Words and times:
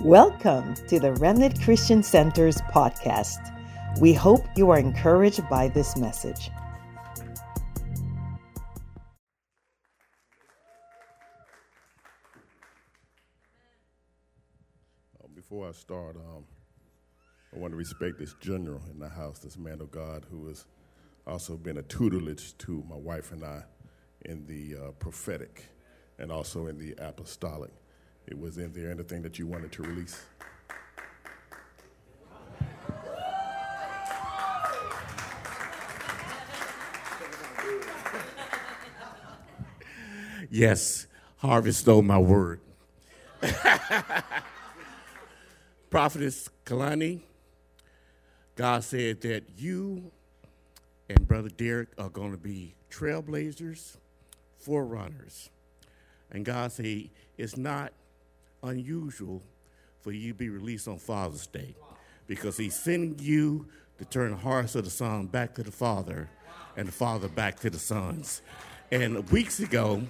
Welcome 0.00 0.74
to 0.88 0.98
the 0.98 1.12
Remnant 1.12 1.60
Christian 1.60 2.02
Center's 2.02 2.56
podcast. 2.62 3.54
We 4.00 4.14
hope 4.14 4.46
you 4.56 4.70
are 4.70 4.78
encouraged 4.78 5.46
by 5.50 5.68
this 5.68 5.98
message. 5.98 6.50
Uh, 15.22 15.28
Before 15.34 15.68
I 15.68 15.72
start, 15.72 16.16
um, 16.16 16.44
I 17.54 17.58
want 17.58 17.72
to 17.72 17.76
respect 17.76 18.18
this 18.18 18.34
general 18.40 18.80
in 18.90 18.98
the 18.98 19.10
house, 19.10 19.40
this 19.40 19.58
man 19.58 19.82
of 19.82 19.90
God 19.90 20.24
who 20.30 20.48
has 20.48 20.64
also 21.26 21.58
been 21.58 21.76
a 21.76 21.82
tutelage 21.82 22.56
to 22.58 22.82
my 22.88 22.96
wife 22.96 23.30
and 23.30 23.44
I 23.44 23.64
in 24.24 24.46
the 24.46 24.74
uh, 24.74 24.90
prophetic 24.92 25.66
and 26.18 26.32
also 26.32 26.66
in 26.68 26.78
the 26.78 26.94
apostolic. 26.98 27.72
It 28.26 28.38
was 28.38 28.58
in 28.58 28.72
there 28.72 28.90
anything 28.90 29.22
that 29.22 29.38
you 29.38 29.46
wanted 29.46 29.72
to 29.72 29.82
release? 29.82 30.22
Yes, 40.50 41.06
Harvey 41.38 41.72
stole 41.72 42.02
my 42.02 42.18
word. 42.18 42.60
Prophetess 45.90 46.50
Kalani, 46.66 47.20
God 48.54 48.84
said 48.84 49.22
that 49.22 49.44
you 49.56 50.10
and 51.08 51.26
Brother 51.26 51.48
Derrick 51.48 51.88
are 51.96 52.10
going 52.10 52.32
to 52.32 52.38
be 52.38 52.74
trailblazers, 52.90 53.96
forerunners. 54.58 55.48
And 56.30 56.44
God 56.44 56.70
said 56.70 57.08
it's 57.38 57.56
not 57.56 57.92
unusual 58.62 59.42
for 60.00 60.12
you 60.12 60.32
to 60.32 60.38
be 60.38 60.48
released 60.48 60.88
on 60.88 60.98
Father's 60.98 61.46
Day 61.46 61.74
because 62.26 62.56
He's 62.56 62.74
sending 62.74 63.16
you 63.18 63.66
to 63.98 64.04
turn 64.04 64.30
the 64.30 64.36
hearts 64.36 64.74
of 64.74 64.84
the 64.84 64.90
son 64.90 65.26
back 65.26 65.54
to 65.54 65.62
the 65.62 65.72
father 65.72 66.28
and 66.76 66.88
the 66.88 66.92
father 66.92 67.28
back 67.28 67.60
to 67.60 67.70
the 67.70 67.78
sons. 67.78 68.42
And 68.90 69.28
weeks 69.30 69.60
ago, 69.60 70.02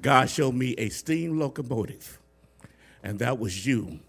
God 0.00 0.28
showed 0.28 0.54
me 0.54 0.74
a 0.78 0.88
steam 0.88 1.38
locomotive, 1.38 2.18
and 3.02 3.18
that 3.18 3.38
was 3.38 3.66
you, 3.66 4.00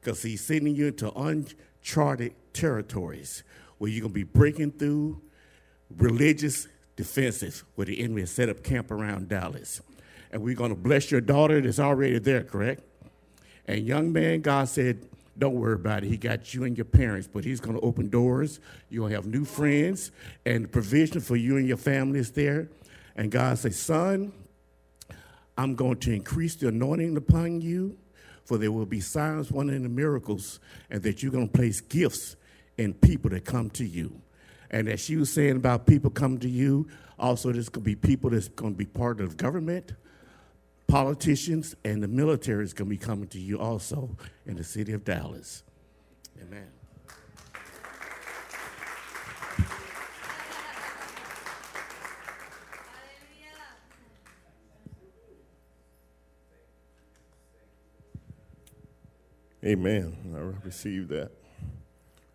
because 0.00 0.22
He's 0.22 0.44
sending 0.44 0.74
you 0.74 0.88
into 0.88 1.12
uncharted 1.12 2.34
territories 2.52 3.42
where 3.78 3.90
you're 3.90 4.02
going 4.02 4.12
to 4.12 4.14
be 4.14 4.22
breaking 4.24 4.72
through 4.72 5.20
religious 5.96 6.68
defenses 6.96 7.64
where 7.74 7.86
the 7.86 8.00
enemy 8.00 8.20
has 8.22 8.30
set 8.30 8.48
up 8.48 8.62
camp 8.62 8.90
around 8.90 9.28
Dallas. 9.28 9.80
And 10.30 10.42
we're 10.42 10.54
going 10.54 10.70
to 10.70 10.80
bless 10.80 11.10
your 11.10 11.20
daughter 11.20 11.60
that's 11.60 11.78
already 11.78 12.18
there, 12.18 12.42
correct? 12.42 12.82
And 13.66 13.86
young 13.86 14.12
man, 14.12 14.40
God 14.40 14.68
said, 14.68 15.06
don't 15.38 15.54
worry 15.54 15.74
about 15.74 16.04
it. 16.04 16.08
He 16.08 16.16
got 16.16 16.52
you 16.52 16.64
and 16.64 16.76
your 16.76 16.84
parents, 16.84 17.26
but 17.32 17.44
he's 17.44 17.60
going 17.60 17.74
to 17.74 17.82
open 17.82 18.10
doors. 18.10 18.60
To 18.92 19.04
have 19.06 19.24
new 19.24 19.44
friends, 19.44 20.10
and 20.44 20.70
provision 20.70 21.20
for 21.20 21.36
you 21.36 21.56
and 21.56 21.66
your 21.66 21.78
family 21.78 22.18
is 22.18 22.32
there. 22.32 22.68
And 23.16 23.30
God 23.30 23.58
said, 23.58 23.74
son, 23.74 24.32
I'm 25.56 25.74
going 25.74 25.98
to 25.98 26.12
increase 26.12 26.56
the 26.56 26.68
anointing 26.68 27.16
upon 27.16 27.60
you, 27.60 27.96
for 28.44 28.58
there 28.58 28.72
will 28.72 28.86
be 28.86 29.00
signs, 29.00 29.50
wonders, 29.50 29.76
and 29.76 29.94
miracles, 29.94 30.60
and 30.90 31.02
that 31.02 31.22
you're 31.22 31.32
going 31.32 31.48
to 31.48 31.52
place 31.52 31.80
gifts 31.80 32.36
in 32.76 32.92
people 32.94 33.30
that 33.30 33.44
come 33.44 33.70
to 33.70 33.84
you. 33.84 34.20
And 34.70 34.88
as 34.88 35.00
she 35.00 35.16
was 35.16 35.32
saying 35.32 35.56
about 35.56 35.86
people 35.86 36.10
coming 36.10 36.40
to 36.40 36.48
you, 36.48 36.88
also 37.18 37.52
going 37.52 37.64
to 37.64 37.80
be 37.80 37.94
people 37.94 38.30
that's 38.30 38.48
going 38.48 38.72
to 38.72 38.78
be 38.78 38.86
part 38.86 39.20
of 39.20 39.36
government, 39.36 39.92
politicians, 40.92 41.74
and 41.86 42.02
the 42.02 42.06
military 42.06 42.62
is 42.62 42.74
going 42.74 42.86
to 42.86 42.90
be 42.90 42.98
coming 42.98 43.26
to 43.26 43.40
you 43.40 43.58
also 43.58 44.14
in 44.44 44.56
the 44.56 44.62
city 44.62 44.92
of 44.92 45.02
Dallas. 45.06 45.62
Amen. 46.38 46.66
Amen. 59.64 60.16
I 60.36 60.66
receive 60.66 61.08
that. 61.08 61.30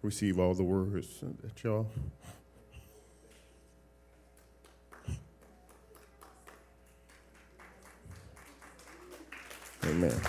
Receive 0.02 0.40
all 0.40 0.56
the 0.56 0.64
words 0.64 1.20
that 1.44 1.64
y'all. 1.64 1.92
Amen. 9.98 10.22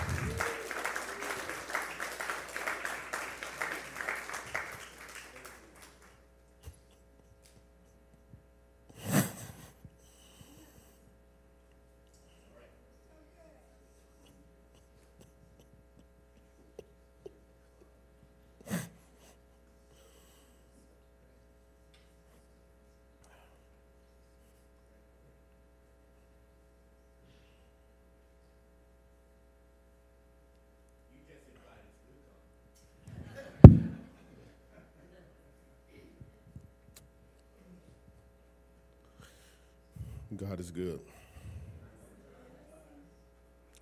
God 40.48 40.60
is 40.60 40.70
good. 40.70 41.00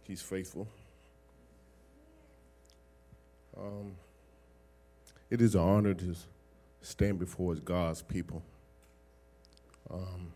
He's 0.02 0.20
faithful. 0.20 0.66
Um, 3.56 3.92
it 5.30 5.40
is 5.40 5.54
an 5.54 5.60
honor 5.60 5.94
to 5.94 6.16
stand 6.82 7.20
before 7.20 7.54
God's 7.54 8.02
people. 8.02 8.42
Um, 9.88 10.32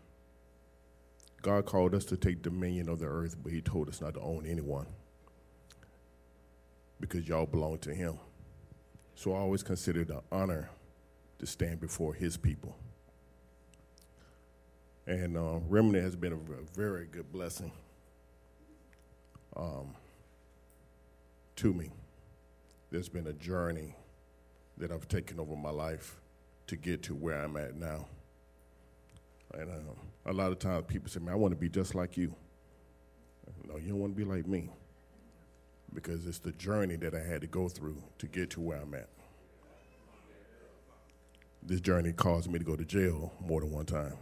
God 1.41 1.65
called 1.65 1.93
us 1.93 2.05
to 2.05 2.17
take 2.17 2.41
dominion 2.41 2.87
of 2.87 2.99
the 2.99 3.07
earth, 3.07 3.35
but 3.43 3.51
He 3.51 3.61
told 3.61 3.89
us 3.89 3.99
not 3.99 4.13
to 4.13 4.21
own 4.21 4.45
anyone 4.47 4.87
because 7.01 7.27
y'all 7.27 7.45
belong 7.45 7.79
to 7.79 7.93
Him. 7.93 8.19
So 9.15 9.33
I 9.33 9.39
always 9.39 9.63
consider 9.63 10.01
it 10.01 10.09
an 10.09 10.21
honor 10.31 10.69
to 11.39 11.45
stand 11.45 11.81
before 11.81 12.13
His 12.13 12.37
people. 12.37 12.77
And 15.07 15.35
uh, 15.35 15.59
Remnant 15.67 16.03
has 16.03 16.15
been 16.15 16.33
a, 16.33 16.75
very 16.75 17.07
good 17.11 17.31
blessing 17.31 17.71
um, 19.57 19.95
to 21.57 21.73
me. 21.73 21.89
There's 22.91 23.09
been 23.09 23.27
a 23.27 23.33
journey 23.33 23.95
that 24.77 24.91
I've 24.91 25.07
taken 25.07 25.39
over 25.39 25.55
my 25.55 25.69
life 25.69 26.19
to 26.67 26.75
get 26.75 27.03
to 27.03 27.15
where 27.15 27.41
I'm 27.41 27.57
at 27.57 27.75
now. 27.75 28.05
And 29.53 29.69
uh, 29.69 30.29
a 30.31 30.33
lot 30.33 30.51
of 30.51 30.59
times 30.59 30.85
people 30.87 31.09
say, 31.09 31.19
man, 31.19 31.33
I 31.33 31.37
want 31.37 31.51
to 31.51 31.59
be 31.59 31.67
just 31.67 31.95
like 31.95 32.15
you. 32.15 32.33
No, 33.67 33.77
you 33.77 33.89
don't 33.89 33.99
want 33.99 34.15
to 34.15 34.17
be 34.17 34.29
like 34.29 34.47
me. 34.47 34.69
Because 35.93 36.25
it's 36.25 36.39
the 36.39 36.53
journey 36.53 36.95
that 36.97 37.13
I 37.13 37.19
had 37.19 37.41
to 37.41 37.47
go 37.47 37.67
through 37.67 38.01
to 38.19 38.27
get 38.27 38.49
to 38.51 38.61
where 38.61 38.77
I'm 38.77 38.93
at. 38.93 39.09
This 41.63 41.81
journey 41.81 42.13
caused 42.13 42.49
me 42.49 42.59
to 42.59 42.65
go 42.65 42.75
to 42.75 42.85
jail 42.85 43.33
more 43.41 43.59
than 43.59 43.71
one 43.71 43.85
time 43.85 44.17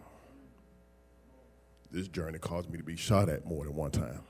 this 1.92 2.08
journey 2.08 2.40
caused 2.40 2.70
me 2.70 2.78
to 2.78 2.84
be 2.84 2.96
shot 2.96 3.30
at 3.30 3.46
more 3.46 3.64
than 3.64 3.76
one 3.76 3.92
time. 3.92 4.22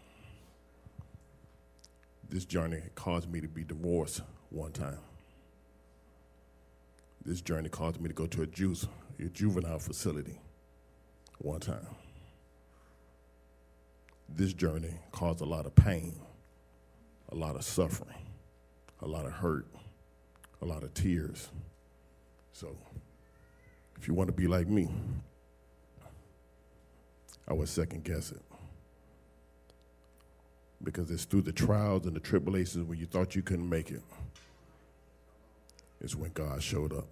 This 2.30 2.46
journey 2.46 2.81
caused 2.96 3.30
me 3.31 3.42
to 3.42 3.48
be 3.48 3.63
divorced 3.63 4.22
one 4.50 4.72
time. 4.72 5.00
This 7.25 7.42
journey 7.42 7.69
caused 7.69 8.00
me 8.00 8.07
to 8.07 8.13
go 8.13 8.28
to 8.28 8.44
a, 8.44 8.48
juice, 8.48 8.88
a 9.19 9.25
juvenile 9.25 9.80
facility 9.80 10.39
one 11.39 11.60
time. 11.60 11.86
This 14.30 14.54
journey 14.54 14.94
caused 15.12 15.42
a 15.42 15.45
lot 15.45 15.66
of 15.66 15.75
pain, 15.75 16.16
a 17.30 17.36
lot 17.36 17.56
of 17.56 17.63
suffering, 17.63 18.16
a 19.01 19.07
lot 19.07 19.25
of 19.25 19.31
hurt, 19.31 19.66
a 20.62 20.66
lot 20.66 20.83
of 20.83 20.94
tears. 20.94 21.50
So, 22.54 22.78
if 23.98 24.07
you 24.07 24.13
want 24.13 24.28
to 24.28 24.33
be 24.33 24.48
like 24.48 24.68
me, 24.68 24.89
I 27.50 27.54
would 27.54 27.68
second 27.68 28.04
guess 28.04 28.31
it. 28.31 28.42
Because 30.84 31.10
it's 31.12 31.25
through 31.25 31.42
the 31.42 31.51
trials 31.51 32.06
and 32.06 32.16
the 32.16 32.19
tribulations 32.19 32.88
when 32.88 33.00
you 33.00 33.06
thought 33.06 33.36
you 33.36 33.42
couldn't 33.42 33.68
make 33.68 33.92
it, 33.92 34.01
it's 36.00 36.16
when 36.16 36.31
God 36.31 36.62
showed 36.62 36.94
up. 36.94 37.07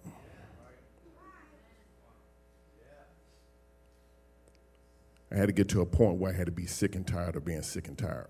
I 5.30 5.36
had 5.36 5.46
to 5.46 5.52
get 5.52 5.68
to 5.70 5.82
a 5.82 5.86
point 5.86 6.16
where 6.16 6.32
I 6.32 6.36
had 6.36 6.46
to 6.46 6.52
be 6.52 6.64
sick 6.64 6.94
and 6.94 7.06
tired 7.06 7.36
of 7.36 7.44
being 7.44 7.62
sick 7.62 7.88
and 7.88 7.98
tired. 7.98 8.28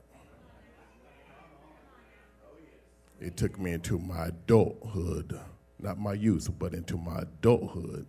it 3.20 3.36
took 3.36 3.58
me 3.58 3.72
into 3.72 3.98
my 3.98 4.26
adulthood, 4.26 5.38
not 5.80 5.98
my 5.98 6.12
youth, 6.12 6.48
but 6.58 6.72
into 6.72 6.96
my 6.96 7.20
adulthood 7.20 8.06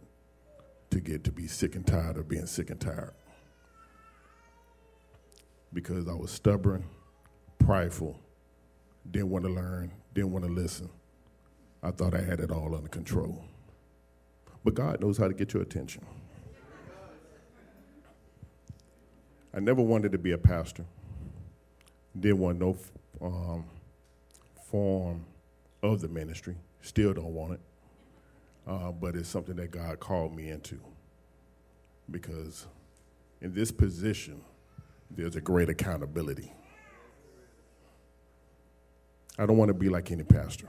to 0.92 1.00
get 1.00 1.24
to 1.24 1.32
be 1.32 1.48
sick 1.48 1.76
and 1.76 1.86
tired 1.86 2.18
of 2.18 2.28
being 2.28 2.46
sick 2.46 2.70
and 2.70 2.80
tired. 2.80 3.14
Because 5.74 6.08
I 6.08 6.14
was 6.14 6.32
stubborn, 6.32 6.84
prideful, 7.60 8.20
didn't 9.10 9.30
want 9.30 9.46
to 9.46 9.52
learn, 9.52 9.92
didn't 10.14 10.32
want 10.32 10.46
to 10.46 10.52
listen. 10.52 10.90
I 11.82 11.92
thought 11.92 12.14
I 12.14 12.22
had 12.22 12.40
it 12.40 12.52
all 12.52 12.76
under 12.76 12.90
control. 12.90 13.44
But 14.64 14.74
God 14.74 15.02
knows 15.02 15.18
how 15.18 15.28
to 15.28 15.34
get 15.34 15.54
your 15.54 15.64
attention. 15.64 16.06
I 19.54 19.60
never 19.60 19.82
wanted 19.82 20.12
to 20.12 20.18
be 20.18 20.32
a 20.32 20.38
pastor. 20.38 20.86
Didn't 22.20 22.40
want 22.40 22.60
no 22.60 22.78
um, 23.22 23.66
form 24.70 25.26
of 25.82 26.02
the 26.02 26.08
ministry. 26.08 26.56
Still 26.82 27.14
don't 27.14 27.34
want 27.34 27.54
it. 27.54 27.60
Uh, 28.68 28.92
but 28.92 29.16
it's 29.16 29.30
something 29.30 29.56
that 29.56 29.72
God 29.72 30.00
called 30.00 30.36
me 30.36 30.50
into. 30.50 30.80
Because 32.12 32.68
in 33.42 33.54
this 33.54 33.72
position, 33.72 34.42
there's 35.10 35.36
a 35.36 35.42
great 35.42 35.70
accountability. 35.70 36.54
I 39.38 39.46
don't 39.46 39.58
want 39.58 39.70
to 39.70 39.74
be 39.74 39.90
like 39.90 40.12
any 40.12 40.24
pastor. 40.24 40.68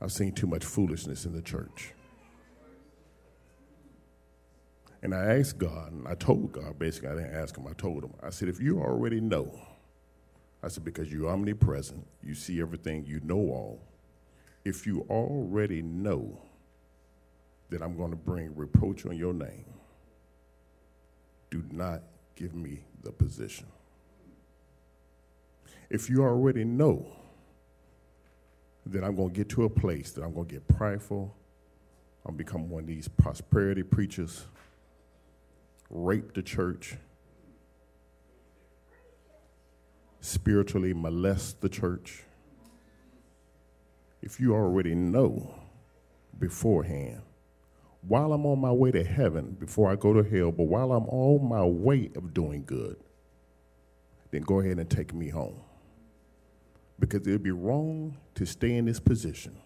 I've 0.00 0.12
seen 0.12 0.32
too 0.32 0.48
much 0.48 0.64
foolishness 0.64 1.24
in 1.24 1.32
the 1.32 1.42
church. 1.42 1.92
And 5.02 5.14
I 5.14 5.38
asked 5.38 5.58
God, 5.58 5.92
and 5.92 6.06
I 6.06 6.14
told 6.14 6.52
God, 6.52 6.78
basically, 6.78 7.08
I 7.10 7.14
didn't 7.14 7.34
ask 7.34 7.56
him, 7.56 7.66
I 7.66 7.72
told 7.72 8.04
him, 8.04 8.14
I 8.22 8.30
said, 8.30 8.48
if 8.48 8.60
you 8.60 8.80
already 8.80 9.20
know, 9.20 9.58
I 10.62 10.68
said, 10.68 10.84
because 10.84 11.12
you're 11.12 11.28
omnipresent, 11.28 12.06
you 12.22 12.34
see 12.34 12.60
everything, 12.60 13.04
you 13.06 13.20
know 13.24 13.36
all. 13.36 13.80
If 14.64 14.86
you 14.86 15.04
already 15.10 15.82
know 15.82 16.40
that 17.70 17.82
I'm 17.82 17.96
going 17.96 18.10
to 18.10 18.16
bring 18.16 18.54
reproach 18.54 19.04
on 19.06 19.16
your 19.16 19.34
name, 19.34 19.64
do 21.50 21.64
not 21.72 22.02
give 22.36 22.54
me 22.54 22.84
the 23.02 23.12
position. 23.12 23.66
If 25.90 26.08
you 26.08 26.22
already 26.22 26.64
know 26.64 27.06
that 28.86 29.04
I'm 29.04 29.14
going 29.14 29.30
to 29.30 29.34
get 29.34 29.48
to 29.50 29.64
a 29.64 29.70
place 29.70 30.12
that 30.12 30.22
I'm 30.22 30.34
going 30.34 30.46
to 30.48 30.54
get 30.54 30.68
prideful, 30.68 31.34
I'll 32.24 32.32
become 32.32 32.70
one 32.70 32.84
of 32.84 32.86
these 32.86 33.08
prosperity 33.08 33.82
preachers, 33.82 34.44
rape 35.90 36.34
the 36.34 36.42
church, 36.42 36.96
spiritually 40.20 40.94
molest 40.94 41.60
the 41.60 41.68
church, 41.68 42.22
if 44.22 44.38
you 44.38 44.54
already 44.54 44.94
know 44.94 45.52
beforehand, 46.38 47.22
while 48.06 48.32
I'm 48.32 48.46
on 48.46 48.60
my 48.60 48.72
way 48.72 48.92
to 48.92 49.04
heaven, 49.04 49.56
before 49.60 49.90
I 49.90 49.96
go 49.96 50.12
to 50.12 50.22
hell, 50.22 50.52
but 50.52 50.64
while 50.64 50.92
I'm 50.92 51.08
on 51.08 51.48
my 51.48 51.64
way 51.64 52.10
of 52.16 52.34
doing 52.34 52.64
good, 52.66 52.96
then 54.32 54.42
go 54.42 54.60
ahead 54.60 54.78
and 54.78 54.90
take 54.90 55.14
me 55.14 55.30
home. 55.30 55.60
Because 57.00 57.26
it 57.26 57.32
would 57.32 57.42
be 57.42 57.52
wrong 57.52 58.16
to 58.36 58.46
stay 58.46 58.76
in 58.76 58.86
this 58.86 59.00
position 59.00 59.56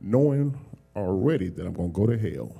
knowing 0.00 0.58
already 0.96 1.48
that 1.48 1.66
I'm 1.66 1.74
going 1.74 1.92
to 1.92 1.94
go 1.94 2.06
to 2.06 2.18
hell 2.18 2.56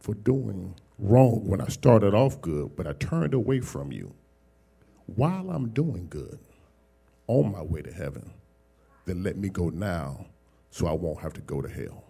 for 0.00 0.14
doing 0.14 0.74
wrong 0.98 1.46
when 1.46 1.60
I 1.60 1.68
started 1.68 2.14
off 2.14 2.40
good, 2.40 2.76
but 2.76 2.86
I 2.86 2.94
turned 2.94 3.34
away 3.34 3.60
from 3.60 3.92
you 3.92 4.14
while 5.06 5.50
I'm 5.50 5.70
doing 5.70 6.08
good 6.10 6.38
on 7.28 7.52
my 7.52 7.62
way 7.62 7.82
to 7.82 7.92
heaven, 7.92 8.32
then 9.06 9.22
let 9.22 9.36
me 9.36 9.48
go 9.50 9.70
now 9.70 10.26
so 10.70 10.86
I 10.86 10.92
won't 10.92 11.20
have 11.20 11.34
to 11.34 11.40
go 11.42 11.62
to 11.62 11.68
hell. 11.68 12.04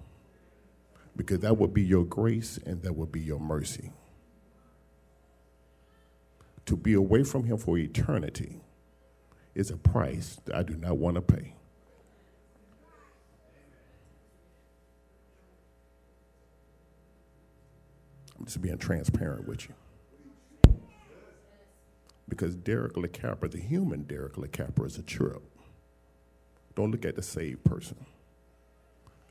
Because 1.17 1.41
that 1.41 1.59
would 1.59 1.75
be 1.75 1.83
your 1.83 2.05
grace 2.05 2.59
and 2.65 2.83
that 2.83 2.95
would 2.95 3.13
be 3.13 3.21
your 3.21 3.41
mercy. 3.41 3.93
To 6.67 6.77
be 6.77 6.95
away 6.95 7.25
from 7.25 7.45
Him 7.45 7.59
for 7.59 7.77
eternity 7.77 8.61
is 9.55 9.71
a 9.71 9.77
price 9.77 10.41
that 10.45 10.55
I 10.55 10.63
do 10.63 10.77
not 10.77 10.97
want 10.97 11.17
to 11.17 11.23
pay. 11.23 11.55
I'm 18.39 18.47
just 18.47 18.63
being 18.63 18.79
transparent 18.79 19.47
with 19.47 19.69
you 19.69 19.75
because 22.31 22.55
Derrick 22.55 22.97
La 22.97 23.09
Capra, 23.09 23.49
the 23.49 23.61
human 23.61 24.05
Derrick 24.05 24.39
La 24.39 24.47
Capra, 24.47 24.87
is 24.87 24.97
a 24.97 25.03
trip. 25.03 25.43
Don't 26.75 26.91
look 26.91 27.05
at 27.05 27.17
the 27.17 27.23
saved 27.23 27.65
person. 27.65 28.07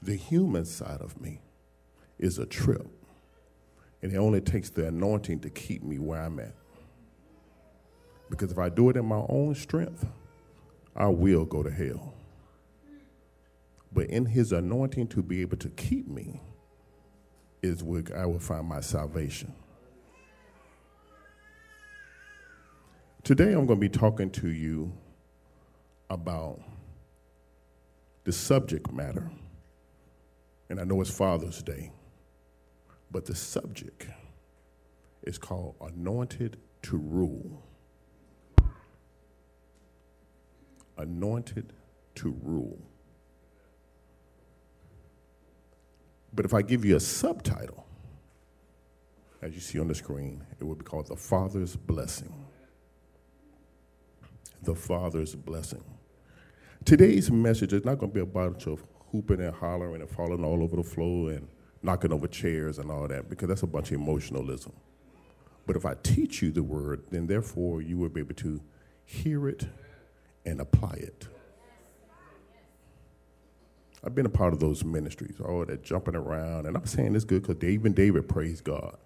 The 0.02 0.16
human 0.16 0.66
side 0.66 1.02
of 1.02 1.20
me 1.20 1.42
is 2.20 2.38
a 2.38 2.46
trip. 2.46 2.86
And 4.02 4.12
it 4.12 4.18
only 4.18 4.42
takes 4.42 4.70
the 4.70 4.88
anointing 4.88 5.40
to 5.42 5.50
keep 5.50 5.84
me 5.84 6.00
where 6.00 6.22
I'm 6.22 6.40
at. 6.40 6.54
Because 8.30 8.52
if 8.52 8.60
I 8.60 8.70
do 8.70 8.90
it 8.90 8.96
in 8.96 9.06
my 9.06 9.24
own 9.28 9.56
strength, 9.56 10.06
I 10.96 11.08
will 11.08 11.46
go 11.46 11.64
to 11.64 11.72
hell. 11.72 12.14
But 13.92 14.08
in 14.08 14.26
his 14.26 14.52
anointing 14.52 15.08
to 15.10 15.24
be 15.24 15.42
able 15.42 15.58
to 15.58 15.70
keep 15.70 16.08
me 16.08 16.42
is 17.62 17.84
where 17.84 18.04
I 18.16 18.26
will 18.26 18.40
find 18.40 18.68
my 18.68 18.82
salvation. 18.82 19.54
Today 23.24 23.52
I'm 23.54 23.66
going 23.66 23.80
to 23.80 23.90
be 23.90 23.90
talking 23.90 24.30
to 24.32 24.50
you 24.50 24.94
about 26.10 26.60
the 28.24 28.32
subject 28.32 28.92
matter. 28.92 29.30
And 30.70 30.80
I 30.80 30.84
know 30.84 31.02
it's 31.02 31.10
Father's 31.10 31.62
Day, 31.64 31.92
but 33.12 33.26
the 33.26 33.36
subject 33.36 34.08
is 35.24 35.38
called 35.38 35.76
Anointed 35.82 36.58
to 36.84 36.98
Rule. 36.98 37.64
Anointed 40.98 41.74
to 42.16 42.36
Rule. 42.44 42.80
But 46.34 46.46
if 46.46 46.54
I 46.54 46.62
give 46.62 46.86
you 46.86 46.96
a 46.96 47.00
subtitle, 47.00 47.86
as 49.42 49.54
you 49.56 49.62
see 49.62 49.80
on 49.80 49.88
the 49.88 49.96
screen, 49.96 50.44
it 50.60 50.64
would 50.64 50.80
be 50.80 50.86
called 50.86 51.08
The 51.08 51.16
Father's 51.16 51.76
Blessing 51.76 52.34
the 54.64 54.76
Father's 54.76 55.36
blessing. 55.36 55.84
Today's 56.86 57.32
message 57.32 57.74
is 57.74 57.86
not 57.86 58.00
going 58.00 58.12
to 58.12 58.16
be 58.16 58.22
a 58.22 58.26
bunch 58.26 58.68
of 58.68 58.84
hooping 59.12 59.42
and 59.42 59.56
hollering 59.56 60.02
and 60.02 60.10
falling 60.10 60.44
all 60.44 60.64
over 60.64 60.76
the 60.76 60.84
floor 60.84 61.32
and 61.32 61.48
knocking 61.82 62.12
over 62.12 62.28
chairs 62.28 62.80
and 62.80 62.92
all 62.92 63.08
that, 63.08 63.30
because 63.30 63.48
that's 63.48 63.64
a 63.64 63.68
bunch 63.68 63.92
of 63.92 63.96
emotionalism. 63.96 64.74
But 65.66 65.76
if 65.76 65.86
I 65.86 65.96
teach 66.04 66.42
you 66.42 66.52
the 66.52 66.64
word, 66.64 67.04
then 67.12 67.28
therefore 67.28 67.82
you 67.82 67.98
will 67.98 68.10
be 68.10 68.22
able 68.22 68.36
to 68.36 68.62
hear 69.06 69.48
it 69.48 69.68
and 70.46 70.60
apply 70.60 70.94
it. 70.94 71.28
I've 74.04 74.16
been 74.16 74.26
a 74.26 74.30
part 74.30 74.54
of 74.54 74.60
those 74.60 74.84
ministries, 74.84 75.40
all 75.44 75.66
that 75.66 75.84
jumping 75.84 76.16
around, 76.16 76.66
and 76.66 76.78
I'm 76.78 76.86
saying 76.86 77.14
this 77.14 77.26
good 77.26 77.46
because 77.46 77.64
even 77.64 77.94
David 77.94 78.30
praised 78.30 78.64
God. 78.64 78.98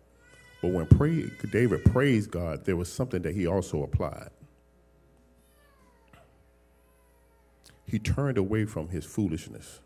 But 0.62 0.72
when 0.72 0.86
pray, 0.86 1.30
David 1.52 1.84
praised 1.86 2.32
God, 2.32 2.66
there 2.66 2.76
was 2.76 2.92
something 2.92 3.22
that 3.24 3.36
he 3.36 3.48
also 3.48 3.84
applied. 3.84 4.30
he 7.94 8.00
turned 8.00 8.40
away 8.40 8.66
from 8.66 8.90
his 8.90 9.06
foolishness. 9.06 9.80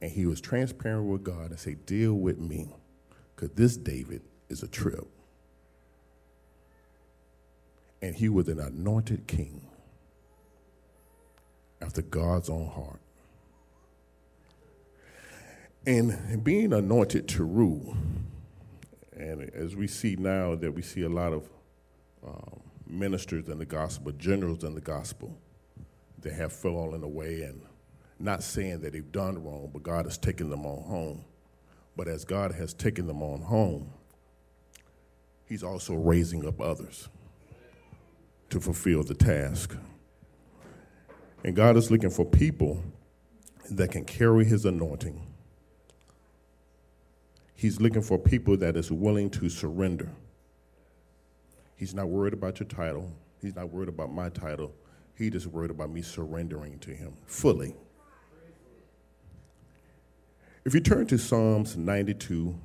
And 0.00 0.10
he 0.10 0.26
was 0.26 0.40
transparent 0.40 1.06
with 1.06 1.24
God 1.24 1.50
and 1.50 1.58
said, 1.58 1.84
Deal 1.86 2.14
with 2.14 2.38
me, 2.38 2.68
because 3.34 3.50
this 3.56 3.76
David 3.76 4.22
is 4.48 4.62
a 4.62 4.68
trip. 4.68 5.06
And 8.00 8.14
he 8.14 8.28
was 8.28 8.48
an 8.48 8.60
anointed 8.60 9.26
king 9.26 9.66
after 11.80 12.02
God's 12.02 12.48
own 12.48 12.68
heart. 12.68 13.00
And 15.86 16.44
being 16.44 16.72
anointed 16.72 17.28
to 17.28 17.44
rule, 17.44 17.96
and 19.16 19.50
as 19.54 19.74
we 19.74 19.86
see 19.86 20.16
now 20.16 20.54
that 20.54 20.72
we 20.72 20.82
see 20.82 21.02
a 21.02 21.08
lot 21.08 21.32
of 21.32 21.48
um, 22.26 22.60
ministers 22.86 23.48
in 23.48 23.58
the 23.58 23.64
gospel, 23.64 24.12
generals 24.12 24.64
in 24.64 24.74
the 24.74 24.80
gospel, 24.80 25.36
that 26.20 26.32
have 26.34 26.52
fallen 26.52 27.02
away 27.02 27.42
and 27.42 27.62
not 28.18 28.42
saying 28.42 28.80
that 28.80 28.92
they've 28.92 29.12
done 29.12 29.42
wrong, 29.42 29.70
but 29.72 29.82
God 29.82 30.04
has 30.06 30.18
taken 30.18 30.50
them 30.50 30.66
on 30.66 30.82
home. 30.82 31.24
But 31.96 32.08
as 32.08 32.24
God 32.24 32.52
has 32.52 32.74
taken 32.74 33.06
them 33.06 33.22
on 33.22 33.42
home, 33.42 33.92
He's 35.46 35.62
also 35.62 35.94
raising 35.94 36.46
up 36.46 36.60
others 36.60 37.08
to 38.50 38.60
fulfill 38.60 39.02
the 39.02 39.14
task. 39.14 39.74
And 41.44 41.56
God 41.56 41.76
is 41.76 41.90
looking 41.90 42.10
for 42.10 42.24
people 42.24 42.82
that 43.70 43.90
can 43.90 44.04
carry 44.04 44.44
His 44.44 44.64
anointing. 44.64 45.24
He's 47.54 47.80
looking 47.80 48.02
for 48.02 48.18
people 48.18 48.56
that 48.58 48.76
is 48.76 48.92
willing 48.92 49.30
to 49.30 49.48
surrender. 49.48 50.10
He's 51.76 51.94
not 51.94 52.08
worried 52.08 52.32
about 52.32 52.60
your 52.60 52.68
title. 52.68 53.10
He's 53.40 53.56
not 53.56 53.70
worried 53.70 53.88
about 53.88 54.12
my 54.12 54.28
title. 54.28 54.72
He 55.16 55.30
just 55.30 55.46
worried 55.46 55.70
about 55.70 55.90
me 55.90 56.02
surrendering 56.02 56.78
to 56.80 56.90
him 56.90 57.14
fully. 57.26 57.74
If 60.64 60.74
you 60.74 60.80
turn 60.80 61.06
to 61.06 61.18
Psalms 61.18 61.76
92, 61.76 62.58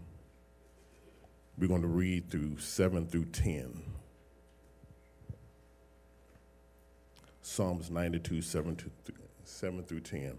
we're 1.58 1.68
going 1.68 1.84
to 1.84 1.88
read 1.88 2.30
through 2.30 2.58
7 2.58 3.06
through 3.08 3.26
10. 3.26 3.84
Psalms 7.42 7.92
92, 7.92 8.42
7, 8.42 8.76
to, 8.78 8.92
7 9.44 9.84
through 9.84 10.00
10. 10.00 10.38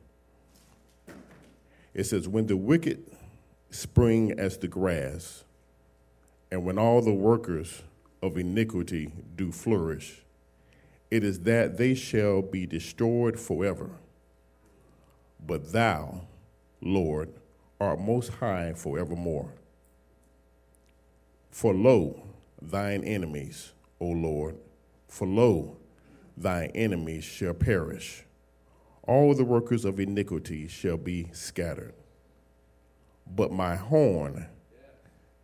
It 1.94 2.04
says, 2.04 2.26
When 2.26 2.48
the 2.48 2.56
wicked 2.56 3.04
spring 3.70 4.32
as 4.36 4.58
the 4.58 4.68
grass, 4.68 5.44
and 6.50 6.64
when 6.64 6.76
all 6.76 7.02
the 7.02 7.14
workers 7.14 7.82
of 8.20 8.36
iniquity 8.36 9.12
do 9.36 9.52
flourish, 9.52 10.24
it 11.10 11.22
is 11.22 11.40
that 11.40 11.76
they 11.76 11.94
shall 11.94 12.42
be 12.42 12.66
destroyed 12.66 13.38
forever. 13.38 13.90
But 15.46 15.72
thou, 15.72 16.22
Lord, 16.80 17.32
art 17.84 18.00
most 18.00 18.30
high 18.30 18.72
forevermore. 18.72 19.52
For 21.50 21.74
lo, 21.74 22.22
thine 22.60 23.04
enemies, 23.04 23.72
O 24.00 24.06
Lord, 24.06 24.56
for 25.06 25.26
lo, 25.26 25.76
thy 26.36 26.66
enemies 26.74 27.24
shall 27.24 27.54
perish. 27.54 28.24
All 29.06 29.34
the 29.34 29.44
workers 29.44 29.84
of 29.84 30.00
iniquity 30.00 30.66
shall 30.66 30.96
be 30.96 31.28
scattered. 31.32 31.94
But 33.26 33.52
my 33.52 33.76
horn 33.76 34.46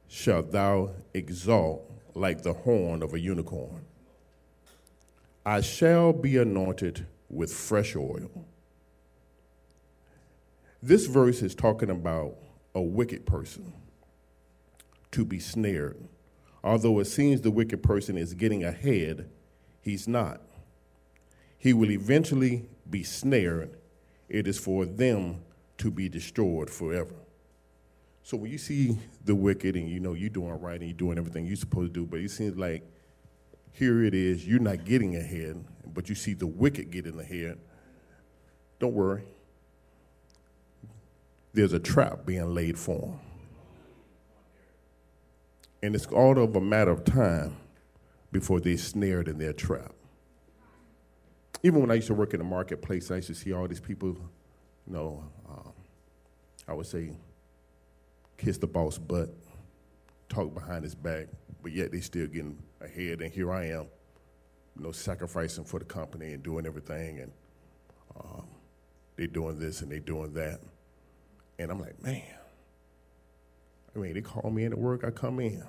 shalt 0.09 0.50
thou 0.50 0.90
exalt 1.14 1.90
like 2.14 2.42
the 2.42 2.54
horn 2.54 3.02
of 3.02 3.14
a 3.14 3.20
unicorn. 3.20 3.85
I 5.44 5.61
shall 5.61 6.12
be 6.12 6.37
anointed 6.38 7.06
with 7.28 7.52
fresh 7.52 7.94
oil. 7.94 8.30
This 10.82 11.06
verse 11.06 11.42
is 11.42 11.54
talking 11.54 11.90
about 11.90 12.37
a 12.75 12.80
wicked 12.80 13.26
person 13.26 13.72
to 15.12 15.25
be 15.25 15.38
snared. 15.38 15.96
Although 16.62 17.00
it 17.00 17.06
seems 17.06 17.40
the 17.40 17.50
wicked 17.50 17.82
person 17.82 18.16
is 18.16 18.34
getting 18.34 18.64
ahead, 18.64 19.28
he's 19.82 20.06
not 20.06 20.40
he 21.60 21.75
will 21.75 21.90
eventually 21.90 22.66
be 22.88 23.04
snared. 23.04 23.76
It 24.30 24.49
is 24.49 24.58
for 24.58 24.87
them 24.87 25.42
to 25.76 25.90
be 25.90 26.08
destroyed 26.08 26.70
forever. 26.70 27.14
So 28.22 28.38
when 28.38 28.50
you 28.50 28.56
see 28.56 28.96
the 29.26 29.34
wicked 29.34 29.76
and 29.76 29.87
you 29.88 30.00
know 30.00 30.14
you're 30.14 30.30
doing 30.30 30.58
right 30.58 30.80
and 30.80 30.88
you're 30.88 30.96
doing 30.96 31.18
everything 31.18 31.44
you're 31.44 31.56
supposed 31.56 31.92
to 31.92 32.00
do, 32.00 32.06
but 32.06 32.20
it 32.20 32.30
seems 32.30 32.56
like 32.56 32.82
here 33.72 34.02
it 34.02 34.14
is, 34.14 34.46
you're 34.46 34.58
not 34.58 34.87
getting 34.87 35.16
ahead, 35.16 35.62
but 35.92 36.08
you 36.08 36.14
see 36.14 36.32
the 36.32 36.46
wicked 36.46 36.90
getting 36.90 37.20
ahead. 37.20 37.58
Don't 38.78 38.94
worry. 38.94 39.25
There's 41.52 41.73
a 41.73 41.78
trap 41.78 42.26
being 42.26 42.54
laid 42.54 42.78
for 42.78 43.00
them. 43.00 43.21
And 45.83 45.95
it's 45.95 46.07
all 46.07 46.38
of 46.38 46.54
a 46.57 46.61
matter 46.61 46.90
of 46.90 47.04
time 47.04 47.57
before 48.30 48.61
they're 48.61 48.76
snared 48.76 49.28
in 49.28 49.38
their 49.38 49.52
trap 49.52 49.92
even 51.62 51.80
when 51.80 51.90
I 51.90 51.95
used 51.95 52.07
to 52.07 52.14
work 52.14 52.33
in 52.33 52.38
the 52.38 52.45
marketplace, 52.45 53.11
I 53.11 53.16
used 53.16 53.28
to 53.28 53.35
see 53.35 53.52
all 53.52 53.69
these 53.69 53.80
people, 53.80 54.09
you 54.09 54.92
know, 54.92 55.23
um, 55.49 55.73
I 56.66 56.73
would 56.73 56.87
say, 56.87 57.12
kiss 58.38 58.57
the 58.57 58.66
boss 58.66 58.97
butt, 58.97 59.28
talk 60.28 60.54
behind 60.54 60.85
his 60.85 60.95
back, 60.95 61.26
but 61.62 61.73
yet 61.73 61.92
they 61.92 62.00
still 62.00 62.26
getting 62.26 62.59
ahead. 62.80 63.21
And 63.21 63.33
here 63.33 63.52
I 63.52 63.66
am, 63.66 63.87
you 64.76 64.85
know, 64.85 64.92
sacrificing 64.92 65.64
for 65.64 65.78
the 65.78 65.85
company 65.85 66.33
and 66.33 66.42
doing 66.42 66.64
everything, 66.64 67.21
and 67.21 67.33
um, 68.19 68.47
they 69.16 69.26
doing 69.26 69.59
this 69.59 69.83
and 69.83 69.92
they're 69.92 70.00
doing 70.00 70.33
that, 70.35 70.61
and 71.61 71.71
I'm 71.71 71.79
like, 71.79 72.02
man. 72.02 72.23
I 73.95 73.99
mean, 73.99 74.14
they 74.14 74.23
call 74.23 74.50
me 74.50 74.64
in 74.64 74.73
at 74.73 74.79
work, 74.79 75.05
I 75.05 75.11
come 75.11 75.40
in. 75.40 75.62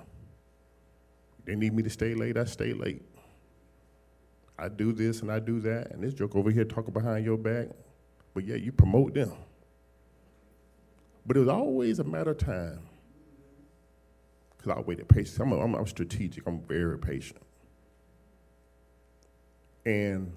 They 1.44 1.54
need 1.54 1.74
me 1.74 1.82
to 1.82 1.90
stay 1.90 2.14
late, 2.14 2.36
I 2.36 2.44
stay 2.44 2.72
late. 2.72 3.02
I 4.58 4.68
do 4.68 4.92
this 4.92 5.20
and 5.22 5.30
I 5.30 5.38
do 5.38 5.60
that, 5.60 5.90
and 5.90 6.02
this 6.02 6.14
joke 6.14 6.34
over 6.34 6.50
here 6.50 6.64
talking 6.64 6.94
behind 6.94 7.24
your 7.24 7.36
back, 7.36 7.68
but 8.32 8.44
yeah, 8.44 8.54
you 8.54 8.72
promote 8.72 9.12
them. 9.14 9.32
But 11.26 11.36
it 11.36 11.40
was 11.40 11.48
always 11.48 11.98
a 11.98 12.04
matter 12.04 12.30
of 12.30 12.38
time. 12.38 12.80
Because 14.56 14.78
I 14.78 14.80
waited 14.80 15.08
patiently. 15.08 15.58
I'm, 15.58 15.60
I'm, 15.60 15.74
I'm 15.74 15.86
strategic, 15.86 16.46
I'm 16.46 16.60
very 16.60 16.98
patient. 16.98 17.42
And 19.84 20.32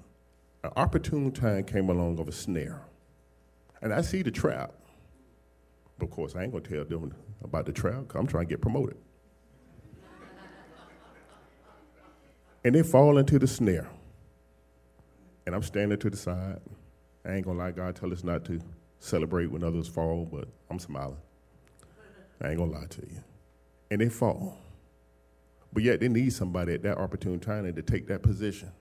an 0.64 0.72
opportune 0.76 1.32
time 1.32 1.64
came 1.64 1.90
along 1.90 2.20
of 2.20 2.28
a 2.28 2.32
snare. 2.32 2.82
And 3.82 3.94
I 3.94 4.02
see 4.02 4.24
the 4.24 4.32
trap. 4.32 4.74
But 5.98 6.06
of 6.06 6.12
course, 6.12 6.36
I 6.36 6.44
ain't 6.44 6.64
to 6.64 6.70
tell 6.70 6.86
them 6.86 7.14
about 7.44 7.66
the 7.66 7.72
because 7.72 8.16
I'm 8.16 8.28
trying 8.28 8.46
to 8.46 8.50
get 8.50 8.62
promoted. 8.62 8.98
and 12.64 12.74
they 12.74 12.84
fall 12.84 13.18
into 13.18 13.40
the 13.40 13.48
snare. 13.48 13.88
And 15.46 15.54
I'm 15.54 15.64
standing 15.64 16.00
to 16.00 16.10
the 16.10 16.18
side. 16.18 16.60
I 17.24 17.34
ain't 17.34 17.46
gonna 17.46 17.60
lie, 17.60 17.72
God 17.72 17.96
tell 17.96 18.12
us 18.12 18.24
not 18.24 18.44
to 18.46 18.60
celebrate 19.00 19.48
when 19.48 19.64
others 19.64 19.88
fall, 19.88 20.25
but 20.25 20.48
I'm 20.70 20.80
smiling. 20.80 21.18
I 22.42 22.50
ain't 22.50 22.58
gonna 22.58 22.72
lie 22.72 22.88
to 22.88 23.02
you. 23.02 23.24
And 23.92 24.02
they 24.02 24.10
fall. 24.10 24.58
But 25.72 25.84
yet 25.84 26.00
they 26.00 26.08
need 26.08 26.34
somebody 26.34 26.74
at 26.74 26.84
that 26.84 26.98
opportune 26.98 27.40
time 27.40 27.72
to 27.74 27.82
take 27.82 28.08
that 28.08 28.24
position. 28.24 28.72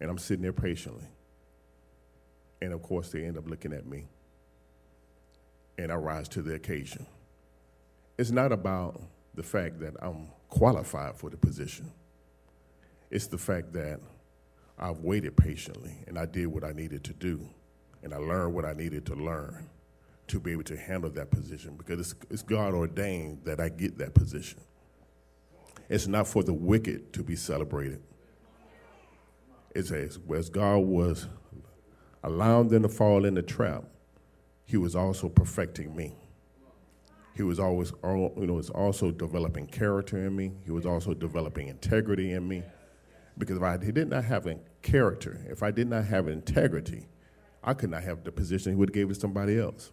And 0.00 0.10
I'm 0.10 0.18
sitting 0.18 0.42
there 0.42 0.52
patiently. 0.52 1.06
And 2.62 2.72
of 2.72 2.82
course, 2.82 3.10
they 3.10 3.24
end 3.24 3.36
up 3.36 3.48
looking 3.48 3.72
at 3.72 3.86
me. 3.86 4.06
And 5.78 5.90
I 5.90 5.94
rise 5.94 6.28
to 6.30 6.42
the 6.42 6.54
occasion. 6.54 7.06
It's 8.18 8.30
not 8.30 8.52
about 8.52 9.00
the 9.34 9.42
fact 9.42 9.80
that 9.80 9.94
I'm 10.02 10.28
qualified 10.48 11.16
for 11.16 11.30
the 11.30 11.36
position, 11.36 11.90
it's 13.10 13.26
the 13.28 13.38
fact 13.38 13.72
that 13.72 14.00
I've 14.78 14.98
waited 14.98 15.36
patiently 15.36 15.92
and 16.06 16.18
I 16.18 16.26
did 16.26 16.46
what 16.46 16.62
I 16.62 16.72
needed 16.72 17.02
to 17.04 17.12
do. 17.12 17.48
And 18.02 18.14
I 18.14 18.18
learned 18.18 18.54
what 18.54 18.64
I 18.64 18.74
needed 18.74 19.06
to 19.06 19.14
learn 19.14 19.68
to 20.28 20.38
be 20.38 20.52
able 20.52 20.62
to 20.64 20.76
handle 20.76 21.10
that 21.10 21.30
position 21.30 21.74
because 21.76 21.98
it's, 21.98 22.14
it's 22.30 22.42
God 22.42 22.74
ordained 22.74 23.40
that 23.44 23.60
I 23.60 23.70
get 23.70 23.98
that 23.98 24.14
position. 24.14 24.60
It's 25.88 26.06
not 26.06 26.28
for 26.28 26.42
the 26.42 26.52
wicked 26.52 27.12
to 27.14 27.22
be 27.22 27.34
celebrated. 27.34 28.02
It's 29.74 29.90
as, 29.90 30.18
as 30.34 30.48
God 30.48 30.78
was 30.78 31.26
allowing 32.22 32.68
them 32.68 32.82
to 32.82 32.88
fall 32.88 33.24
in 33.24 33.34
the 33.34 33.42
trap, 33.42 33.84
He 34.68 34.76
was 34.76 34.94
also 34.94 35.30
perfecting 35.30 35.96
me. 35.96 36.14
He 37.34 37.42
was 37.42 37.58
always, 37.58 37.90
you 38.04 38.32
know, 38.36 38.52
was 38.52 38.68
also 38.68 39.10
developing 39.10 39.66
character 39.66 40.18
in 40.18 40.36
me. 40.36 40.52
He 40.66 40.70
was 40.72 40.84
also 40.84 41.14
developing 41.14 41.68
integrity 41.68 42.32
in 42.32 42.46
me. 42.46 42.62
Because 43.38 43.56
if 43.56 43.62
I 43.62 43.78
did 43.78 44.08
not 44.08 44.24
have 44.24 44.46
a 44.46 44.58
character, 44.82 45.40
if 45.48 45.62
I 45.62 45.70
did 45.70 45.88
not 45.88 46.04
have 46.04 46.28
integrity, 46.28 47.08
I 47.64 47.72
could 47.72 47.88
not 47.88 48.02
have 48.02 48.24
the 48.24 48.30
position 48.30 48.72
he 48.72 48.76
would 48.76 48.90
have 48.90 48.94
gave 48.94 49.08
to 49.08 49.14
somebody 49.14 49.58
else. 49.58 49.90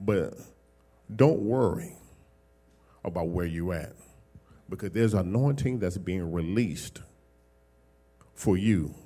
But 0.00 0.34
don't 1.14 1.40
worry 1.42 1.96
about 3.04 3.28
where 3.28 3.46
you're 3.46 3.74
at 3.74 3.94
because 4.68 4.90
there's 4.90 5.14
anointing 5.14 5.78
that's 5.78 5.98
being 5.98 6.32
released 6.32 7.02
for 8.34 8.56
you 8.56 8.96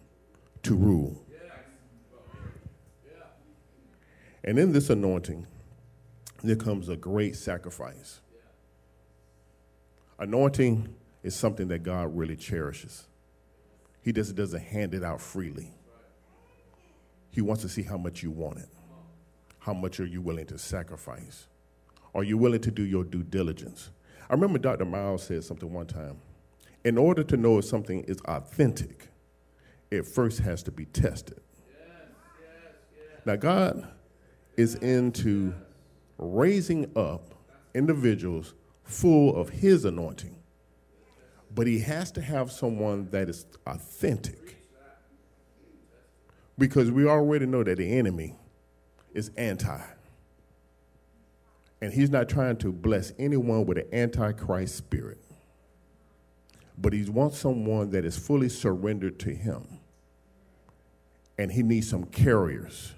to 0.63 0.75
rule. 0.75 1.24
And 4.45 4.59
in 4.59 4.73
this 4.73 4.91
anointing, 4.91 5.47
there 6.43 6.57
comes 6.57 6.91
a 6.91 6.97
great 6.97 7.35
sacrifice. 7.35 8.21
Anointing 10.19 10.95
is 11.23 11.35
something 11.35 11.69
that 11.69 11.83
God 11.83 12.15
really 12.15 12.37
cherishes. 12.37 13.07
He 14.03 14.13
just 14.13 14.35
doesn't 14.35 14.61
hand 14.61 14.93
it 14.93 15.03
out 15.03 15.23
freely. 15.23 15.71
He 17.31 17.41
wants 17.41 17.63
to 17.63 17.69
see 17.71 17.83
how 17.83 17.97
much 17.97 18.23
you 18.23 18.31
want 18.31 18.59
it. 18.59 18.69
How 19.61 19.73
much 19.73 19.99
are 19.99 20.07
you 20.07 20.21
willing 20.21 20.47
to 20.47 20.59
sacrifice? 20.59 21.47
Are 22.15 22.23
you 22.23 22.37
willing 22.37 22.61
to 22.61 22.71
do 22.71 22.85
your 22.85 23.03
due 23.03 23.23
diligence? 23.23 23.91
I 24.29 24.35
remember 24.35 24.59
Dr. 24.59 24.85
Miles 24.85 25.25
said 25.25 25.43
something 25.43 25.73
one 25.73 25.87
time. 25.87 26.19
In 26.85 26.99
order 26.99 27.25
to 27.25 27.37
know 27.39 27.59
if 27.59 27.65
something 27.65 28.05
is 28.05 28.21
authentic, 28.27 29.09
it 29.91 30.07
first 30.07 30.41
has 30.41 30.63
to 30.65 30.71
be 30.71 30.85
tested. 30.85 31.41
Now, 33.25 33.37
God 33.37 33.89
is 34.57 34.75
into 34.77 35.55
raising 36.19 36.91
up 36.97 37.35
individuals 37.75 38.55
full 38.85 39.37
of 39.37 39.49
His 39.51 39.85
anointing 39.85 40.37
but 41.55 41.67
he 41.67 41.79
has 41.81 42.11
to 42.13 42.21
have 42.23 42.51
someone 42.51 43.09
that 43.11 43.29
is 43.29 43.47
authentic. 43.67 44.57
Because 46.59 46.91
we 46.91 47.07
already 47.07 47.47
know 47.47 47.63
that 47.63 47.79
the 47.79 47.99
enemy 47.99 48.37
is 49.13 49.31
anti. 49.37 49.81
And 51.81 51.93
he's 51.93 52.11
not 52.11 52.29
trying 52.29 52.57
to 52.59 52.73
bless 52.73 53.13
anyone 53.19 53.67
with 53.67 53.79
an 53.79 53.87
antichrist 53.93 54.77
spirit. 54.77 55.19
but 56.77 56.93
he 56.93 57.05
wants 57.05 57.39
someone 57.39 57.91
that 57.91 58.05
is 58.05 58.17
fully 58.17 58.49
surrendered 58.49 59.19
to 59.21 59.31
him. 59.31 59.81
And 61.39 61.53
he 61.53 61.63
needs 61.63 61.89
some 61.89 62.05
carriers 62.05 62.95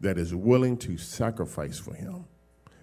that 0.00 0.18
is 0.18 0.34
willing 0.34 0.76
to 0.78 0.96
sacrifice 0.96 1.78
for 1.78 1.94
him 1.94 2.24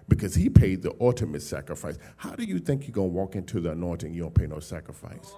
because 0.07 0.35
he 0.35 0.49
paid 0.49 0.81
the 0.81 0.95
ultimate 1.01 1.41
sacrifice. 1.41 1.97
How 2.15 2.35
do 2.35 2.43
you 2.43 2.59
think 2.59 2.87
you're 2.87 2.93
going 2.93 3.09
to 3.09 3.15
walk 3.15 3.35
into 3.35 3.59
the 3.59 3.71
anointing 3.71 4.13
you 4.13 4.23
don't 4.23 4.33
pay 4.33 4.47
no 4.47 4.59
sacrifice? 4.59 5.33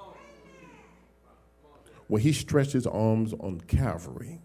When 2.07 2.21
he 2.21 2.33
stretched 2.33 2.74
his 2.74 2.88
arms 2.88 3.33
on 3.33 3.62
Calvary, 3.62 4.41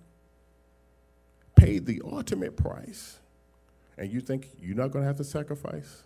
paid 1.56 1.86
the 1.86 2.02
ultimate 2.04 2.56
price, 2.56 3.18
and 3.96 4.12
you 4.12 4.20
think 4.20 4.48
you're 4.60 4.76
not 4.76 4.90
going 4.90 5.02
to 5.02 5.06
have 5.06 5.16
to 5.16 5.24
sacrifice? 5.24 6.04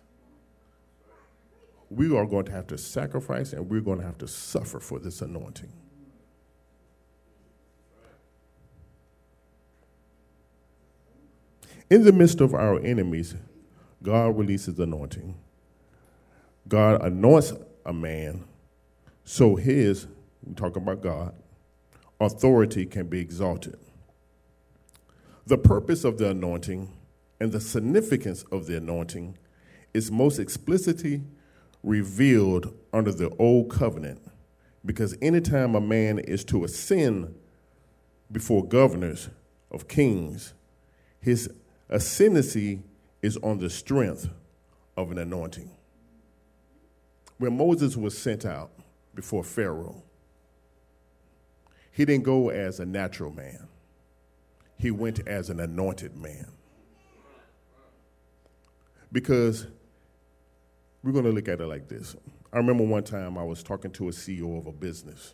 We 1.89 2.15
are 2.15 2.25
going 2.25 2.45
to 2.45 2.51
have 2.51 2.67
to 2.67 2.77
sacrifice 2.77 3.51
and 3.51 3.69
we're 3.69 3.81
going 3.81 3.99
to 3.99 4.05
have 4.05 4.17
to 4.19 4.27
suffer 4.27 4.79
for 4.79 4.99
this 4.99 5.21
anointing. 5.21 5.71
In 11.89 12.03
the 12.03 12.11
midst 12.11 12.39
of 12.39 12.53
our 12.53 12.79
enemies, 12.79 13.35
God 14.03 14.37
releases 14.37 14.79
anointing. 14.79 15.35
God 16.67 17.01
anoints 17.01 17.53
a 17.85 17.93
man 17.93 18.45
so 19.29 19.55
his, 19.55 20.07
we 20.43 20.55
talk 20.55 20.75
about 20.75 21.01
God, 21.01 21.35
authority 22.19 22.85
can 22.87 23.05
be 23.05 23.19
exalted. 23.19 23.77
The 25.45 25.57
purpose 25.57 26.03
of 26.03 26.17
the 26.17 26.31
anointing 26.31 26.91
and 27.39 27.51
the 27.51 27.61
significance 27.61 28.43
of 28.51 28.65
the 28.65 28.77
anointing 28.77 29.37
is 29.93 30.11
most 30.11 30.39
explicitly 30.39 31.21
revealed 31.83 32.73
under 32.91 33.11
the 33.11 33.29
old 33.37 33.69
covenant 33.69 34.19
because 34.83 35.15
anytime 35.21 35.75
a 35.75 35.81
man 35.81 36.17
is 36.17 36.43
to 36.45 36.63
ascend 36.63 37.35
before 38.31 38.65
governors 38.65 39.29
of 39.69 39.87
kings, 39.87 40.53
his 41.21 41.51
ascendancy 41.89 42.81
is 43.21 43.37
on 43.37 43.59
the 43.59 43.69
strength 43.69 44.29
of 44.95 45.11
an 45.11 45.17
anointing. 45.17 45.71
When 47.37 47.57
Moses 47.57 47.95
was 47.95 48.17
sent 48.17 48.45
out 48.45 48.71
before 49.15 49.43
Pharaoh, 49.43 50.03
he 51.91 52.05
didn't 52.05 52.23
go 52.23 52.49
as 52.49 52.79
a 52.79 52.85
natural 52.85 53.31
man, 53.31 53.67
he 54.77 54.91
went 54.91 55.19
as 55.27 55.49
an 55.49 55.59
anointed 55.59 56.15
man. 56.15 56.47
Because 59.11 59.65
we're 61.01 61.11
going 61.11 61.25
to 61.25 61.31
look 61.31 61.47
at 61.47 61.59
it 61.59 61.65
like 61.65 61.87
this. 61.87 62.15
I 62.53 62.57
remember 62.57 62.83
one 62.83 63.03
time 63.03 63.37
I 63.37 63.43
was 63.43 63.63
talking 63.63 63.91
to 63.91 64.09
a 64.09 64.11
CEO 64.11 64.57
of 64.59 64.67
a 64.67 64.71
business, 64.71 65.33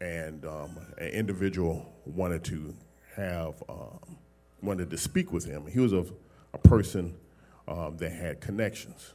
and 0.00 0.44
um, 0.44 0.76
an 0.98 1.08
individual 1.08 1.92
wanted 2.04 2.42
to 2.44 2.74
have 3.14 3.62
um, 3.68 4.18
wanted 4.62 4.90
to 4.90 4.98
speak 4.98 5.32
with 5.32 5.44
him. 5.44 5.66
He 5.66 5.80
was 5.80 5.92
a, 5.92 6.04
a 6.54 6.58
person 6.58 7.14
um, 7.68 7.96
that 7.98 8.12
had 8.12 8.40
connections, 8.40 9.14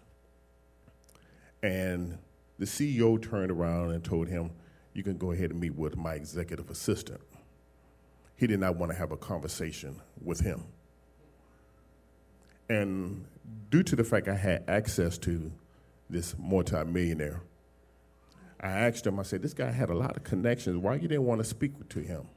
and 1.64 2.18
the 2.60 2.66
CEO 2.66 3.22
turned 3.22 3.52
around 3.52 3.92
and 3.92 4.04
told 4.04 4.28
him, 4.28 4.52
"You 4.94 5.04
can 5.04 5.18
go 5.18 5.32
ahead 5.32 5.52
and 5.52 5.60
meet 5.60 5.76
with 5.76 5.96
my 5.96 6.14
executive 6.14 6.70
assistant." 6.70 7.22
He 8.38 8.46
did 8.46 8.60
not 8.60 8.76
want 8.76 8.92
to 8.92 8.98
have 8.98 9.12
a 9.12 9.18
conversation 9.18 10.00
with 10.24 10.40
him. 10.40 10.64
And 12.70 13.26
due 13.70 13.84
to 13.84 13.96
the 13.96 14.04
fact 14.04 14.28
I 14.28 14.36
had 14.36 14.64
access 14.68 15.18
to 15.20 15.52
this 16.10 16.36
multimillionaire, 16.38 17.42
I 18.60 18.70
asked 18.70 19.06
him, 19.06 19.20
I 19.20 19.24
said, 19.24 19.42
this 19.42 19.54
guy 19.54 19.72
had 19.72 19.90
a 19.90 19.94
lot 19.94 20.18
of 20.18 20.24
connections. 20.24 20.78
Why 20.78 20.96
you 20.96 21.08
didn't 21.08 21.26
want 21.26 21.42
to 21.42 21.46
speak 21.46 21.90
to 21.90 22.00
him? 22.00 22.28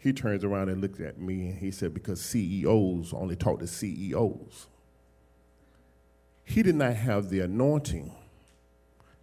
He 0.00 0.12
turns 0.12 0.42
around 0.42 0.70
and 0.70 0.80
looks 0.80 0.98
at 0.98 1.20
me 1.20 1.50
and 1.50 1.58
he 1.58 1.70
said, 1.70 1.94
because 1.94 2.20
CEOs 2.20 3.12
only 3.12 3.36
talk 3.36 3.60
to 3.60 3.66
CEOs. 3.66 4.66
He 6.42 6.62
did 6.64 6.74
not 6.74 6.94
have 6.94 7.28
the 7.28 7.40
anointing 7.40 8.12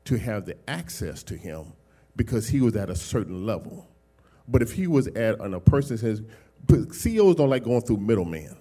to 0.06 0.18
have 0.18 0.46
the 0.46 0.56
access 0.70 1.24
to 1.24 1.36
him 1.36 1.74
because 2.16 2.48
he 2.48 2.62
was 2.62 2.76
at 2.78 2.90
a 2.90 2.96
certain 2.96 3.46
level. 3.46 3.90
But 4.48 4.62
if 4.62 4.72
he 4.72 4.88
was 4.88 5.08
at, 5.08 5.36
a 5.42 5.60
person 5.60 5.98
says, 5.98 6.22
CEOs 6.92 7.36
don't 7.36 7.50
like 7.50 7.66
going 7.66 7.82
through 7.82 7.98
middlemen 7.98 8.56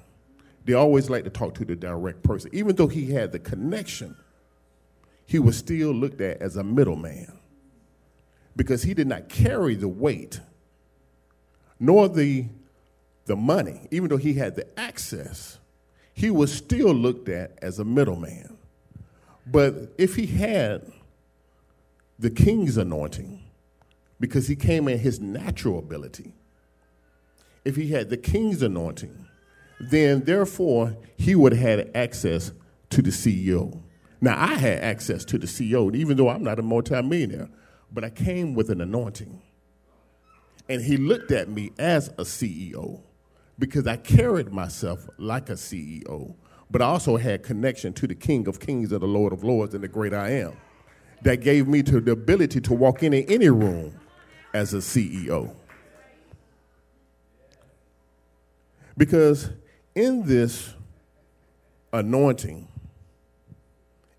they 0.66 0.72
always 0.72 1.08
like 1.08 1.22
to 1.22 1.30
talk 1.30 1.54
to 1.54 1.64
the 1.64 1.76
direct 1.76 2.24
person. 2.24 2.50
Even 2.52 2.74
though 2.74 2.88
he 2.88 3.12
had 3.12 3.30
the 3.30 3.38
connection, 3.38 4.16
he 5.24 5.38
was 5.38 5.56
still 5.56 5.92
looked 5.92 6.20
at 6.20 6.42
as 6.42 6.56
a 6.56 6.64
middleman 6.64 7.38
because 8.56 8.82
he 8.82 8.92
did 8.92 9.06
not 9.06 9.28
carry 9.28 9.76
the 9.76 9.88
weight 9.88 10.40
nor 11.78 12.08
the, 12.08 12.46
the 13.26 13.36
money. 13.36 13.88
Even 13.90 14.08
though 14.08 14.16
he 14.16 14.34
had 14.34 14.56
the 14.56 14.66
access, 14.78 15.58
he 16.14 16.30
was 16.30 16.52
still 16.52 16.92
looked 16.92 17.28
at 17.28 17.58
as 17.62 17.78
a 17.78 17.84
middleman. 17.84 18.56
But 19.46 19.92
if 19.98 20.16
he 20.16 20.26
had 20.26 20.90
the 22.18 22.30
king's 22.30 22.76
anointing, 22.76 23.42
because 24.18 24.48
he 24.48 24.56
came 24.56 24.88
in 24.88 24.98
his 24.98 25.20
natural 25.20 25.78
ability, 25.78 26.32
if 27.64 27.76
he 27.76 27.88
had 27.88 28.10
the 28.10 28.16
king's 28.16 28.62
anointing, 28.62 29.26
then 29.78 30.24
therefore 30.24 30.96
he 31.16 31.34
would 31.34 31.52
have 31.52 31.78
had 31.78 31.90
access 31.94 32.52
to 32.90 33.02
the 33.02 33.10
CEO. 33.10 33.80
Now 34.20 34.36
I 34.38 34.54
had 34.54 34.78
access 34.78 35.24
to 35.26 35.38
the 35.38 35.46
CEO, 35.46 35.94
even 35.94 36.16
though 36.16 36.28
I'm 36.28 36.42
not 36.42 36.58
a 36.58 36.62
multimillionaire, 36.62 37.48
but 37.92 38.04
I 38.04 38.10
came 38.10 38.54
with 38.54 38.70
an 38.70 38.80
anointing. 38.80 39.42
And 40.68 40.82
he 40.82 40.96
looked 40.96 41.30
at 41.30 41.48
me 41.48 41.72
as 41.78 42.08
a 42.08 42.22
CEO 42.22 43.00
because 43.58 43.86
I 43.86 43.96
carried 43.96 44.52
myself 44.52 45.08
like 45.18 45.48
a 45.48 45.54
CEO, 45.54 46.34
but 46.70 46.82
I 46.82 46.86
also 46.86 47.16
had 47.16 47.42
connection 47.42 47.92
to 47.94 48.06
the 48.06 48.14
King 48.14 48.48
of 48.48 48.58
Kings 48.60 48.92
and 48.92 49.00
the 49.00 49.06
Lord 49.06 49.32
of 49.32 49.44
Lords 49.44 49.74
and 49.74 49.82
the 49.82 49.88
great 49.88 50.12
I 50.12 50.30
am. 50.30 50.56
That 51.22 51.40
gave 51.40 51.66
me 51.66 51.82
to 51.84 52.00
the 52.00 52.12
ability 52.12 52.60
to 52.62 52.74
walk 52.74 53.02
in 53.02 53.14
any 53.14 53.48
room 53.48 53.98
as 54.52 54.74
a 54.74 54.78
CEO. 54.78 55.54
Because 58.96 59.50
in 59.94 60.26
this 60.26 60.74
anointing, 61.92 62.68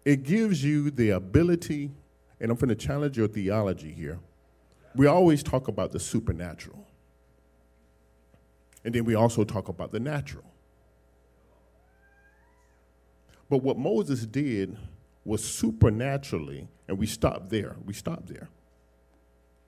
it 0.05 0.23
gives 0.23 0.63
you 0.63 0.89
the 0.89 1.11
ability, 1.11 1.91
and 2.39 2.51
I'm 2.51 2.57
going 2.57 2.69
to 2.69 2.75
challenge 2.75 3.17
your 3.17 3.27
theology 3.27 3.91
here. 3.91 4.19
We 4.97 5.05
always 5.05 5.43
talk 5.43 5.67
about 5.67 5.91
the 5.91 5.99
supernatural, 5.99 6.87
and 8.83 8.95
then 8.95 9.05
we 9.05 9.13
also 9.13 9.43
talk 9.43 9.69
about 9.69 9.91
the 9.91 9.99
natural. 9.99 10.43
But 13.47 13.59
what 13.59 13.77
Moses 13.77 14.25
did 14.25 14.75
was 15.23 15.43
supernaturally, 15.43 16.67
and 16.87 16.97
we 16.97 17.05
stopped 17.05 17.51
there. 17.51 17.75
We 17.85 17.93
stopped 17.93 18.27
there. 18.27 18.49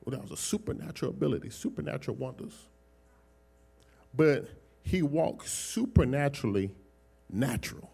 Well, 0.04 0.18
that 0.18 0.22
was 0.22 0.32
a 0.32 0.42
supernatural 0.42 1.12
ability, 1.12 1.52
supernatural 1.52 2.18
wonders. 2.18 2.68
But 4.15 4.50
he 4.82 5.04
walked 5.04 5.48
supernaturally 5.48 6.72
natural. 7.30 7.92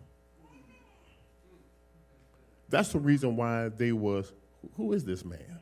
That's 2.69 2.93
the 2.93 2.99
reason 2.99 3.35
why 3.35 3.67
they 3.67 3.91
was, 3.91 4.31
who 4.77 4.93
is 4.93 5.03
this 5.03 5.25
man? 5.25 5.59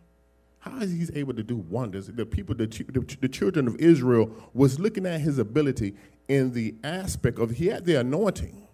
How 0.63 0.79
is 0.79 1.09
he 1.09 1.19
able 1.19 1.33
to 1.33 1.43
do 1.43 1.57
wonders? 1.57 2.07
The 2.07 2.25
people, 2.25 2.55
the, 2.55 2.67
the, 2.67 3.17
the 3.19 3.27
children 3.27 3.67
of 3.67 3.75
Israel 3.75 4.31
was 4.53 4.79
looking 4.79 5.05
at 5.05 5.19
his 5.19 5.37
ability 5.37 5.93
in 6.29 6.53
the 6.53 6.73
aspect 6.85 7.37
of 7.37 7.51
he 7.51 7.67
had 7.67 7.83
the 7.83 7.99
anointing, 7.99 8.65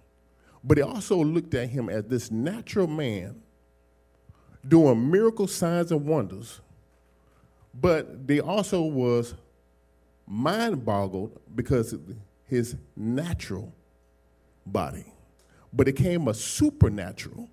but 0.64 0.76
they 0.76 0.84
also 0.84 1.18
looked 1.18 1.56
at 1.56 1.70
him 1.70 1.90
as 1.90 2.04
this 2.04 2.30
natural 2.30 2.86
man 2.86 3.42
doing 4.68 5.10
miracle 5.10 5.48
signs 5.48 5.92
and 5.92 6.06
wonders. 6.06 6.62
But 7.74 8.28
they 8.28 8.40
also 8.40 8.84
was 8.84 9.34
mind 10.28 10.86
boggled 10.86 11.40
because 11.56 11.96
his 12.46 12.76
natural 12.96 13.74
body, 14.64 15.12
but 15.74 15.88
it 15.88 15.94
came 15.94 16.28
a 16.28 16.36
supernatural 16.36 17.50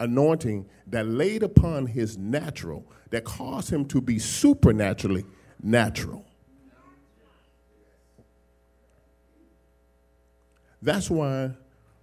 anointing 0.00 0.68
that 0.86 1.06
laid 1.06 1.42
upon 1.42 1.86
his 1.86 2.16
natural 2.16 2.84
that 3.10 3.24
caused 3.24 3.70
him 3.70 3.84
to 3.86 4.00
be 4.00 4.18
supernaturally 4.18 5.24
natural. 5.62 6.24
That's 10.80 11.10
why 11.10 11.50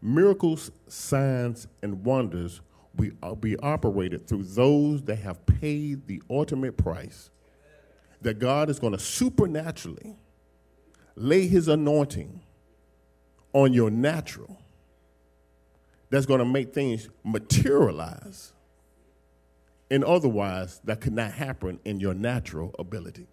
miracles, 0.01 0.71
signs, 0.87 1.67
and 1.81 2.03
wonders 2.03 2.61
will 2.95 3.11
uh, 3.23 3.35
be 3.35 3.57
operated 3.57 4.27
through 4.27 4.43
those 4.43 5.03
that 5.03 5.17
have 5.17 5.45
paid 5.45 6.07
the 6.07 6.21
ultimate 6.29 6.77
price. 6.77 7.29
That 8.21 8.39
God 8.39 8.69
is 8.69 8.79
going 8.79 8.93
to 8.93 8.99
supernaturally 8.99 10.17
lay 11.15 11.47
his 11.47 11.67
anointing 11.67 12.41
on 13.53 13.73
your 13.73 13.89
natural 13.89 14.59
that's 16.15 16.25
going 16.27 16.39
to 16.39 16.45
make 16.45 16.73
things 16.73 17.09
materialize 17.25 18.53
And 19.91 20.03
otherwise, 20.05 20.79
that 20.85 21.01
could 21.01 21.13
not 21.13 21.33
happen 21.33 21.79
in 21.83 21.99
your 21.99 22.13
natural 22.13 22.73
ability. 22.79 23.27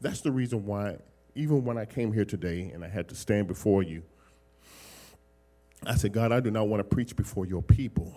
That's 0.00 0.22
the 0.22 0.32
reason 0.32 0.66
why, 0.66 0.98
even 1.36 1.64
when 1.64 1.78
I 1.78 1.84
came 1.84 2.12
here 2.12 2.24
today 2.24 2.70
and 2.74 2.84
I 2.84 2.88
had 2.88 3.08
to 3.10 3.14
stand 3.14 3.46
before 3.46 3.84
you, 3.84 4.02
I 5.86 5.94
said, 5.96 6.12
God, 6.12 6.32
I 6.32 6.40
do 6.40 6.50
not 6.50 6.68
want 6.68 6.80
to 6.80 6.84
preach 6.84 7.16
before 7.16 7.46
your 7.46 7.62
people 7.62 8.14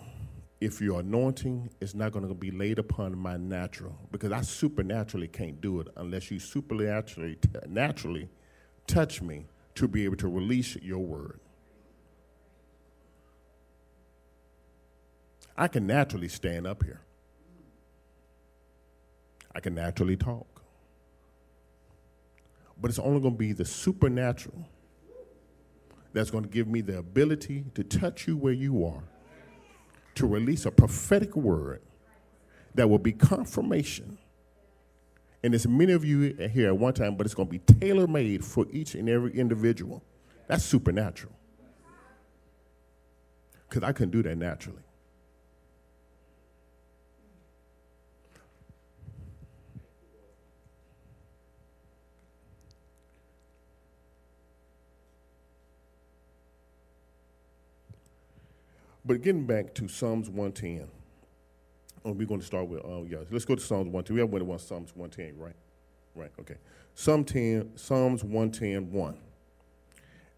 if 0.64 0.80
your 0.80 1.00
anointing 1.00 1.68
is 1.82 1.94
not 1.94 2.10
going 2.10 2.26
to 2.26 2.32
be 2.32 2.50
laid 2.50 2.78
upon 2.78 3.18
my 3.18 3.36
natural, 3.36 3.98
because 4.10 4.32
I 4.32 4.40
supernaturally 4.40 5.28
can't 5.28 5.60
do 5.60 5.80
it 5.80 5.88
unless 5.98 6.30
you 6.30 6.38
supernaturally 6.38 7.36
naturally 7.68 8.30
touch 8.86 9.20
me 9.20 9.44
to 9.74 9.86
be 9.86 10.06
able 10.06 10.16
to 10.16 10.28
release 10.28 10.74
your 10.76 11.00
word. 11.00 11.38
I 15.54 15.68
can 15.68 15.86
naturally 15.86 16.28
stand 16.28 16.66
up 16.66 16.82
here. 16.82 17.02
I 19.54 19.60
can 19.60 19.74
naturally 19.74 20.16
talk. 20.16 20.62
But 22.80 22.88
it's 22.88 22.98
only 22.98 23.20
going 23.20 23.34
to 23.34 23.38
be 23.38 23.52
the 23.52 23.66
supernatural 23.66 24.66
that's 26.14 26.30
going 26.30 26.44
to 26.44 26.50
give 26.50 26.68
me 26.68 26.80
the 26.80 26.96
ability 26.98 27.66
to 27.74 27.84
touch 27.84 28.26
you 28.26 28.38
where 28.38 28.54
you 28.54 28.86
are, 28.86 29.04
to 30.14 30.26
release 30.26 30.66
a 30.66 30.70
prophetic 30.70 31.34
word 31.36 31.82
that 32.74 32.88
will 32.88 32.98
be 32.98 33.12
confirmation. 33.12 34.18
And 35.42 35.52
there's 35.52 35.66
many 35.66 35.92
of 35.92 36.04
you 36.04 36.32
here 36.52 36.68
at 36.68 36.78
one 36.78 36.94
time, 36.94 37.16
but 37.16 37.26
it's 37.26 37.34
going 37.34 37.48
to 37.48 37.52
be 37.52 37.58
tailor 37.58 38.06
made 38.06 38.44
for 38.44 38.66
each 38.70 38.94
and 38.94 39.08
every 39.08 39.36
individual. 39.36 40.02
That's 40.46 40.64
supernatural. 40.64 41.32
Because 43.68 43.82
I 43.82 43.92
couldn't 43.92 44.12
do 44.12 44.22
that 44.22 44.36
naturally. 44.36 44.83
But 59.04 59.22
getting 59.22 59.44
back 59.44 59.74
to 59.74 59.88
Psalms 59.88 60.28
110, 60.30 60.88
oh, 62.04 62.12
we're 62.12 62.26
going 62.26 62.40
to 62.40 62.46
start 62.46 62.68
with, 62.68 62.80
oh, 62.84 63.06
yeah, 63.08 63.18
let's 63.30 63.44
go 63.44 63.54
to 63.54 63.60
Psalms 63.60 63.88
110. 63.88 64.14
We 64.14 64.20
have 64.20 64.30
one 64.30 64.58
Psalms 64.58 64.94
110, 64.94 65.38
right? 65.38 65.54
Right, 66.14 66.30
okay. 66.40 66.56
Psalm 66.94 67.24
10, 67.24 67.76
Psalms 67.76 68.22
110, 68.22 68.90
1. 68.92 69.18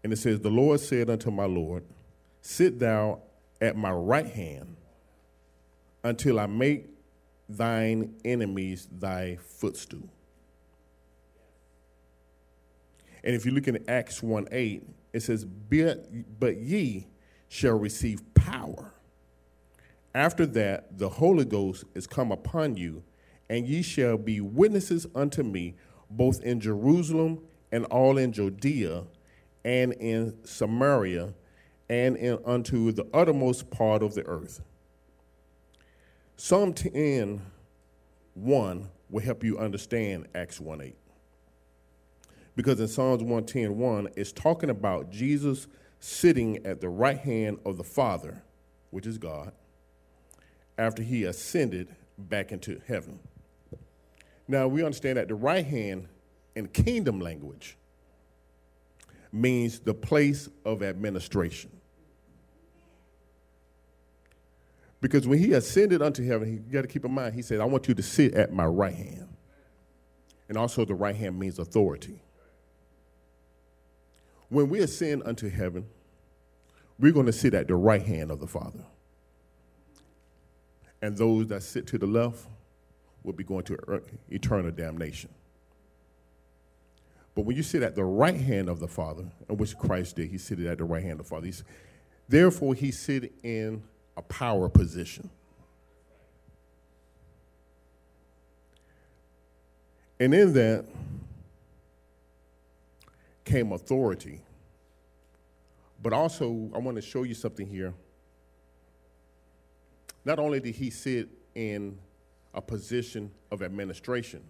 And 0.03 0.13
it 0.13 0.17
says, 0.17 0.39
The 0.39 0.49
Lord 0.49 0.79
said 0.79 1.09
unto 1.09 1.31
my 1.31 1.45
Lord, 1.45 1.83
Sit 2.41 2.79
thou 2.79 3.21
at 3.61 3.75
my 3.75 3.91
right 3.91 4.27
hand 4.27 4.75
until 6.03 6.39
I 6.39 6.45
make 6.45 6.87
thine 7.49 8.15
enemies 8.25 8.87
thy 8.91 9.37
footstool. 9.37 10.09
And 13.23 13.35
if 13.35 13.45
you 13.45 13.51
look 13.51 13.67
in 13.67 13.83
Acts 13.89 14.21
1 14.23 14.47
8, 14.51 14.83
it 15.13 15.19
says, 15.21 15.45
But 15.45 16.57
ye 16.57 17.07
shall 17.49 17.77
receive 17.77 18.21
power. 18.33 18.93
After 20.13 20.45
that, 20.47 20.97
the 20.97 21.09
Holy 21.09 21.45
Ghost 21.45 21.83
is 21.93 22.07
come 22.07 22.31
upon 22.31 22.75
you, 22.75 23.03
and 23.49 23.67
ye 23.67 23.81
shall 23.81 24.17
be 24.17 24.41
witnesses 24.41 25.05
unto 25.15 25.43
me 25.43 25.75
both 26.09 26.41
in 26.41 26.59
Jerusalem 26.59 27.39
and 27.71 27.85
all 27.85 28.17
in 28.17 28.31
Judea 28.31 29.03
and 29.63 29.93
in 29.93 30.35
Samaria 30.43 31.33
and 31.89 32.17
in 32.17 32.39
unto 32.45 32.91
the 32.91 33.05
uttermost 33.13 33.69
part 33.69 34.01
of 34.03 34.13
the 34.13 34.25
earth. 34.25 34.61
Psalm 36.35 36.73
10 36.73 37.41
1 38.35 38.89
will 39.09 39.21
help 39.21 39.43
you 39.43 39.57
understand 39.57 40.27
Acts 40.35 40.59
1 40.59 40.81
8. 40.81 40.95
Because 42.55 42.79
in 42.79 42.87
Psalms 42.87 43.21
110 43.21 43.77
1, 43.77 44.09
it's 44.15 44.31
talking 44.31 44.69
about 44.69 45.11
Jesus 45.11 45.67
sitting 45.99 46.65
at 46.65 46.81
the 46.81 46.89
right 46.89 47.17
hand 47.17 47.59
of 47.65 47.77
the 47.77 47.83
Father, 47.83 48.41
which 48.91 49.05
is 49.05 49.17
God, 49.17 49.51
after 50.77 51.01
he 51.01 51.23
ascended 51.23 51.95
back 52.17 52.51
into 52.51 52.81
heaven. 52.87 53.19
Now, 54.47 54.67
we 54.67 54.83
understand 54.83 55.17
that 55.17 55.27
the 55.27 55.35
right 55.35 55.65
hand 55.65 56.07
in 56.55 56.67
kingdom 56.67 57.19
language 57.19 57.77
means 59.31 59.79
the 59.79 59.93
place 59.93 60.49
of 60.65 60.81
administration. 60.81 61.71
Because 64.99 65.27
when 65.27 65.39
he 65.39 65.53
ascended 65.53 66.01
unto 66.01 66.25
heaven, 66.25 66.63
you 66.65 66.73
got 66.73 66.81
to 66.81 66.87
keep 66.87 67.05
in 67.05 67.11
mind, 67.11 67.35
he 67.35 67.41
said, 67.41 67.59
I 67.59 67.65
want 67.65 67.87
you 67.87 67.93
to 67.93 68.03
sit 68.03 68.33
at 68.33 68.51
my 68.51 68.65
right 68.65 68.95
hand. 68.95 69.27
And 70.49 70.57
also, 70.57 70.85
the 70.85 70.95
right 70.95 71.15
hand 71.15 71.37
means 71.37 71.59
authority. 71.59 72.21
When 74.49 74.69
we 74.69 74.79
ascend 74.79 75.23
unto 75.25 75.49
heaven, 75.49 75.85
we're 76.99 77.11
going 77.11 77.25
to 77.25 77.33
sit 77.33 77.53
at 77.53 77.67
the 77.67 77.75
right 77.75 78.01
hand 78.01 78.31
of 78.31 78.39
the 78.39 78.47
Father. 78.47 78.83
And 81.01 81.17
those 81.17 81.47
that 81.47 81.63
sit 81.63 81.85
to 81.87 81.97
the 81.97 82.07
left 82.07 82.47
will 83.23 83.33
be 83.33 83.43
going 83.43 83.63
to 83.65 83.77
er, 83.87 84.03
eternal 84.29 84.71
damnation. 84.71 85.29
But 87.35 87.45
when 87.45 87.55
you 87.55 87.61
sit 87.61 87.83
at 87.83 87.95
the 87.95 88.03
right 88.03 88.39
hand 88.39 88.67
of 88.67 88.79
the 88.79 88.87
Father, 88.87 89.25
and 89.47 89.59
which 89.59 89.77
Christ 89.77 90.15
did, 90.15 90.29
he 90.29 90.39
seated 90.39 90.65
at 90.65 90.79
the 90.79 90.85
right 90.85 91.03
hand 91.03 91.19
of 91.19 91.25
the 91.27 91.29
Father. 91.29 91.45
He's, 91.45 91.63
therefore, 92.27 92.73
he 92.73 92.89
sit 92.89 93.31
in 93.43 93.83
a 94.15 94.23
power 94.23 94.69
position. 94.69 95.29
And 100.19 100.33
in 100.33 100.53
that, 100.53 100.85
came 103.47 103.71
authority. 103.71 104.41
But 106.03 106.13
also, 106.13 106.69
I 106.75 106.77
want 106.77 106.97
to 106.97 107.01
show 107.01 107.23
you 107.23 107.33
something 107.33 107.65
here. 107.65 107.93
Not 110.25 110.37
only 110.37 110.59
did 110.59 110.75
he 110.75 110.89
sit 110.89 111.29
in 111.55 111.97
a 112.53 112.61
position 112.61 113.31
of 113.49 113.63
administration, 113.63 114.43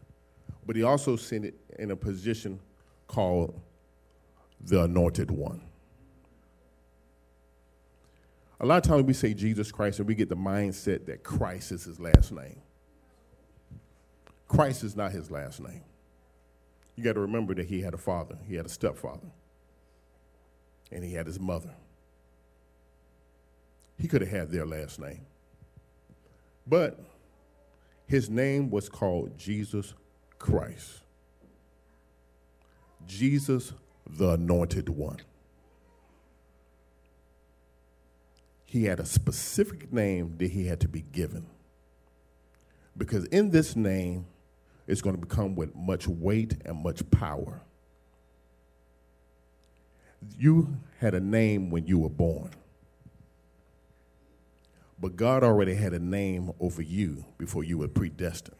but 0.66 0.76
he 0.76 0.84
also 0.84 1.16
sit 1.16 1.54
in 1.78 1.92
a 1.92 1.96
position 1.96 2.60
called 3.08 3.58
the 4.60 4.84
anointed 4.84 5.30
one. 5.30 5.62
A 8.60 8.66
lot 8.66 8.78
of 8.78 8.90
times 8.90 9.04
we 9.04 9.14
say 9.14 9.36
Jesus 9.36 9.72
Christ 9.72 10.00
and 10.00 10.08
we 10.08 10.16
get 10.16 10.30
the 10.30 10.36
mindset 10.36 11.06
that 11.06 11.24
Christ 11.24 11.72
is 11.72 11.84
his 11.86 12.00
last 12.00 12.32
name. 12.32 12.60
Christ 14.48 14.84
is 14.84 14.96
not 14.96 15.12
his 15.12 15.30
last 15.30 15.62
name 15.62 15.84
you 16.98 17.04
got 17.04 17.14
to 17.14 17.22
remember 17.22 17.54
that 17.54 17.68
he 17.68 17.82
had 17.82 17.94
a 17.94 17.98
father, 17.98 18.38
he 18.48 18.56
had 18.56 18.66
a 18.66 18.70
stepfather, 18.70 19.30
and 20.92 21.04
he 21.04 21.14
had 21.14 21.28
his 21.28 21.40
mother. 21.40 21.74
He 24.00 24.08
could 24.08 24.22
have 24.22 24.32
had 24.32 24.52
their 24.52 24.66
last 24.66 25.00
name. 25.00 25.22
But 26.66 27.00
his 28.08 28.30
name 28.30 28.72
was 28.72 28.90
called 28.90 29.38
Jesus 29.38 29.94
Christ. 30.40 31.02
Jesus, 33.06 33.74
the 34.10 34.32
anointed 34.32 34.90
one. 34.90 35.22
He 38.66 38.86
had 38.86 39.00
a 39.00 39.06
specific 39.06 39.94
name 39.94 40.36
that 40.40 40.52
he 40.52 40.66
had 40.66 40.80
to 40.82 40.88
be 40.88 41.02
given. 41.02 41.46
Because 42.98 43.26
in 43.26 43.52
this 43.52 43.76
name, 43.76 44.26
is 44.88 45.02
going 45.02 45.16
to 45.16 45.22
become 45.22 45.56
with 45.56 45.76
much 45.76 46.08
weight 46.08 46.56
and 46.66 46.84
much 46.84 47.10
power. 47.12 47.62
You 50.40 50.78
had 51.00 51.14
a 51.14 51.20
name 51.20 51.70
when 51.70 51.86
you 51.88 52.00
were 52.00 52.10
born, 52.10 52.52
but 55.00 55.16
God 55.16 55.44
already 55.44 55.76
had 55.76 55.94
a 55.94 56.00
name 56.00 56.52
over 56.60 56.82
you 56.82 57.26
before 57.38 57.64
you 57.64 57.80
were 57.80 57.88
predestined. 57.88 58.58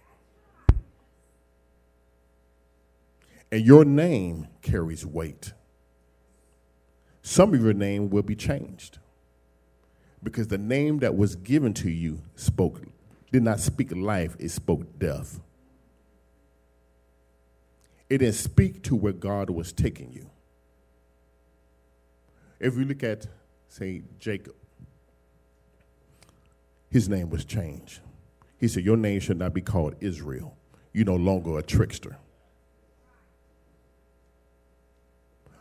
And 3.52 3.66
your 3.66 3.86
name 3.86 4.48
carries 4.62 5.06
weight. 5.06 5.54
Some 7.22 7.54
of 7.54 7.62
your 7.62 7.74
name 7.74 8.10
will 8.10 8.24
be 8.24 8.36
changed 8.36 9.00
because 10.24 10.48
the 10.48 10.58
name 10.58 11.00
that 11.00 11.16
was 11.16 11.36
given 11.36 11.74
to 11.76 11.90
you 11.90 12.22
spoke 12.36 12.82
did 13.32 13.44
not 13.44 13.60
speak 13.60 13.96
life, 13.96 14.36
it 14.40 14.50
spoke 14.50 15.00
death. 15.00 15.40
It 18.10 18.20
didn't 18.20 18.36
speak 18.36 18.84
to 18.84 18.96
where 18.96 19.14
God 19.14 19.50
was 19.50 19.74
taking 19.74 20.14
you. 20.14 20.30
If 22.60 22.76
we 22.76 22.86
look 22.86 23.04
at, 23.04 23.28
say, 23.68 24.04
Jacob, 24.20 24.56
his 26.90 27.10
name 27.10 27.30
was 27.30 27.46
changed. 27.46 28.00
He 28.60 28.68
said, 28.68 28.84
Your 28.84 28.98
name 28.98 29.20
should 29.20 29.38
not 29.38 29.54
be 29.54 29.62
called 29.62 29.96
Israel. 30.00 30.56
You're 30.94 31.06
no 31.06 31.16
longer 31.16 31.58
a 31.58 31.64
trickster. 31.64 32.18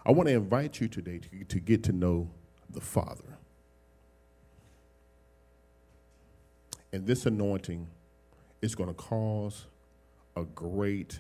I 0.07 0.13
want 0.13 0.29
to 0.29 0.35
invite 0.35 0.81
you 0.81 0.87
today 0.87 1.19
to, 1.19 1.45
to 1.45 1.61
get 1.61 1.83
to 1.85 1.93
know 1.93 2.31
the 2.71 2.81
Father. 2.81 3.39
And 6.93 7.07
this 7.07 7.27
anointing 7.27 7.89
is 8.63 8.75
going 8.77 8.89
to 8.89 8.95
cause 8.95 9.67
a 10.37 10.45
great, 10.45 11.19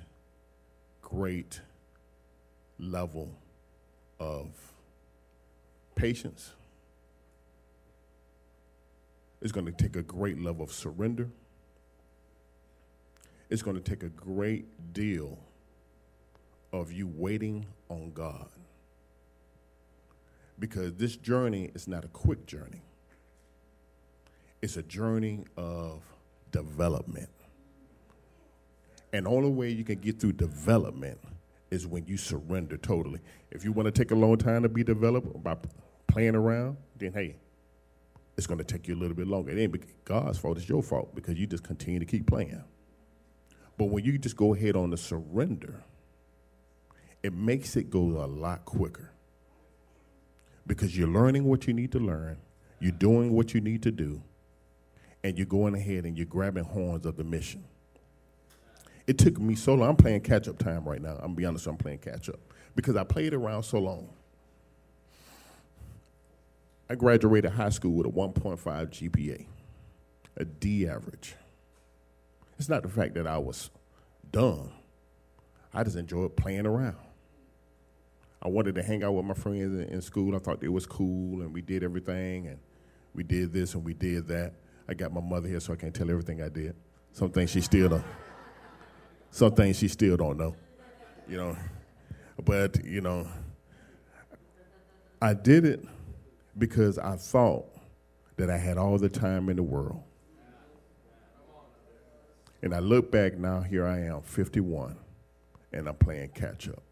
great 1.06 1.60
level 2.80 3.32
of 4.18 4.48
patience. 5.94 6.52
It's 9.40 9.52
going 9.52 9.66
to 9.66 9.72
take 9.72 9.94
a 9.94 10.02
great 10.02 10.42
level 10.42 10.64
of 10.64 10.72
surrender. 10.72 11.28
It's 13.48 13.62
going 13.62 13.76
to 13.76 13.82
take 13.82 14.02
a 14.02 14.08
great 14.08 14.92
deal 14.92 15.38
of 16.72 16.90
you 16.90 17.06
waiting 17.06 17.66
on 17.88 18.10
God. 18.10 18.48
Because 20.58 20.94
this 20.94 21.14
journey 21.14 21.70
is 21.72 21.86
not 21.86 22.04
a 22.04 22.08
quick 22.08 22.46
journey, 22.46 22.82
it's 24.60 24.76
a 24.76 24.82
journey 24.82 25.44
of 25.56 26.02
development. 26.50 27.28
And 29.12 29.26
the 29.26 29.30
only 29.30 29.50
way 29.50 29.70
you 29.70 29.84
can 29.84 29.98
get 30.00 30.20
through 30.20 30.32
development 30.32 31.18
is 31.70 31.86
when 31.86 32.06
you 32.06 32.16
surrender 32.16 32.76
totally. 32.76 33.20
If 33.50 33.64
you 33.64 33.72
want 33.72 33.86
to 33.86 33.92
take 33.92 34.10
a 34.10 34.14
long 34.14 34.36
time 34.36 34.62
to 34.62 34.68
be 34.68 34.84
developed 34.84 35.42
by 35.42 35.56
playing 36.06 36.34
around, 36.34 36.76
then 36.96 37.12
hey, 37.12 37.36
it's 38.36 38.46
going 38.46 38.58
to 38.58 38.64
take 38.64 38.86
you 38.86 38.94
a 38.94 38.98
little 38.98 39.16
bit 39.16 39.26
longer. 39.26 39.50
It 39.50 39.60
ain't 39.60 40.04
God's 40.04 40.38
fault, 40.38 40.58
it's 40.58 40.68
your 40.68 40.82
fault 40.82 41.14
because 41.14 41.38
you 41.38 41.46
just 41.46 41.64
continue 41.64 41.98
to 41.98 42.04
keep 42.04 42.26
playing. 42.26 42.62
But 43.78 43.86
when 43.86 44.04
you 44.04 44.18
just 44.18 44.36
go 44.36 44.54
ahead 44.54 44.76
on 44.76 44.90
the 44.90 44.96
surrender, 44.96 45.82
it 47.22 47.32
makes 47.32 47.76
it 47.76 47.90
go 47.90 48.00
a 48.00 48.26
lot 48.26 48.64
quicker 48.64 49.12
because 50.66 50.96
you're 50.96 51.08
learning 51.08 51.44
what 51.44 51.66
you 51.66 51.74
need 51.74 51.92
to 51.92 51.98
learn, 51.98 52.38
you're 52.80 52.92
doing 52.92 53.32
what 53.32 53.54
you 53.54 53.60
need 53.60 53.82
to 53.82 53.90
do, 53.90 54.22
and 55.22 55.36
you're 55.36 55.46
going 55.46 55.74
ahead 55.74 56.04
and 56.04 56.16
you're 56.16 56.26
grabbing 56.26 56.64
horns 56.64 57.06
of 57.06 57.16
the 57.16 57.24
mission. 57.24 57.64
It 59.06 59.18
took 59.18 59.38
me 59.38 59.54
so 59.54 59.74
long. 59.74 59.90
I'm 59.90 59.96
playing 59.96 60.22
catch 60.22 60.48
up 60.48 60.58
time 60.58 60.84
right 60.84 61.00
now. 61.00 61.12
I'm 61.14 61.20
gonna 61.20 61.34
be 61.34 61.44
honest, 61.44 61.66
I'm 61.66 61.76
playing 61.76 61.98
catch 61.98 62.28
up 62.28 62.40
because 62.74 62.96
I 62.96 63.04
played 63.04 63.34
around 63.34 63.62
so 63.62 63.78
long. 63.78 64.08
I 66.88 66.94
graduated 66.94 67.52
high 67.52 67.70
school 67.70 67.92
with 67.92 68.06
a 68.06 68.10
1.5 68.10 68.58
GPA, 68.62 69.46
a 70.36 70.44
D 70.44 70.88
average. 70.88 71.34
It's 72.58 72.68
not 72.68 72.82
the 72.82 72.88
fact 72.88 73.14
that 73.14 73.26
I 73.26 73.38
was 73.38 73.70
dumb. 74.32 74.70
I 75.74 75.84
just 75.84 75.96
enjoyed 75.96 76.36
playing 76.36 76.66
around. 76.66 76.96
I 78.42 78.48
wanted 78.48 78.76
to 78.76 78.82
hang 78.82 79.02
out 79.02 79.12
with 79.12 79.24
my 79.24 79.34
friends 79.34 79.74
in, 79.74 79.94
in 79.94 80.00
school. 80.00 80.34
I 80.34 80.38
thought 80.38 80.62
it 80.62 80.68
was 80.72 80.86
cool, 80.86 81.42
and 81.42 81.52
we 81.52 81.60
did 81.60 81.82
everything, 81.82 82.46
and 82.46 82.58
we 83.16 83.24
did 83.24 83.52
this 83.52 83.74
and 83.74 83.84
we 83.84 83.94
did 83.94 84.28
that. 84.28 84.52
I 84.88 84.94
got 84.94 85.12
my 85.12 85.20
mother 85.20 85.48
here, 85.48 85.58
so 85.58 85.72
I 85.72 85.76
can't 85.76 85.94
tell 85.94 86.10
everything 86.10 86.42
I 86.42 86.48
did. 86.48 86.76
Some 87.12 87.30
things 87.30 87.50
she 87.50 87.62
still 87.62 87.88
don't. 87.88 88.04
Some 89.36 89.52
things 89.52 89.76
she 89.78 89.88
still 89.88 90.16
don't 90.16 90.38
know, 90.38 90.56
you 91.28 91.36
know. 91.36 91.54
But 92.42 92.82
you 92.82 93.02
know, 93.02 93.28
I 95.20 95.34
did 95.34 95.66
it 95.66 95.84
because 96.56 96.96
I 96.96 97.16
thought 97.16 97.66
that 98.38 98.48
I 98.48 98.56
had 98.56 98.78
all 98.78 98.96
the 98.96 99.10
time 99.10 99.50
in 99.50 99.56
the 99.56 99.62
world. 99.62 100.02
And 102.62 102.74
I 102.74 102.78
look 102.78 103.12
back 103.12 103.36
now, 103.36 103.60
here 103.60 103.86
I 103.86 104.04
am, 104.04 104.22
51, 104.22 104.96
and 105.70 105.86
I'm 105.86 105.96
playing 105.96 106.30
catch 106.30 106.70
up. 106.70 106.82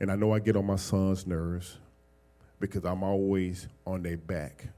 And 0.00 0.10
I 0.10 0.16
know 0.16 0.32
I 0.32 0.38
get 0.38 0.56
on 0.56 0.64
my 0.64 0.76
son's 0.76 1.26
nerves 1.26 1.76
because 2.58 2.86
I'm 2.86 3.02
always 3.02 3.68
on 3.86 4.02
their 4.02 4.16
back 4.16 4.68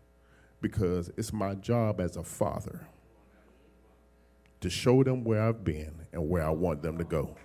because 0.61 1.13
it's 1.17 1.33
my 1.33 1.55
job 1.55 2.01
as 2.01 2.17
a 2.17 2.25
father 2.25 2.89
to 4.65 4.71
show 4.71 5.05
them 5.05 5.25
where 5.25 5.43
I've 5.43 5.63
been 5.63 6.07
and 6.11 6.27
where 6.27 6.43
I 6.43 6.49
want 6.49 6.81
them 6.81 6.97
to 6.97 7.05
go. 7.05 7.37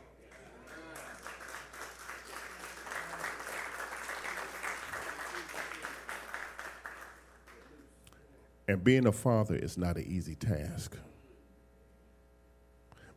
And 8.69 8.81
being 8.81 9.05
a 9.05 9.11
father 9.11 9.55
is 9.55 9.77
not 9.77 9.97
an 9.97 10.05
easy 10.07 10.35
task 10.35 10.95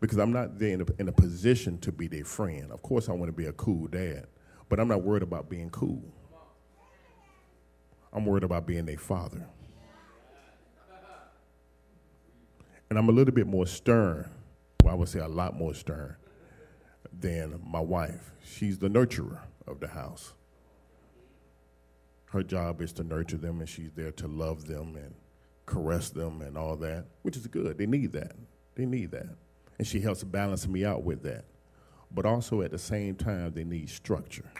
because 0.00 0.18
I'm 0.18 0.32
not 0.32 0.58
there 0.58 0.70
in 0.70 0.80
a, 0.80 0.86
in 0.98 1.08
a 1.08 1.12
position 1.12 1.78
to 1.78 1.92
be 1.92 2.08
their 2.08 2.24
friend. 2.24 2.72
Of 2.72 2.82
course, 2.82 3.08
I 3.08 3.12
want 3.12 3.28
to 3.28 3.32
be 3.32 3.46
a 3.46 3.52
cool 3.52 3.86
dad, 3.86 4.26
but 4.68 4.80
I'm 4.80 4.88
not 4.88 5.02
worried 5.02 5.22
about 5.22 5.48
being 5.48 5.70
cool. 5.70 6.02
I'm 8.12 8.26
worried 8.26 8.42
about 8.42 8.66
being 8.66 8.84
their 8.84 8.98
father. 8.98 9.46
And 12.92 12.98
I'm 12.98 13.08
a 13.08 13.12
little 13.12 13.32
bit 13.32 13.46
more 13.46 13.66
stern, 13.66 14.28
well, 14.84 14.92
I 14.92 14.96
would 14.96 15.08
say 15.08 15.20
a 15.20 15.26
lot 15.26 15.56
more 15.56 15.72
stern 15.72 16.14
than 17.18 17.58
my 17.66 17.80
wife. 17.80 18.32
She's 18.44 18.78
the 18.78 18.90
nurturer 18.90 19.38
of 19.66 19.80
the 19.80 19.88
house. 19.88 20.34
Her 22.26 22.42
job 22.42 22.82
is 22.82 22.92
to 22.92 23.02
nurture 23.02 23.38
them, 23.38 23.60
and 23.60 23.68
she's 23.68 23.92
there 23.92 24.12
to 24.12 24.28
love 24.28 24.66
them 24.66 24.96
and 24.96 25.14
caress 25.64 26.10
them 26.10 26.42
and 26.42 26.58
all 26.58 26.76
that, 26.76 27.06
which 27.22 27.38
is 27.38 27.46
good. 27.46 27.78
They 27.78 27.86
need 27.86 28.12
that. 28.12 28.36
They 28.74 28.84
need 28.84 29.12
that. 29.12 29.36
And 29.78 29.86
she 29.86 30.00
helps 30.00 30.22
balance 30.22 30.68
me 30.68 30.84
out 30.84 31.02
with 31.02 31.22
that 31.22 31.46
but 32.14 32.26
also 32.26 32.60
at 32.60 32.70
the 32.70 32.78
same 32.78 33.14
time, 33.14 33.52
they 33.54 33.64
need 33.64 33.88
structure. 33.88 34.50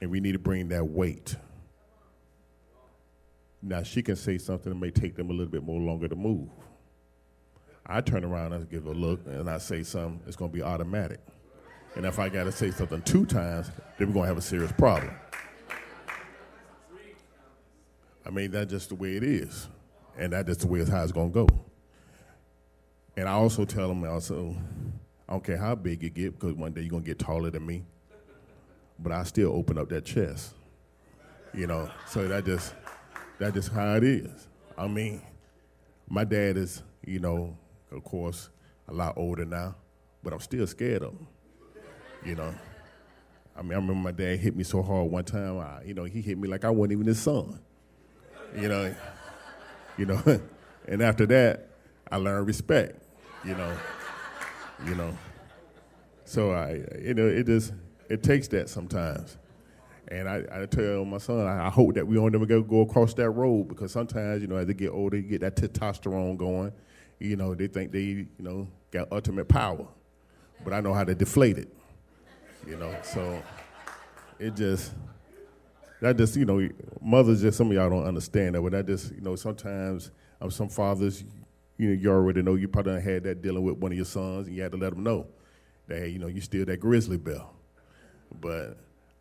And 0.00 0.10
we 0.10 0.20
need 0.20 0.32
to 0.32 0.38
bring 0.38 0.68
that 0.68 0.84
weight. 0.84 1.36
Now, 3.66 3.82
she 3.82 4.02
can 4.02 4.16
say 4.16 4.38
something 4.38 4.72
that 4.72 4.78
may 4.78 4.90
take 4.90 5.16
them 5.16 5.28
a 5.28 5.32
little 5.32 5.50
bit 5.50 5.62
more 5.62 5.80
longer 5.80 6.08
to 6.08 6.16
move. 6.16 6.48
I 7.84 8.00
turn 8.00 8.24
around 8.24 8.52
and 8.52 8.68
give 8.70 8.86
a 8.86 8.92
look, 8.92 9.20
and 9.26 9.50
I 9.50 9.58
say 9.58 9.82
something, 9.82 10.20
it's 10.26 10.36
to 10.36 10.48
be 10.48 10.62
automatic. 10.62 11.20
And 11.96 12.06
if 12.06 12.18
I 12.18 12.28
got 12.28 12.44
to 12.44 12.52
say 12.52 12.70
something 12.70 13.02
two 13.02 13.26
times, 13.26 13.70
then 13.98 14.08
we're 14.08 14.22
to 14.22 14.28
have 14.28 14.38
a 14.38 14.42
serious 14.42 14.72
problem. 14.72 15.12
I 18.24 18.30
mean, 18.30 18.50
that's 18.50 18.70
just 18.70 18.88
the 18.88 18.94
way 18.94 19.16
it 19.16 19.22
is 19.22 19.68
and 20.18 20.32
that 20.32 20.48
is 20.48 20.56
just 20.56 20.60
the 20.60 20.66
way 20.66 20.80
it's 20.80 20.90
how 20.90 21.02
it's 21.02 21.12
gonna 21.12 21.30
go. 21.30 21.46
And 23.16 23.28
I 23.28 23.32
also 23.32 23.64
tell 23.64 23.88
them 23.88 24.04
also, 24.04 24.54
I 25.28 25.32
don't 25.32 25.44
care 25.44 25.56
how 25.56 25.74
big 25.74 26.02
you 26.02 26.10
get, 26.10 26.38
because 26.38 26.54
one 26.54 26.72
day 26.72 26.82
you're 26.82 26.90
gonna 26.90 27.02
get 27.02 27.18
taller 27.18 27.50
than 27.50 27.66
me. 27.66 27.84
But 28.98 29.12
I 29.12 29.24
still 29.24 29.52
open 29.52 29.78
up 29.78 29.88
that 29.90 30.04
chest. 30.04 30.54
You 31.54 31.66
know, 31.66 31.90
so 32.06 32.28
that 32.28 32.44
just 32.44 32.74
that 33.38 33.54
just 33.54 33.70
how 33.70 33.94
it 33.94 34.04
is. 34.04 34.48
I 34.76 34.86
mean, 34.86 35.22
my 36.08 36.24
dad 36.24 36.56
is, 36.56 36.82
you 37.04 37.18
know, 37.18 37.56
of 37.90 38.04
course, 38.04 38.50
a 38.88 38.92
lot 38.92 39.14
older 39.16 39.44
now, 39.44 39.74
but 40.22 40.32
I'm 40.32 40.40
still 40.40 40.66
scared 40.66 41.02
of 41.02 41.12
him. 41.12 41.26
You 42.24 42.34
know. 42.34 42.54
I 43.56 43.62
mean, 43.62 43.72
I 43.72 43.76
remember 43.76 43.94
my 43.94 44.12
dad 44.12 44.38
hit 44.38 44.54
me 44.54 44.64
so 44.64 44.82
hard 44.82 45.10
one 45.10 45.24
time. 45.24 45.58
I, 45.58 45.82
you 45.84 45.94
know, 45.94 46.04
he 46.04 46.20
hit 46.20 46.38
me 46.38 46.48
like 46.48 46.64
I 46.64 46.70
wasn't 46.70 46.92
even 46.92 47.06
his 47.06 47.20
son. 47.20 47.58
You 48.54 48.68
know, 48.68 48.94
you 49.96 50.06
know. 50.06 50.22
and 50.88 51.02
after 51.02 51.26
that, 51.26 51.68
I 52.10 52.16
learned 52.16 52.46
respect, 52.46 53.02
you 53.44 53.54
know. 53.54 53.76
you 54.84 54.94
know. 54.94 55.16
So 56.24 56.52
I, 56.52 56.82
you 57.00 57.14
know, 57.14 57.26
it 57.26 57.46
just 57.46 57.72
it 58.08 58.22
takes 58.22 58.48
that 58.48 58.68
sometimes. 58.68 59.38
And 60.08 60.28
I, 60.28 60.44
I 60.52 60.66
tell 60.66 61.04
my 61.04 61.18
son, 61.18 61.46
I, 61.46 61.66
I 61.66 61.70
hope 61.70 61.94
that 61.94 62.06
we 62.06 62.14
don't 62.14 62.34
ever 62.34 62.46
go, 62.46 62.62
go 62.62 62.82
across 62.82 63.14
that 63.14 63.30
road 63.30 63.68
because 63.68 63.90
sometimes, 63.92 64.40
you 64.40 64.48
know, 64.48 64.56
as 64.56 64.66
they 64.66 64.74
get 64.74 64.90
older, 64.90 65.16
you 65.16 65.22
get 65.24 65.40
that 65.40 65.56
testosterone 65.56 66.36
going. 66.36 66.72
You 67.18 67.36
know, 67.36 67.54
they 67.54 67.66
think 67.66 67.92
they, 67.92 68.00
you 68.00 68.28
know, 68.38 68.68
got 68.90 69.10
ultimate 69.10 69.48
power. 69.48 69.86
But 70.62 70.72
I 70.72 70.80
know 70.80 70.94
how 70.94 71.04
to 71.04 71.14
deflate 71.14 71.58
it. 71.58 71.68
You 72.66 72.76
know, 72.76 72.94
so 73.02 73.42
it 74.38 74.54
just 74.54 74.92
that 76.00 76.16
just 76.16 76.36
you 76.36 76.44
know 76.44 76.68
mothers 77.00 77.40
just 77.40 77.56
some 77.56 77.68
of 77.68 77.74
y'all 77.74 77.88
don't 77.88 78.04
understand 78.04 78.54
that 78.54 78.62
but 78.62 78.72
that 78.72 78.86
just 78.86 79.14
you 79.14 79.20
know 79.20 79.36
sometimes 79.36 80.10
um, 80.40 80.50
some 80.50 80.68
fathers 80.68 81.24
you 81.78 81.88
know 81.88 81.94
you 81.94 82.10
already 82.10 82.42
know 82.42 82.54
you 82.54 82.68
probably 82.68 83.00
had 83.00 83.22
that 83.22 83.42
dealing 83.42 83.62
with 83.62 83.78
one 83.78 83.92
of 83.92 83.96
your 83.96 84.04
sons 84.04 84.46
and 84.46 84.56
you 84.56 84.62
had 84.62 84.72
to 84.72 84.78
let 84.78 84.90
them 84.90 85.02
know 85.02 85.26
that 85.88 86.10
you 86.10 86.18
know 86.18 86.26
you 86.26 86.40
still 86.40 86.64
that 86.64 86.78
grizzly 86.78 87.16
bear 87.16 87.42
but 88.40 88.76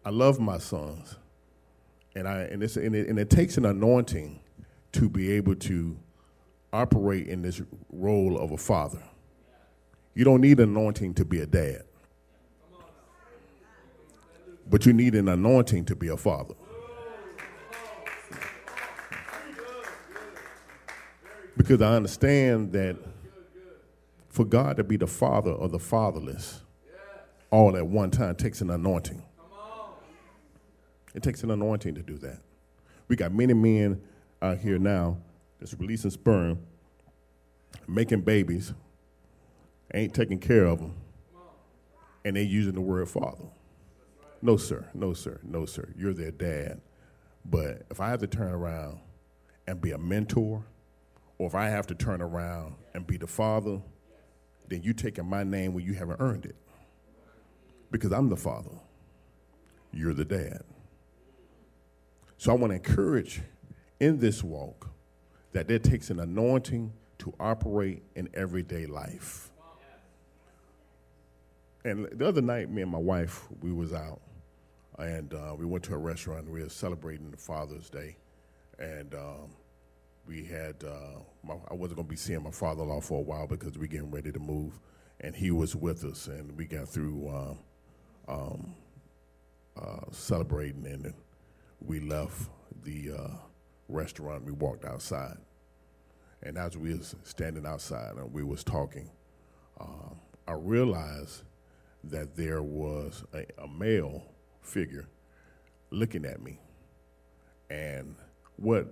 i 0.06 0.10
love 0.10 0.40
my 0.40 0.60
sons. 0.60 1.18
And 2.16 2.28
i 2.28 2.42
and, 2.44 2.64
it's, 2.64 2.78
and, 2.78 2.96
it, 2.96 3.10
and 3.10 3.20
it 3.20 3.30
takes 3.30 3.58
an 3.58 3.66
anointing 3.66 4.40
to 4.94 5.10
be 5.10 5.32
able 5.34 5.56
to 5.56 5.98
operate 6.72 7.28
in 7.28 7.42
this 7.42 7.62
role 7.92 8.38
of 8.38 8.52
a 8.52 8.58
father. 8.58 9.02
You 10.14 10.24
don't 10.24 10.42
need 10.42 10.60
an 10.60 10.70
anointing 10.70 11.16
to 11.16 11.26
be 11.26 11.42
a 11.42 11.46
dad. 11.46 11.84
But 14.70 14.86
you 14.86 14.94
need 14.94 15.16
an 15.16 15.28
anointing 15.28 15.86
to 15.86 15.96
be 15.96 16.08
a 16.08 16.18
father. 16.18 16.54
Because 21.58 21.82
I 21.82 21.96
understand 21.96 22.74
that 22.74 22.98
For 24.30 24.44
God 24.44 24.76
to 24.78 24.84
be 24.84 24.98
the 24.98 25.08
father 25.08 25.52
of 25.52 25.72
the 25.72 25.80
fatherless 25.80 26.62
all 27.52 27.78
at 27.78 27.88
one 27.88 28.12
time 28.12 28.36
takes 28.36 28.60
an 28.60 28.70
anointing. 28.70 29.24
It 31.16 31.24
takes 31.24 31.44
an 31.44 31.50
anointing 31.50 31.96
to 31.96 32.04
do 32.04 32.18
that. 32.20 32.42
We 33.08 33.16
got 33.16 33.32
many 33.32 33.54
men 33.54 34.02
out 34.42 34.58
here 34.58 34.78
now 34.78 35.18
that's 35.60 35.74
releasing 35.74 36.12
sperm, 36.12 36.60
making 37.88 38.22
babies, 38.22 38.74
ain't 39.94 40.14
taking 40.14 40.40
care 40.40 40.66
of 40.66 40.80
them, 40.80 40.94
and 42.26 42.36
they 42.36 42.42
using 42.42 42.74
the 42.74 42.82
word 42.82 43.08
father. 43.08 43.46
No, 44.42 44.58
sir. 44.58 44.90
No, 44.94 45.14
sir. 45.14 45.40
No, 45.42 45.66
sir. 45.66 45.88
You're 45.98 46.14
their 46.14 46.32
dad. 46.32 46.82
But 47.46 47.84
if 47.90 48.02
I 48.02 48.10
have 48.10 48.20
to 48.20 48.28
turn 48.28 48.52
around 48.52 49.00
and 49.68 49.80
be 49.80 49.92
a 49.92 49.98
mentor, 49.98 50.66
or 51.38 51.48
if 51.48 51.56
I 51.56 51.70
have 51.70 51.88
to 51.88 51.96
turn 51.96 52.22
around 52.22 52.76
and 52.94 53.08
be 53.08 53.18
the 53.18 53.28
father, 53.28 53.82
then 54.68 54.84
you 54.84 54.94
taking 54.94 55.26
my 55.26 55.44
name 55.44 55.74
when 55.74 55.86
you 55.86 55.94
haven't 55.94 56.20
earned 56.20 56.46
it. 56.46 56.56
Because 57.90 58.12
I'm 58.12 58.30
the 58.30 58.36
father. 58.36 58.72
You're 59.94 60.14
the 60.14 60.26
dad. 60.26 60.64
So 62.38 62.52
I 62.52 62.56
want 62.56 62.72
to 62.72 62.76
encourage 62.76 63.42
in 64.00 64.20
this 64.20 64.44
walk 64.44 64.90
that 65.54 65.68
there 65.68 65.80
takes 65.80 66.10
an 66.10 66.20
anointing 66.20 66.92
to 67.20 67.34
operate 67.40 68.04
in 68.16 68.30
everyday 68.34 68.86
life. 68.86 69.50
And 71.86 72.08
the 72.12 72.28
other 72.28 72.42
night, 72.42 72.70
me 72.70 72.82
and 72.82 72.92
my 72.92 72.98
wife, 72.98 73.44
we 73.62 73.72
was 73.72 73.94
out, 73.94 74.20
and 74.98 75.34
uh, 75.34 75.56
we 75.58 75.66
went 75.66 75.84
to 75.86 75.94
a 75.94 75.98
restaurant. 75.98 76.50
We 76.50 76.64
were 76.64 76.70
celebrating 76.70 77.30
the 77.30 77.38
Father's 77.38 77.90
Day, 77.90 78.18
and 78.80 79.14
um, 79.14 79.52
we 80.28 80.44
had. 80.44 80.84
Uh, 80.84 81.20
my, 81.44 81.54
I 81.70 81.76
wasn't 81.76 81.98
going 81.98 82.08
to 82.08 82.12
be 82.12 82.16
seeing 82.16 82.42
my 82.42 82.50
father-in-law 82.50 83.02
for 83.02 83.20
a 83.20 83.22
while 83.22 83.46
because 83.46 83.78
we 83.78 83.88
getting 83.88 84.10
ready 84.10 84.32
to 84.32 84.40
move, 84.40 84.80
and 85.22 85.36
he 85.36 85.52
was 85.52 85.76
with 85.76 86.04
us, 86.06 86.26
and 86.26 86.58
we 86.58 86.66
got 86.66 86.90
through 86.90 87.30
um, 87.30 87.60
um, 88.28 88.76
uh, 89.80 90.12
celebrating, 90.12 90.88
and 90.88 91.14
we 91.86 92.00
left 92.00 92.50
the 92.84 93.12
uh, 93.18 93.28
restaurant. 93.88 94.44
We 94.44 94.52
walked 94.52 94.86
outside, 94.86 95.38
and 96.44 96.58
as 96.58 96.78
we 96.78 96.94
was 96.94 97.16
standing 97.24 97.66
outside 97.66 98.16
and 98.16 98.32
we 98.34 98.44
was 98.44 98.64
talking, 98.64 99.10
um, 99.80 100.20
I 100.48 100.54
realized 100.54 101.44
that 102.06 102.36
there 102.36 102.64
was 102.64 103.24
a, 103.34 103.46
a 103.62 103.68
male 103.68 104.24
figure 104.62 105.08
looking 105.92 106.26
at 106.26 106.42
me, 106.42 106.60
and 107.70 108.16
what 108.58 108.88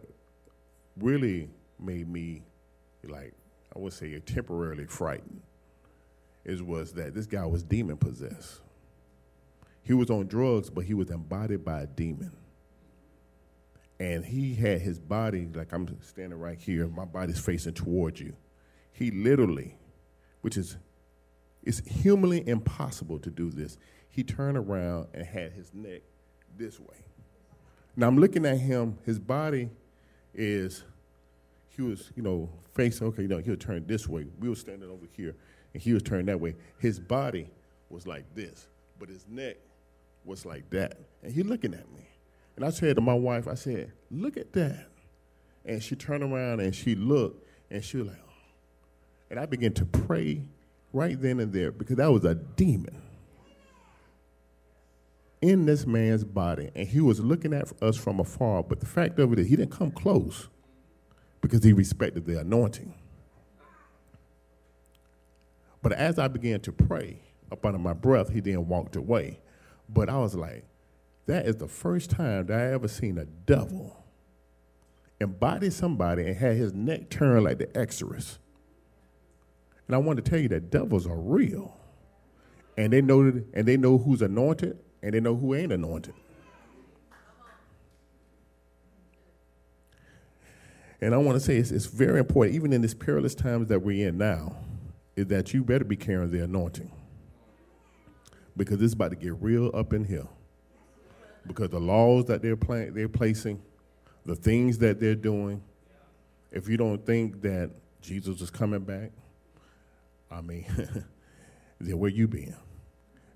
really 0.98 1.50
made 1.80 2.08
me 2.08 2.44
like 3.08 3.34
I 3.76 3.80
would 3.80 3.94
say 3.94 4.18
temporarily 4.20 4.86
frightened 4.86 5.42
is 6.46 6.62
was 6.62 6.94
that 6.94 7.14
this 7.14 7.26
guy 7.26 7.46
was 7.46 7.64
demon 7.64 7.98
possessed. 7.98 8.62
He 9.84 9.94
was 9.94 10.10
on 10.10 10.28
drugs, 10.28 10.70
but 10.70 10.86
he 10.86 10.94
was 10.94 11.10
embodied 11.10 11.66
by 11.66 11.82
a 11.82 11.88
demon. 11.88 12.32
And 14.04 14.26
he 14.26 14.54
had 14.54 14.82
his 14.82 15.00
body, 15.00 15.48
like 15.54 15.72
I'm 15.72 15.88
standing 16.02 16.38
right 16.38 16.60
here, 16.60 16.90
my 16.90 17.06
body's 17.06 17.40
facing 17.40 17.74
towards 17.74 18.20
you. 18.20 18.36
He 18.92 19.12
literally, 19.12 19.78
which 20.42 20.58
is 20.58 20.76
it's 21.64 21.80
humanly 21.88 22.46
impossible 22.46 23.18
to 23.20 23.30
do 23.30 23.50
this. 23.50 23.78
He 24.10 24.22
turned 24.22 24.58
around 24.58 25.08
and 25.14 25.26
had 25.26 25.54
his 25.54 25.74
neck 25.74 26.02
this 26.58 26.82
way. 26.82 26.98
Now 27.96 28.10
I'm 28.10 28.18
looking 28.18 28.46
at 28.46 28.58
him, 28.58 28.98
his 29.06 29.20
body 29.20 29.70
is 30.34 30.84
he 31.70 31.82
was, 31.82 32.12
you 32.18 32.24
know, 32.24 32.50
facing 32.74 33.08
okay, 33.08 33.22
you 33.22 33.30
know, 33.30 33.38
he 33.38 33.52
was 33.52 33.60
turned 33.60 33.88
this 33.88 34.10
way. 34.10 34.26
We 34.38 34.50
were 34.50 34.56
standing 34.56 34.90
over 34.90 35.08
here 35.16 35.34
and 35.74 35.82
he 35.82 35.94
was 35.94 36.04
turned 36.04 36.28
that 36.28 36.42
way. 36.42 36.58
His 36.78 37.00
body 37.00 37.50
was 37.90 38.06
like 38.06 38.26
this, 38.36 38.68
but 39.00 39.08
his 39.08 39.26
neck 39.30 39.56
was 40.26 40.46
like 40.46 40.70
that. 40.72 40.98
And 41.24 41.32
he 41.32 41.42
looking 41.42 41.74
at 41.74 41.90
me. 41.94 42.10
And 42.56 42.66
I 42.66 42.70
said 42.70 42.96
to 42.96 43.02
my 43.02 43.14
wife, 43.14 43.48
I 43.48 43.56
said, 43.56 43.92
look 44.12 44.38
at 44.38 44.54
that. 44.54 44.88
And 45.66 45.82
she 45.82 45.96
turned 45.96 46.24
around 46.24 46.60
and 46.60 46.76
she 46.76 46.96
looked 46.96 47.48
and 47.72 47.84
she 47.84 47.98
was 47.98 48.08
like, 48.08 48.20
oh. 48.20 48.34
and 49.30 49.40
I 49.40 49.46
began 49.46 49.74
to 49.74 49.86
pray 49.86 50.44
right 50.92 51.20
then 51.20 51.40
and 51.40 51.52
there 51.52 51.72
because 51.72 51.98
that 51.98 52.12
was 52.12 52.26
a 52.26 52.36
demon 52.36 53.02
in 55.42 55.66
this 55.66 55.86
man's 55.86 56.24
body. 56.24 56.72
And 56.76 56.88
he 56.88 57.02
was 57.02 57.20
looking 57.20 57.54
at 57.54 57.72
us 57.82 57.98
from 57.98 58.20
afar. 58.20 58.64
But 58.64 58.80
the 58.80 58.86
fact 58.86 59.20
of 59.20 59.34
it 59.34 59.40
is, 59.40 59.48
he 59.48 59.56
didn't 59.56 59.72
come 59.72 59.92
close 59.92 60.48
because 61.42 61.64
he 61.64 61.74
respected 61.74 62.26
the 62.26 62.40
anointing. 62.40 62.94
But 65.82 65.92
as 65.92 66.18
I 66.18 66.30
began 66.30 66.62
to 66.62 66.72
pray 66.72 67.20
up 67.52 67.66
under 67.66 67.78
my 67.78 67.94
breath, 67.94 68.32
he 68.32 68.40
then 68.40 68.68
walked 68.68 68.96
away. 68.96 69.40
But 69.90 70.10
I 70.10 70.18
was 70.18 70.34
like, 70.34 70.66
that 71.26 71.46
is 71.46 71.56
the 71.58 71.68
first 71.68 72.10
time 72.10 72.48
that 72.48 72.60
I 72.60 72.74
ever 72.74 72.88
seen 72.88 73.18
a 73.18 73.26
devil 73.26 74.04
embody 75.22 75.70
somebody 75.70 76.28
and 76.28 76.36
had 76.36 76.58
his 76.58 76.74
neck 76.74 77.10
turned 77.10 77.46
like 77.46 77.58
the 77.58 77.78
Exorcist. 77.78 78.40
And 79.88 79.96
I 79.96 79.98
want 80.00 80.24
to 80.24 80.30
tell 80.30 80.40
you 80.40 80.50
that 80.50 80.70
devils 80.70 81.08
are 81.08 81.18
real. 81.18 81.78
And 82.78 82.92
they 82.92 83.02
know 83.02 83.32
that, 83.32 83.46
and 83.54 83.68
they 83.68 83.78
know 83.78 83.98
who's 83.98 84.22
anointed 84.22 84.78
and 85.02 85.14
they 85.14 85.20
know 85.20 85.36
who 85.36 85.56
ain't 85.56 85.72
anointed. 85.72 86.14
And 91.02 91.14
I 91.14 91.18
want 91.18 91.36
to 91.36 91.40
say 91.42 91.58
it's, 91.58 91.72
it's 91.72 91.86
very 91.86 92.20
important, 92.20 92.56
even 92.56 92.72
in 92.72 92.82
this 92.82 92.94
perilous 92.94 93.36
times 93.36 93.68
that 93.68 93.82
we're 93.82 94.08
in 94.08 94.18
now, 94.18 94.56
is 95.18 95.28
that 95.28 95.54
you 95.54 95.64
better 95.64 95.84
be 95.84 95.98
carrying 95.98 96.32
the 96.32 96.44
anointing. 96.44 96.92
Because 98.56 98.82
it's 98.82 98.94
about 98.94 99.10
to 99.10 99.18
get 99.18 99.34
real 99.42 99.70
up 99.74 99.94
in 99.94 100.06
here 100.06 100.28
because 101.48 101.70
the 101.70 101.80
laws 101.80 102.26
that 102.26 102.42
they're, 102.42 102.56
playing, 102.56 102.94
they're 102.94 103.10
placing, 103.10 103.62
the 104.26 104.36
things 104.36 104.78
that 104.80 105.00
they're 105.00 105.16
doing, 105.16 105.62
if 106.52 106.70
you 106.70 106.78
don't 106.78 107.06
think 107.06 107.42
that 107.42 107.72
Jesus 108.02 108.42
is 108.42 108.50
coming 108.50 108.82
back, 108.82 109.12
I 110.32 110.42
mean, 110.42 110.66
then 111.80 112.00
where 112.00 112.10
you 112.10 112.28
been? 112.28 112.56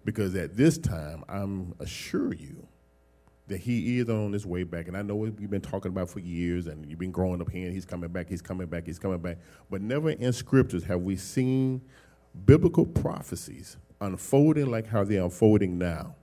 Because 0.06 0.36
at 0.36 0.56
this 0.56 0.78
time, 0.78 1.24
I'm 1.28 1.76
assure 1.80 2.34
you 2.34 2.68
that 3.48 3.60
he 3.60 4.00
is 4.00 4.10
on 4.10 4.34
his 4.34 4.46
way 4.46 4.64
back. 4.64 4.88
And 4.88 4.98
I 4.98 5.02
know 5.02 5.16
we've 5.16 5.50
been 5.50 5.62
talking 5.62 5.92
about 5.92 6.10
for 6.10 6.20
years, 6.20 6.68
and 6.68 6.86
you've 6.86 7.00
been 7.00 7.12
growing 7.12 7.42
up 7.42 7.50
here. 7.50 7.72
He's 7.72 7.86
coming 7.86 8.10
back. 8.10 8.28
He's 8.30 8.42
coming 8.42 8.68
back. 8.68 8.86
He's 8.86 9.00
coming 9.00 9.20
back. 9.20 9.38
But 9.70 9.82
never 9.82 10.12
in 10.12 10.34
scriptures 10.34 10.84
have 10.84 11.02
we 11.02 11.16
seen 11.16 11.82
biblical 12.46 12.86
prophecies 12.86 13.78
unfolding 14.02 14.70
like 14.70 14.88
how 14.88 15.04
they're 15.04 15.24
unfolding 15.24 15.78
now. 15.78 16.16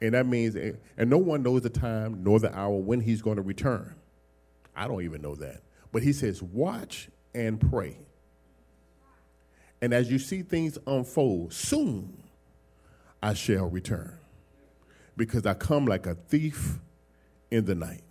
And 0.00 0.14
that 0.14 0.26
means, 0.26 0.56
eh, 0.56 0.72
and 0.96 1.08
no 1.08 1.18
one 1.18 1.42
knows 1.42 1.62
the 1.62 1.70
time 1.70 2.22
nor 2.22 2.38
the 2.38 2.56
hour 2.56 2.76
when 2.76 3.00
he's 3.00 3.22
going 3.22 3.36
to 3.36 3.42
return. 3.42 3.94
I 4.74 4.86
don't 4.86 5.02
even 5.02 5.22
know 5.22 5.34
that. 5.36 5.62
But 5.92 6.02
he 6.02 6.12
says, 6.12 6.42
watch 6.42 7.08
and 7.34 7.58
pray. 7.58 7.96
And 9.80 9.94
as 9.94 10.10
you 10.10 10.18
see 10.18 10.42
things 10.42 10.78
unfold, 10.86 11.52
soon 11.52 12.22
I 13.22 13.34
shall 13.34 13.66
return. 13.66 14.18
Because 15.16 15.46
I 15.46 15.54
come 15.54 15.86
like 15.86 16.06
a 16.06 16.14
thief 16.14 16.78
in 17.50 17.64
the 17.64 17.74
night. 17.74 18.02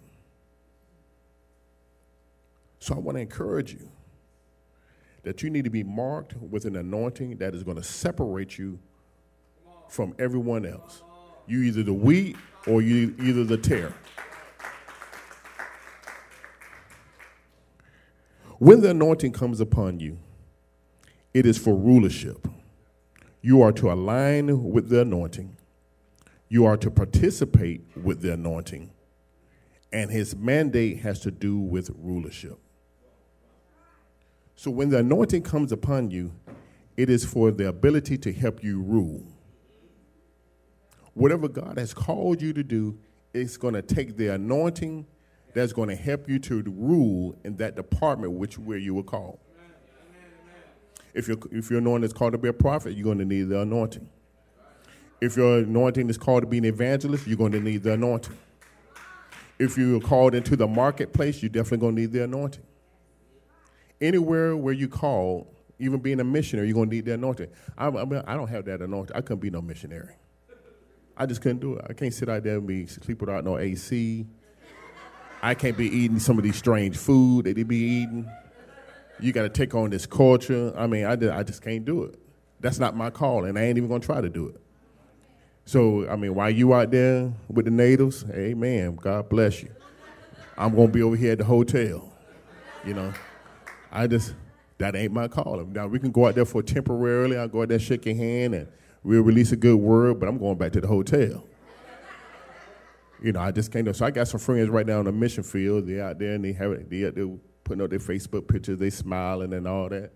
So 2.79 2.95
I 2.95 2.99
want 2.99 3.17
to 3.17 3.21
encourage 3.21 3.73
you 3.73 3.89
that 5.23 5.41
you 5.41 5.49
need 5.49 5.63
to 5.63 5.71
be 5.71 5.83
marked 5.83 6.35
with 6.37 6.65
an 6.65 6.75
anointing 6.75 7.37
that 7.37 7.55
is 7.55 7.63
going 7.63 7.77
to 7.77 7.83
separate 7.83 8.57
you 8.57 8.79
from 9.89 10.15
everyone 10.19 10.65
else. 10.65 11.03
You 11.47 11.61
either 11.61 11.83
the 11.83 11.93
wheat 11.93 12.35
or 12.67 12.81
you 12.81 13.15
either 13.19 13.43
the 13.43 13.57
tare. 13.57 13.93
When 18.57 18.81
the 18.81 18.91
anointing 18.91 19.33
comes 19.33 19.59
upon 19.59 19.99
you, 19.99 20.17
it 21.33 21.45
is 21.45 21.57
for 21.57 21.75
rulership. 21.75 22.47
You 23.41 23.61
are 23.61 23.73
to 23.73 23.91
align 23.91 24.71
with 24.71 24.89
the 24.89 25.01
anointing. 25.01 25.57
You 26.47 26.65
are 26.65 26.77
to 26.77 26.89
participate 26.89 27.81
with 28.01 28.21
the 28.21 28.33
anointing. 28.33 28.91
And 29.91 30.09
his 30.09 30.35
mandate 30.35 30.99
has 30.99 31.19
to 31.21 31.31
do 31.31 31.59
with 31.59 31.91
rulership. 31.95 32.57
So 34.55 34.71
when 34.71 34.89
the 34.89 34.99
anointing 34.99 35.43
comes 35.43 35.71
upon 35.71 36.09
you, 36.11 36.31
it 36.95 37.09
is 37.09 37.25
for 37.25 37.51
the 37.51 37.67
ability 37.67 38.17
to 38.19 38.31
help 38.31 38.63
you 38.63 38.81
rule 38.81 39.34
whatever 41.15 41.47
God 41.47 41.79
has 41.79 41.93
called 41.93 42.41
you 42.41 42.53
to 42.53 42.63
do, 42.63 42.99
it's 43.33 43.57
going 43.57 43.73
to 43.73 43.81
take 43.81 44.15
the 44.15 44.27
anointing 44.27 45.07
that's 45.53 45.73
going 45.73 45.89
to 45.89 45.95
help 45.95 46.29
you 46.29 46.37
to 46.37 46.61
rule 46.67 47.35
in 47.43 47.55
that 47.57 47.75
department 47.75 48.33
which 48.33 48.59
where 48.59 48.77
you 48.77 48.93
were 48.93 49.03
called. 49.03 49.39
If, 51.13 51.29
you 51.29 51.39
if 51.51 51.69
your 51.69 51.79
anointing 51.79 52.03
is 52.03 52.13
called 52.13 52.33
to 52.33 52.37
be 52.37 52.49
a 52.49 52.53
prophet, 52.53 52.93
you're 52.93 53.05
going 53.05 53.19
to 53.19 53.25
need 53.25 53.43
the 53.43 53.61
anointing. 53.61 54.09
If 55.21 55.37
your 55.37 55.59
anointing 55.59 56.09
is 56.09 56.17
called 56.17 56.43
to 56.43 56.47
be 56.47 56.57
an 56.57 56.65
evangelist, 56.65 57.25
you're 57.25 57.37
going 57.37 57.53
to 57.53 57.61
need 57.61 57.83
the 57.83 57.93
anointing. 57.93 58.37
If 59.57 59.77
you're 59.77 60.01
called 60.01 60.35
into 60.35 60.57
the 60.57 60.67
marketplace, 60.67 61.41
you're 61.41 61.49
definitely 61.49 61.77
going 61.77 61.95
to 61.95 62.01
need 62.01 62.11
the 62.11 62.25
anointing. 62.25 62.63
Anywhere 64.01 64.57
where 64.57 64.73
you 64.73 64.89
call, 64.89 65.55
even 65.79 66.01
being 66.01 66.19
a 66.19 66.25
missionary, 66.25 66.67
you're 66.67 66.75
going 66.75 66.89
to 66.89 66.95
need 66.95 67.05
the 67.05 67.13
anointing. 67.13 67.47
I, 67.77 67.87
I, 67.87 68.03
mean, 68.03 68.21
I 68.27 68.35
don't 68.35 68.49
have 68.49 68.65
that 68.65 68.81
anointing. 68.81 69.15
I 69.15 69.21
couldn't 69.21 69.39
be 69.39 69.49
no 69.49 69.61
missionary. 69.61 70.15
I 71.17 71.25
just 71.25 71.41
couldn't 71.41 71.59
do 71.59 71.75
it. 71.75 71.85
I 71.89 71.93
can't 71.93 72.13
sit 72.13 72.29
out 72.29 72.43
there 72.43 72.57
and 72.57 72.67
be 72.67 72.85
sleep 72.87 73.21
without 73.21 73.43
no 73.43 73.57
AC. 73.57 74.25
I 75.41 75.53
can't 75.53 75.77
be 75.77 75.87
eating 75.87 76.19
some 76.19 76.37
of 76.37 76.43
these 76.43 76.55
strange 76.55 76.97
food 76.97 77.45
that 77.45 77.55
they 77.55 77.63
be 77.63 77.77
eating. 77.77 78.29
You 79.19 79.31
got 79.31 79.43
to 79.43 79.49
take 79.49 79.75
on 79.75 79.91
this 79.91 80.05
culture. 80.05 80.73
I 80.75 80.87
mean, 80.87 81.05
I, 81.05 81.15
just, 81.15 81.33
I 81.33 81.43
just 81.43 81.61
can't 81.61 81.85
do 81.85 82.03
it. 82.03 82.19
That's 82.59 82.79
not 82.79 82.95
my 82.95 83.09
call, 83.09 83.45
and 83.45 83.57
I 83.57 83.63
ain't 83.63 83.77
even 83.77 84.01
to 84.01 84.05
try 84.05 84.21
to 84.21 84.29
do 84.29 84.47
it. 84.47 84.59
So, 85.65 86.07
I 86.09 86.15
mean, 86.15 86.35
while 86.35 86.49
you 86.49 86.73
out 86.73 86.91
there 86.91 87.31
with 87.47 87.65
the 87.65 87.71
natives, 87.71 88.25
amen, 88.31 88.95
God 88.95 89.29
bless 89.29 89.63
you. 89.63 89.69
I'm 90.57 90.75
to 90.75 90.87
be 90.87 91.01
over 91.01 91.15
here 91.15 91.33
at 91.33 91.39
the 91.39 91.43
hotel. 91.43 92.11
You 92.85 92.93
know, 92.93 93.13
I 93.91 94.07
just, 94.07 94.35
that 94.77 94.95
ain't 94.95 95.11
my 95.11 95.27
call. 95.27 95.63
Now, 95.65 95.87
we 95.87 95.99
can 95.99 96.11
go 96.11 96.27
out 96.27 96.35
there 96.35 96.45
for 96.45 96.61
temporarily. 96.61 97.37
I'll 97.37 97.47
go 97.47 97.61
out 97.61 97.69
there, 97.69 97.79
shake 97.79 98.05
your 98.05 98.15
hand, 98.15 98.55
and 98.55 98.67
we'll 99.05 99.21
release 99.21 99.51
a 99.51 99.55
good 99.55 99.77
word, 99.77 100.19
but 100.19 100.27
I'm 100.27 100.37
going 100.37 100.57
back 100.57 100.73
to 100.73 100.81
the 100.81 100.87
hotel. 100.87 101.43
You 103.21 103.31
know, 103.31 103.39
I 103.39 103.51
just 103.51 103.71
can't 103.71 103.85
do 103.85 103.93
So 103.93 104.05
I 104.05 104.11
got 104.11 104.27
some 104.27 104.39
friends 104.39 104.69
right 104.69 104.85
now 104.85 104.99
on 104.99 105.05
the 105.05 105.11
mission 105.11 105.43
field. 105.43 105.87
They're 105.87 106.03
out 106.03 106.19
there 106.19 106.33
and 106.33 106.43
they 106.43 106.51
have 106.53 106.89
they, 106.89 107.09
they're 107.09 107.37
putting 107.63 107.83
up 107.83 107.89
their 107.89 107.99
Facebook 107.99 108.47
pictures, 108.47 108.77
they 108.77 108.89
smiling 108.89 109.53
and 109.53 109.67
all 109.67 109.89
that. 109.89 110.11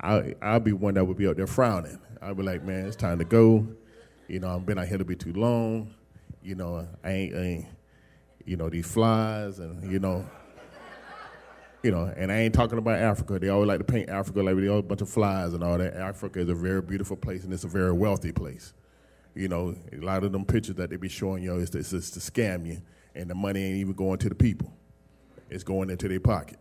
I, 0.00 0.34
I'll 0.42 0.60
be 0.60 0.72
one 0.72 0.94
that 0.94 1.04
would 1.04 1.16
be 1.16 1.28
out 1.28 1.36
there 1.36 1.46
frowning. 1.46 2.00
I'll 2.20 2.34
be 2.34 2.42
like, 2.42 2.64
man, 2.64 2.86
it's 2.86 2.96
time 2.96 3.18
to 3.18 3.24
go. 3.24 3.66
You 4.28 4.40
know, 4.40 4.56
I've 4.56 4.66
been 4.66 4.78
out 4.78 4.88
here 4.88 4.98
to 4.98 5.04
be 5.04 5.16
too 5.16 5.32
long. 5.32 5.94
You 6.42 6.54
know, 6.54 6.88
I 7.04 7.10
ain't, 7.10 7.34
I 7.34 7.38
ain't 7.38 7.66
you 8.46 8.56
know, 8.56 8.68
these 8.68 8.90
flies 8.90 9.58
and, 9.58 9.90
you 9.90 9.98
know, 9.98 10.28
you 11.82 11.90
know, 11.90 12.12
and 12.16 12.30
I 12.30 12.40
ain't 12.40 12.54
talking 12.54 12.78
about 12.78 12.98
Africa. 12.98 13.38
They 13.38 13.48
always 13.48 13.68
like 13.68 13.78
to 13.78 13.84
paint 13.84 14.10
Africa 14.10 14.42
like 14.42 14.56
they 14.56 14.68
all 14.68 14.80
a 14.80 14.82
bunch 14.82 15.00
of 15.00 15.08
flies 15.08 15.54
and 15.54 15.64
all 15.64 15.78
that. 15.78 15.94
Africa 15.94 16.40
is 16.40 16.48
a 16.48 16.54
very 16.54 16.82
beautiful 16.82 17.16
place 17.16 17.44
and 17.44 17.52
it's 17.52 17.64
a 17.64 17.68
very 17.68 17.92
wealthy 17.92 18.32
place. 18.32 18.74
You 19.34 19.48
know, 19.48 19.74
a 19.92 19.96
lot 19.96 20.24
of 20.24 20.32
them 20.32 20.44
pictures 20.44 20.76
that 20.76 20.90
they 20.90 20.96
be 20.96 21.08
showing 21.08 21.42
you 21.42 21.54
is 21.54 21.70
just 21.70 21.90
to 21.90 22.20
scam 22.20 22.66
you, 22.66 22.82
and 23.14 23.30
the 23.30 23.34
money 23.34 23.62
ain't 23.62 23.76
even 23.76 23.94
going 23.94 24.18
to 24.18 24.28
the 24.28 24.34
people. 24.34 24.72
It's 25.48 25.62
going 25.62 25.88
into 25.88 26.08
their 26.08 26.20
pocket. 26.20 26.58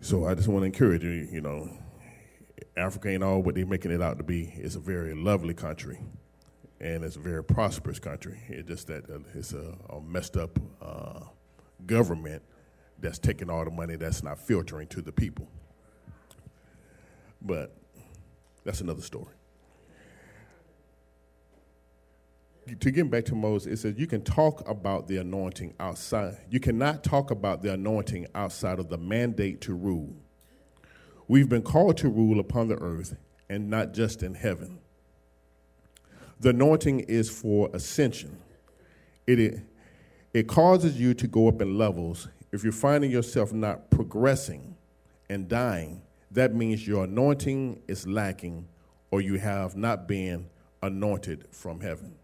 So 0.00 0.26
I 0.26 0.34
just 0.34 0.48
want 0.48 0.62
to 0.62 0.66
encourage 0.66 1.02
you, 1.04 1.28
you 1.32 1.40
know, 1.40 1.70
Africa 2.76 3.08
ain't 3.08 3.22
all 3.22 3.42
what 3.42 3.54
they're 3.54 3.66
making 3.66 3.90
it 3.90 4.02
out 4.02 4.18
to 4.18 4.24
be. 4.24 4.52
It's 4.56 4.76
a 4.76 4.80
very 4.80 5.14
lovely 5.14 5.54
country, 5.54 5.98
and 6.80 7.02
it's 7.02 7.16
a 7.16 7.20
very 7.20 7.42
prosperous 7.42 7.98
country. 7.98 8.38
It's 8.48 8.68
just 8.68 8.86
that 8.88 9.08
uh, 9.08 9.18
it's 9.34 9.54
a, 9.54 9.74
a 9.90 10.00
messed 10.00 10.36
up 10.36 10.58
uh, 10.80 11.20
government 11.86 12.42
that's 13.02 13.18
taking 13.18 13.50
all 13.50 13.64
the 13.64 13.70
money 13.70 13.96
that's 13.96 14.22
not 14.22 14.38
filtering 14.38 14.86
to 14.88 15.02
the 15.02 15.12
people. 15.12 15.48
But 17.42 17.76
that's 18.64 18.80
another 18.80 19.02
story. 19.02 19.34
To 22.78 22.90
get 22.92 23.10
back 23.10 23.24
to 23.24 23.34
Moses, 23.34 23.72
it 23.72 23.82
says 23.82 23.98
you 23.98 24.06
can 24.06 24.22
talk 24.22 24.66
about 24.68 25.08
the 25.08 25.16
anointing 25.16 25.74
outside. 25.80 26.36
You 26.48 26.60
cannot 26.60 27.02
talk 27.02 27.32
about 27.32 27.62
the 27.62 27.72
anointing 27.72 28.28
outside 28.36 28.78
of 28.78 28.88
the 28.88 28.98
mandate 28.98 29.60
to 29.62 29.74
rule. 29.74 30.14
We've 31.26 31.48
been 31.48 31.62
called 31.62 31.96
to 31.98 32.08
rule 32.08 32.38
upon 32.38 32.68
the 32.68 32.76
earth 32.76 33.16
and 33.48 33.68
not 33.68 33.92
just 33.94 34.22
in 34.22 34.34
heaven. 34.34 34.78
The 36.38 36.50
anointing 36.50 37.00
is 37.00 37.28
for 37.28 37.68
ascension. 37.72 38.38
It, 39.26 39.60
it 40.32 40.46
causes 40.46 41.00
you 41.00 41.14
to 41.14 41.26
go 41.26 41.48
up 41.48 41.60
in 41.60 41.76
levels 41.76 42.28
if 42.52 42.62
you're 42.62 42.72
finding 42.72 43.10
yourself 43.10 43.52
not 43.52 43.90
progressing 43.90 44.76
and 45.28 45.48
dying, 45.48 46.02
that 46.30 46.54
means 46.54 46.86
your 46.86 47.04
anointing 47.04 47.82
is 47.88 48.06
lacking 48.06 48.68
or 49.10 49.20
you 49.20 49.38
have 49.38 49.76
not 49.76 50.06
been 50.06 50.48
anointed 50.82 51.46
from 51.50 51.80
heaven. 51.80 52.14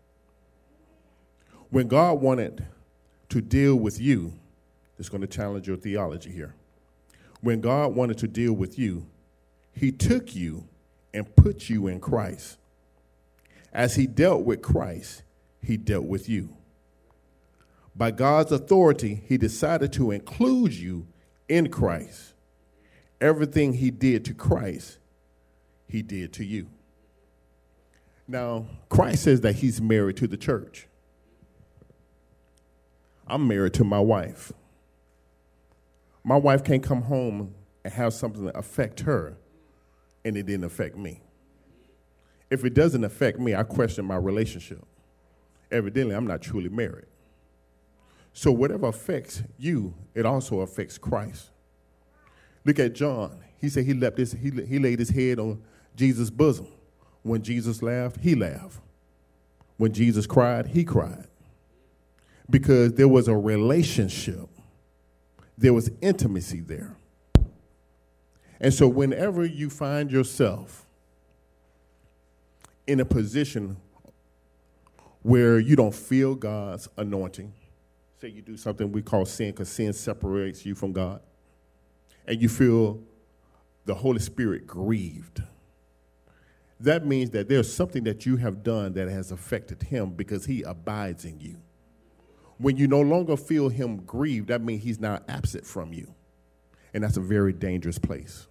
When 1.70 1.88
God 1.88 2.20
wanted 2.20 2.66
to 3.30 3.40
deal 3.40 3.76
with 3.76 4.00
you, 4.00 4.32
it's 4.98 5.08
going 5.08 5.20
to 5.20 5.26
challenge 5.26 5.68
your 5.68 5.76
theology 5.76 6.30
here. 6.30 6.54
When 7.40 7.60
God 7.60 7.94
wanted 7.94 8.18
to 8.18 8.28
deal 8.28 8.52
with 8.52 8.78
you, 8.78 9.06
he 9.72 9.92
took 9.92 10.34
you 10.34 10.66
and 11.14 11.34
put 11.36 11.68
you 11.68 11.86
in 11.86 12.00
Christ. 12.00 12.58
As 13.72 13.94
he 13.94 14.06
dealt 14.06 14.44
with 14.44 14.60
Christ, 14.60 15.22
he 15.62 15.76
dealt 15.76 16.04
with 16.04 16.28
you. 16.28 16.57
By 17.98 18.12
God's 18.12 18.52
authority, 18.52 19.22
He 19.26 19.36
decided 19.36 19.92
to 19.94 20.12
include 20.12 20.72
you 20.72 21.08
in 21.48 21.68
Christ. 21.68 22.32
Everything 23.20 23.72
He 23.72 23.90
did 23.90 24.24
to 24.26 24.34
Christ, 24.34 24.98
He 25.88 26.02
did 26.02 26.32
to 26.34 26.44
you. 26.44 26.68
Now, 28.28 28.66
Christ 28.88 29.24
says 29.24 29.40
that 29.40 29.56
He's 29.56 29.80
married 29.80 30.16
to 30.18 30.28
the 30.28 30.36
church. 30.36 30.86
I'm 33.26 33.48
married 33.48 33.74
to 33.74 33.84
my 33.84 33.98
wife. 33.98 34.52
My 36.22 36.36
wife 36.36 36.62
can't 36.62 36.84
come 36.84 37.02
home 37.02 37.52
and 37.84 37.92
have 37.92 38.14
something 38.14 38.48
affect 38.54 39.00
her, 39.00 39.36
and 40.24 40.36
it 40.36 40.46
didn't 40.46 40.64
affect 40.64 40.96
me. 40.96 41.20
If 42.48 42.64
it 42.64 42.74
doesn't 42.74 43.02
affect 43.02 43.40
me, 43.40 43.56
I 43.56 43.64
question 43.64 44.04
my 44.04 44.16
relationship. 44.16 44.84
Evidently, 45.72 46.14
I'm 46.14 46.28
not 46.28 46.42
truly 46.42 46.68
married. 46.68 47.06
So 48.38 48.52
whatever 48.52 48.86
affects 48.86 49.42
you, 49.58 49.94
it 50.14 50.24
also 50.24 50.60
affects 50.60 50.96
Christ. 50.96 51.50
Look 52.64 52.78
at 52.78 52.92
John. 52.92 53.42
He 53.60 53.68
said 53.68 53.84
he 53.84 53.94
left 53.94 54.16
his, 54.16 54.30
he, 54.30 54.52
he 54.64 54.78
laid 54.78 55.00
his 55.00 55.10
head 55.10 55.40
on 55.40 55.60
Jesus' 55.96 56.30
bosom. 56.30 56.68
When 57.24 57.42
Jesus 57.42 57.82
laughed, 57.82 58.20
he 58.20 58.36
laughed. 58.36 58.78
When 59.76 59.92
Jesus 59.92 60.24
cried, 60.24 60.68
he 60.68 60.84
cried. 60.84 61.26
Because 62.48 62.92
there 62.92 63.08
was 63.08 63.26
a 63.26 63.36
relationship. 63.36 64.48
There 65.56 65.74
was 65.74 65.90
intimacy 66.00 66.60
there. 66.60 66.94
And 68.60 68.72
so 68.72 68.86
whenever 68.86 69.44
you 69.46 69.68
find 69.68 70.12
yourself 70.12 70.86
in 72.86 73.00
a 73.00 73.04
position 73.04 73.78
where 75.22 75.58
you 75.58 75.74
don't 75.74 75.92
feel 75.92 76.36
God's 76.36 76.88
anointing, 76.96 77.52
say 78.20 78.28
you 78.28 78.42
do 78.42 78.56
something 78.56 78.90
we 78.90 79.00
call 79.00 79.24
sin 79.24 79.52
because 79.52 79.68
sin 79.68 79.92
separates 79.92 80.66
you 80.66 80.74
from 80.74 80.92
God, 80.92 81.20
and 82.26 82.40
you 82.42 82.48
feel 82.48 83.00
the 83.84 83.94
Holy 83.94 84.18
Spirit 84.18 84.66
grieved, 84.66 85.42
that 86.80 87.06
means 87.06 87.30
that 87.30 87.48
there's 87.48 87.72
something 87.72 88.04
that 88.04 88.26
you 88.26 88.36
have 88.36 88.62
done 88.62 88.92
that 88.94 89.08
has 89.08 89.30
affected 89.30 89.84
him 89.84 90.10
because 90.10 90.46
he 90.46 90.62
abides 90.62 91.24
in 91.24 91.40
you. 91.40 91.56
When 92.58 92.76
you 92.76 92.88
no 92.88 93.00
longer 93.00 93.36
feel 93.36 93.68
him 93.68 93.98
grieved, 93.98 94.48
that 94.48 94.62
means 94.62 94.82
he's 94.82 94.98
now 94.98 95.20
absent 95.28 95.64
from 95.64 95.92
you. 95.92 96.14
And 96.92 97.04
that's 97.04 97.16
a 97.16 97.20
very 97.20 97.52
dangerous 97.52 97.98
place. 97.98 98.48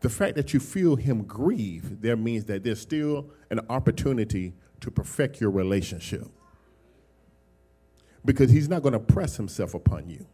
The 0.00 0.08
fact 0.08 0.36
that 0.36 0.54
you 0.54 0.60
feel 0.60 0.96
him 0.96 1.24
grieve, 1.24 2.00
there 2.00 2.16
means 2.16 2.46
that 2.46 2.64
there's 2.64 2.80
still 2.80 3.30
an 3.50 3.60
opportunity 3.68 4.54
to 4.80 4.90
perfect 4.90 5.40
your 5.40 5.50
relationship 5.50 6.26
because 8.26 8.50
he's 8.50 8.68
not 8.68 8.82
going 8.82 8.92
to 8.92 8.98
press 8.98 9.36
himself 9.36 9.72
upon 9.72 10.10
you. 10.10 10.26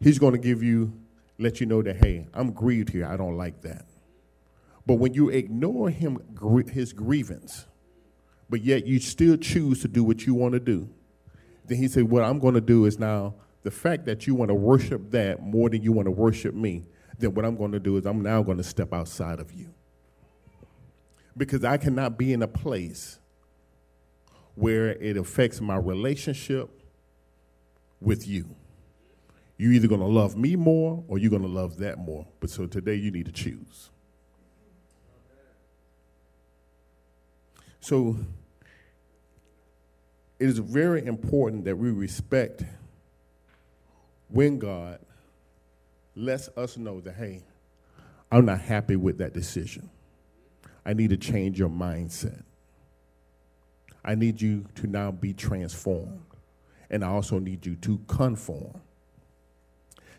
He's 0.00 0.18
going 0.18 0.32
to 0.32 0.38
give 0.38 0.62
you, 0.62 0.92
let 1.38 1.60
you 1.60 1.66
know 1.66 1.80
that, 1.82 1.96
hey, 1.96 2.26
I'm 2.34 2.50
grieved 2.52 2.90
here. 2.90 3.06
I 3.06 3.16
don't 3.16 3.36
like 3.36 3.62
that. 3.62 3.86
But 4.86 4.94
when 4.94 5.14
you 5.14 5.28
ignore 5.28 5.88
him, 5.88 6.18
his 6.72 6.92
grievance, 6.92 7.66
but 8.48 8.62
yet 8.62 8.86
you 8.86 8.98
still 8.98 9.36
choose 9.36 9.80
to 9.82 9.88
do 9.88 10.02
what 10.02 10.26
you 10.26 10.34
want 10.34 10.54
to 10.54 10.60
do, 10.60 10.88
then 11.66 11.78
he 11.78 11.86
said, 11.86 12.04
What 12.04 12.24
I'm 12.24 12.40
going 12.40 12.54
to 12.54 12.60
do 12.60 12.86
is 12.86 12.98
now 12.98 13.34
the 13.62 13.70
fact 13.70 14.06
that 14.06 14.26
you 14.26 14.34
want 14.34 14.48
to 14.48 14.54
worship 14.54 15.12
that 15.12 15.40
more 15.42 15.70
than 15.70 15.82
you 15.82 15.92
want 15.92 16.06
to 16.06 16.10
worship 16.10 16.54
me, 16.54 16.86
then 17.18 17.34
what 17.34 17.44
I'm 17.44 17.56
going 17.56 17.70
to 17.72 17.78
do 17.78 17.96
is 17.98 18.06
I'm 18.06 18.22
now 18.22 18.42
going 18.42 18.56
to 18.56 18.64
step 18.64 18.92
outside 18.92 19.38
of 19.38 19.52
you. 19.52 19.68
Because 21.36 21.62
I 21.62 21.76
cannot 21.76 22.18
be 22.18 22.32
in 22.32 22.42
a 22.42 22.48
place 22.48 23.19
where 24.60 24.90
it 24.90 25.16
affects 25.16 25.58
my 25.60 25.76
relationship 25.76 26.68
with 27.98 28.28
you. 28.28 28.44
You're 29.56 29.72
either 29.72 29.88
going 29.88 30.02
to 30.02 30.06
love 30.06 30.36
me 30.36 30.54
more 30.54 31.02
or 31.08 31.18
you're 31.18 31.30
going 31.30 31.42
to 31.42 31.48
love 31.48 31.78
that 31.78 31.98
more. 31.98 32.26
But 32.40 32.50
so 32.50 32.66
today 32.66 32.94
you 32.94 33.10
need 33.10 33.24
to 33.24 33.32
choose. 33.32 33.90
So 37.80 38.18
it 40.38 40.46
is 40.46 40.58
very 40.58 41.06
important 41.06 41.64
that 41.64 41.76
we 41.76 41.90
respect 41.90 42.62
when 44.28 44.58
God 44.58 44.98
lets 46.14 46.48
us 46.56 46.76
know 46.76 47.00
that, 47.00 47.14
hey, 47.14 47.42
I'm 48.30 48.44
not 48.44 48.60
happy 48.60 48.96
with 48.96 49.18
that 49.18 49.32
decision. 49.32 49.88
I 50.84 50.92
need 50.92 51.10
to 51.10 51.16
change 51.16 51.58
your 51.58 51.70
mindset. 51.70 52.42
I 54.04 54.14
need 54.14 54.40
you 54.40 54.66
to 54.76 54.86
now 54.86 55.10
be 55.10 55.32
transformed. 55.32 56.22
And 56.90 57.04
I 57.04 57.08
also 57.08 57.38
need 57.38 57.66
you 57.66 57.76
to 57.76 57.98
conform. 58.08 58.80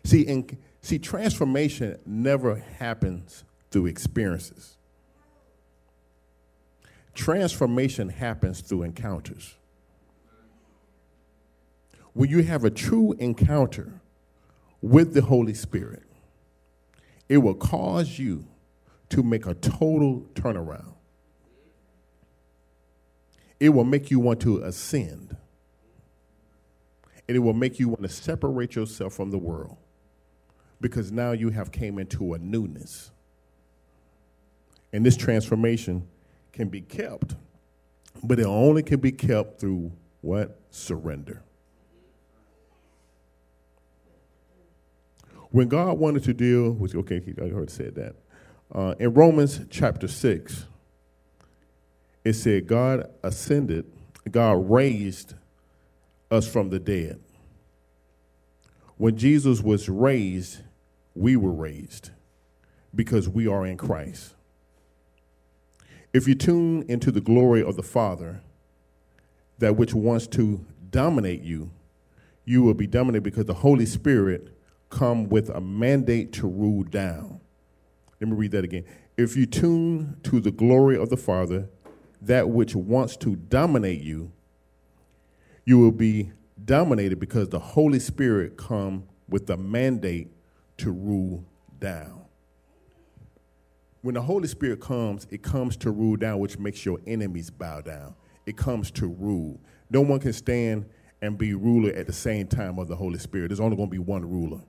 See, 0.04 0.22
in 0.22 0.58
See, 0.82 0.98
transformation 0.98 1.98
never 2.04 2.56
happens 2.56 3.44
through 3.70 3.86
experiences. 3.86 4.76
Transformation 7.14 8.08
happens 8.08 8.60
through 8.60 8.82
encounters. 8.82 9.54
When 12.14 12.28
you 12.28 12.42
have 12.42 12.64
a 12.64 12.70
true 12.70 13.14
encounter 13.18 14.00
with 14.82 15.14
the 15.14 15.22
Holy 15.22 15.54
Spirit, 15.54 16.02
it 17.28 17.38
will 17.38 17.54
cause 17.54 18.18
you 18.18 18.44
to 19.10 19.22
make 19.22 19.46
a 19.46 19.54
total 19.54 20.26
turnaround. 20.34 20.94
It 23.62 23.68
will 23.68 23.84
make 23.84 24.10
you 24.10 24.18
want 24.18 24.40
to 24.40 24.60
ascend. 24.64 25.36
And 27.28 27.36
it 27.36 27.38
will 27.38 27.52
make 27.52 27.78
you 27.78 27.86
want 27.86 28.02
to 28.02 28.08
separate 28.08 28.74
yourself 28.74 29.14
from 29.14 29.30
the 29.30 29.38
world 29.38 29.76
because 30.80 31.12
now 31.12 31.30
you 31.30 31.50
have 31.50 31.70
came 31.70 32.00
into 32.00 32.34
a 32.34 32.40
newness. 32.40 33.12
And 34.92 35.06
this 35.06 35.16
transformation 35.16 36.08
can 36.52 36.70
be 36.70 36.80
kept, 36.80 37.36
but 38.24 38.40
it 38.40 38.46
only 38.46 38.82
can 38.82 38.98
be 38.98 39.12
kept 39.12 39.60
through 39.60 39.92
what? 40.22 40.58
Surrender. 40.72 41.44
When 45.50 45.68
God 45.68 46.00
wanted 46.00 46.24
to 46.24 46.34
deal 46.34 46.72
with, 46.72 46.96
okay, 46.96 47.22
I 47.40 47.46
heard 47.46 47.70
said 47.70 47.94
that. 47.94 48.16
Uh, 48.74 48.96
in 48.98 49.14
Romans 49.14 49.60
chapter 49.70 50.08
6, 50.08 50.66
it 52.24 52.34
said, 52.34 52.66
God 52.66 53.10
ascended, 53.22 53.84
God 54.30 54.70
raised 54.70 55.34
us 56.30 56.46
from 56.46 56.70
the 56.70 56.78
dead. 56.78 57.20
When 58.96 59.16
Jesus 59.16 59.60
was 59.60 59.88
raised, 59.88 60.60
we 61.14 61.36
were 61.36 61.52
raised 61.52 62.10
because 62.94 63.28
we 63.28 63.46
are 63.46 63.66
in 63.66 63.76
Christ. 63.76 64.34
If 66.12 66.28
you 66.28 66.34
tune 66.34 66.84
into 66.88 67.10
the 67.10 67.20
glory 67.20 67.62
of 67.62 67.76
the 67.76 67.82
Father, 67.82 68.42
that 69.58 69.76
which 69.76 69.94
wants 69.94 70.26
to 70.28 70.64
dominate 70.90 71.42
you, 71.42 71.70
you 72.44 72.62
will 72.62 72.74
be 72.74 72.86
dominated 72.86 73.22
because 73.22 73.46
the 73.46 73.54
Holy 73.54 73.86
Spirit 73.86 74.56
come 74.90 75.28
with 75.28 75.48
a 75.48 75.60
mandate 75.60 76.32
to 76.34 76.46
rule 76.46 76.82
down. 76.82 77.40
Let 78.20 78.28
me 78.28 78.36
read 78.36 78.52
that 78.52 78.64
again. 78.64 78.84
If 79.16 79.36
you 79.36 79.46
tune 79.46 80.16
to 80.24 80.40
the 80.40 80.50
glory 80.50 80.96
of 80.96 81.08
the 81.08 81.16
Father, 81.16 81.68
that 82.22 82.48
which 82.48 82.74
wants 82.74 83.16
to 83.18 83.36
dominate 83.36 84.00
you, 84.00 84.32
you 85.64 85.78
will 85.78 85.92
be 85.92 86.32
dominated 86.64 87.18
because 87.18 87.48
the 87.48 87.58
Holy 87.58 87.98
Spirit 87.98 88.56
come 88.56 89.04
with 89.28 89.48
a 89.50 89.56
mandate 89.56 90.28
to 90.78 90.90
rule 90.90 91.44
down. 91.78 92.22
When 94.02 94.14
the 94.14 94.22
Holy 94.22 94.48
Spirit 94.48 94.80
comes, 94.80 95.26
it 95.30 95.42
comes 95.42 95.76
to 95.78 95.90
rule 95.90 96.16
down, 96.16 96.38
which 96.38 96.58
makes 96.58 96.84
your 96.84 96.98
enemies 97.06 97.50
bow 97.50 97.80
down. 97.80 98.14
It 98.46 98.56
comes 98.56 98.90
to 98.92 99.06
rule. 99.06 99.60
No 99.90 100.00
one 100.00 100.18
can 100.18 100.32
stand 100.32 100.86
and 101.20 101.38
be 101.38 101.54
ruler 101.54 101.90
at 101.90 102.06
the 102.06 102.12
same 102.12 102.48
time 102.48 102.78
of 102.78 102.88
the 102.88 102.96
Holy 102.96 103.18
Spirit. 103.18 103.48
There's 103.48 103.60
only 103.60 103.76
going 103.76 103.88
to 103.88 103.92
be 103.92 103.98
one 103.98 104.28
ruler 104.28 104.60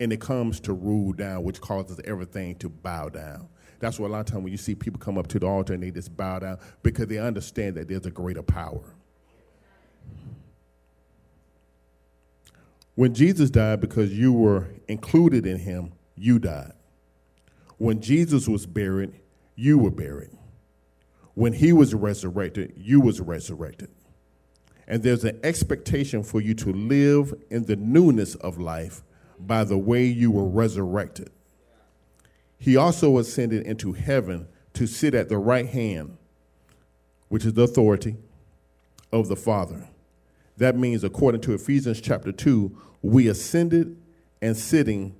and 0.00 0.12
it 0.12 0.20
comes 0.20 0.60
to 0.60 0.72
rule 0.72 1.12
down, 1.12 1.42
which 1.42 1.60
causes 1.60 2.00
everything 2.04 2.54
to 2.56 2.68
bow 2.68 3.08
down. 3.08 3.48
That's 3.80 3.98
why 3.98 4.06
a 4.06 4.10
lot 4.10 4.20
of 4.20 4.26
times 4.26 4.42
when 4.42 4.52
you 4.52 4.58
see 4.58 4.74
people 4.74 4.98
come 4.98 5.18
up 5.18 5.28
to 5.28 5.38
the 5.38 5.46
altar 5.46 5.74
and 5.74 5.82
they 5.82 5.90
just 5.90 6.16
bow 6.16 6.40
down 6.40 6.58
because 6.82 7.06
they 7.06 7.18
understand 7.18 7.76
that 7.76 7.88
there's 7.88 8.06
a 8.06 8.10
greater 8.10 8.42
power. 8.42 8.82
When 12.96 13.14
Jesus 13.14 13.48
died, 13.48 13.80
because 13.80 14.12
you 14.12 14.32
were 14.32 14.66
included 14.88 15.46
in 15.46 15.58
him, 15.58 15.92
you 16.16 16.40
died. 16.40 16.72
When 17.76 18.00
Jesus 18.00 18.48
was 18.48 18.66
buried, 18.66 19.12
you 19.54 19.78
were 19.78 19.92
buried. 19.92 20.30
When 21.34 21.52
he 21.52 21.72
was 21.72 21.94
resurrected, 21.94 22.74
you 22.76 23.00
was 23.00 23.20
resurrected. 23.20 23.90
And 24.88 25.04
there's 25.04 25.22
an 25.22 25.38
expectation 25.44 26.24
for 26.24 26.40
you 26.40 26.54
to 26.54 26.72
live 26.72 27.32
in 27.50 27.66
the 27.66 27.76
newness 27.76 28.34
of 28.36 28.58
life 28.58 29.02
by 29.38 29.62
the 29.62 29.78
way 29.78 30.04
you 30.04 30.32
were 30.32 30.48
resurrected. 30.48 31.30
He 32.58 32.76
also 32.76 33.18
ascended 33.18 33.66
into 33.66 33.92
heaven 33.92 34.48
to 34.74 34.86
sit 34.86 35.14
at 35.14 35.28
the 35.28 35.38
right 35.38 35.66
hand, 35.66 36.16
which 37.28 37.44
is 37.44 37.54
the 37.54 37.62
authority 37.62 38.16
of 39.12 39.28
the 39.28 39.36
Father. 39.36 39.88
That 40.56 40.76
means, 40.76 41.04
according 41.04 41.40
to 41.42 41.54
Ephesians 41.54 42.00
chapter 42.00 42.32
2, 42.32 42.76
we 43.00 43.28
ascended 43.28 43.96
and 44.42 44.56
sitting 44.56 45.14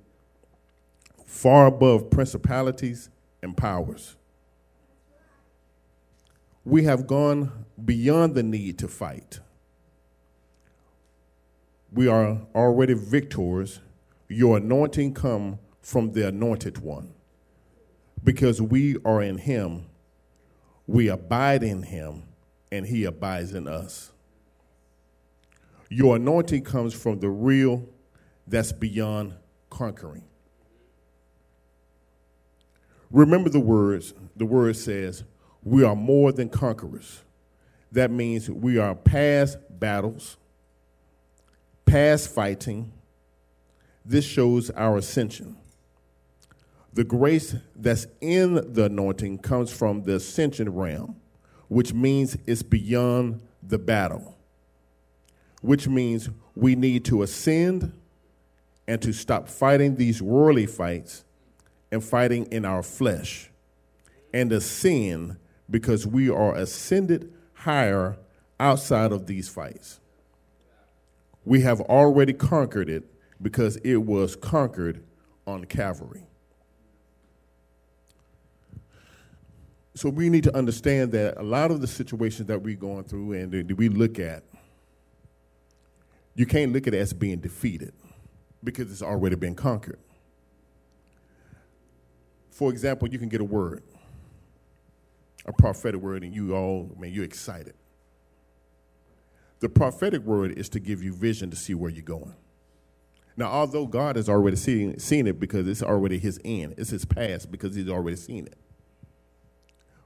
far 1.25 1.67
above 1.67 2.09
principalities 2.09 3.09
and 3.41 3.55
powers. 3.55 4.15
We 6.65 6.83
have 6.83 7.07
gone 7.07 7.65
beyond 7.83 8.35
the 8.35 8.43
need 8.43 8.77
to 8.79 8.87
fight. 8.87 9.39
We 11.91 12.07
are 12.07 12.41
already 12.53 12.93
victors 12.93 13.79
your 14.27 14.57
anointing 14.57 15.13
come 15.15 15.57
from 15.81 16.11
the 16.11 16.27
anointed 16.27 16.79
one. 16.79 17.13
Because 18.23 18.61
we 18.61 18.97
are 19.05 19.21
in 19.21 19.37
him, 19.37 19.85
we 20.87 21.07
abide 21.07 21.63
in 21.63 21.83
him, 21.83 22.23
and 22.71 22.85
he 22.85 23.05
abides 23.05 23.53
in 23.53 23.67
us. 23.67 24.11
Your 25.89 26.17
anointing 26.17 26.63
comes 26.63 26.93
from 26.93 27.19
the 27.19 27.29
real 27.29 27.87
that's 28.47 28.71
beyond 28.71 29.33
conquering. 29.69 30.23
Remember 33.11 33.49
the 33.49 33.59
words. 33.59 34.13
The 34.35 34.45
word 34.45 34.75
says, 34.75 35.23
We 35.63 35.83
are 35.83 35.95
more 35.95 36.31
than 36.31 36.49
conquerors. 36.49 37.23
That 37.91 38.11
means 38.11 38.49
we 38.49 38.77
are 38.77 38.93
past 38.93 39.57
battles, 39.79 40.37
past 41.85 42.29
fighting, 42.29 42.91
this 44.05 44.25
shows 44.25 44.69
our 44.71 44.97
ascension. 44.97 45.57
The 46.93 47.03
grace 47.03 47.55
that's 47.75 48.07
in 48.19 48.55
the 48.73 48.85
anointing 48.85 49.39
comes 49.39 49.71
from 49.71 50.03
the 50.03 50.15
ascension 50.15 50.73
realm, 50.73 51.15
which 51.67 51.93
means 51.93 52.37
it's 52.47 52.63
beyond 52.63 53.41
the 53.61 53.77
battle, 53.77 54.37
which 55.61 55.87
means 55.87 56.29
we 56.55 56.75
need 56.75 57.05
to 57.05 57.21
ascend 57.21 57.93
and 58.87 59.01
to 59.03 59.13
stop 59.13 59.47
fighting 59.47 59.95
these 59.95 60.21
worldly 60.21 60.65
fights 60.65 61.23
and 61.91 62.03
fighting 62.03 62.45
in 62.47 62.65
our 62.65 62.81
flesh 62.81 63.51
and 64.33 64.51
ascend 64.51 65.37
because 65.69 66.07
we 66.07 66.29
are 66.29 66.55
ascended 66.55 67.31
higher 67.53 68.17
outside 68.59 69.11
of 69.11 69.27
these 69.27 69.47
fights. 69.47 69.99
We 71.45 71.61
have 71.61 71.81
already 71.81 72.33
conquered 72.33 72.89
it 72.89 73.03
because 73.41 73.77
it 73.77 73.97
was 73.97 74.35
conquered 74.35 75.03
on 75.45 75.65
Calvary. 75.65 76.28
So 79.99 80.07
we 80.07 80.29
need 80.29 80.45
to 80.45 80.55
understand 80.55 81.11
that 81.11 81.35
a 81.35 81.43
lot 81.43 81.71
of 81.71 81.81
the 81.81 81.87
situations 81.87 82.47
that 82.47 82.61
we're 82.61 82.77
going 82.77 83.03
through 83.03 83.33
and 83.33 83.51
that 83.51 83.75
we 83.75 83.89
look 83.89 84.17
at, 84.17 84.43
you 86.35 86.45
can't 86.45 86.71
look 86.71 86.87
at 86.87 86.93
it 86.93 86.99
as 86.99 87.11
being 87.11 87.39
defeated 87.39 87.91
because 88.63 88.89
it's 88.93 89.01
already 89.01 89.35
been 89.35 89.55
conquered. 89.55 89.99
For 92.49 92.71
example, 92.71 93.09
you 93.09 93.19
can 93.19 93.27
get 93.27 93.41
a 93.41 93.43
word, 93.43 93.83
a 95.45 95.51
prophetic 95.51 95.99
word, 95.99 96.23
and 96.23 96.33
you 96.33 96.55
all, 96.55 96.89
man, 96.97 97.11
you're 97.11 97.25
excited. 97.25 97.73
The 99.59 99.67
prophetic 99.67 100.21
word 100.21 100.57
is 100.57 100.69
to 100.69 100.79
give 100.79 101.03
you 101.03 101.13
vision 101.13 101.49
to 101.49 101.57
see 101.57 101.73
where 101.73 101.91
you're 101.91 102.03
going. 102.03 102.35
Now, 103.35 103.47
although 103.47 103.85
God 103.85 104.15
has 104.15 104.29
already 104.29 104.55
seen, 104.55 104.97
seen 104.97 105.27
it 105.27 105.41
because 105.41 105.67
it's 105.67 105.83
already 105.83 106.19
his 106.19 106.39
end, 106.45 106.75
it's 106.77 106.89
his 106.89 107.03
past 107.03 107.51
because 107.51 107.75
he's 107.75 107.89
already 107.89 108.15
seen 108.15 108.45
it. 108.45 108.55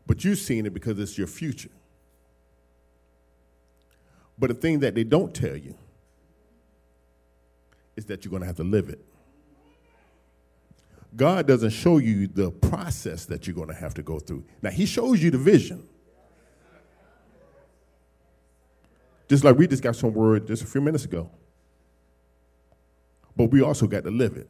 But 0.05 0.23
you've 0.23 0.39
seen 0.39 0.65
it 0.65 0.73
because 0.73 0.99
it's 0.99 1.17
your 1.17 1.27
future. 1.27 1.69
But 4.37 4.47
the 4.47 4.53
thing 4.55 4.79
that 4.79 4.95
they 4.95 5.03
don't 5.03 5.33
tell 5.33 5.55
you 5.55 5.75
is 7.95 8.05
that 8.07 8.25
you're 8.25 8.31
going 8.31 8.41
to 8.41 8.47
have 8.47 8.57
to 8.57 8.63
live 8.63 8.89
it. 8.89 9.03
God 11.15 11.47
doesn't 11.47 11.69
show 11.69 11.99
you 11.99 12.27
the 12.27 12.49
process 12.49 13.25
that 13.27 13.45
you're 13.45 13.55
going 13.55 13.67
to 13.67 13.75
have 13.75 13.93
to 13.93 14.03
go 14.03 14.19
through. 14.19 14.43
Now, 14.61 14.71
He 14.71 14.85
shows 14.85 15.21
you 15.21 15.29
the 15.29 15.37
vision. 15.37 15.87
Just 19.29 19.43
like 19.43 19.57
we 19.57 19.67
just 19.67 19.83
got 19.83 19.95
some 19.95 20.13
word 20.13 20.47
just 20.47 20.63
a 20.63 20.67
few 20.67 20.81
minutes 20.81 21.05
ago 21.05 21.29
but 23.35 23.45
we 23.45 23.61
also 23.61 23.87
got 23.87 24.03
to 24.03 24.11
live 24.11 24.37
it. 24.37 24.49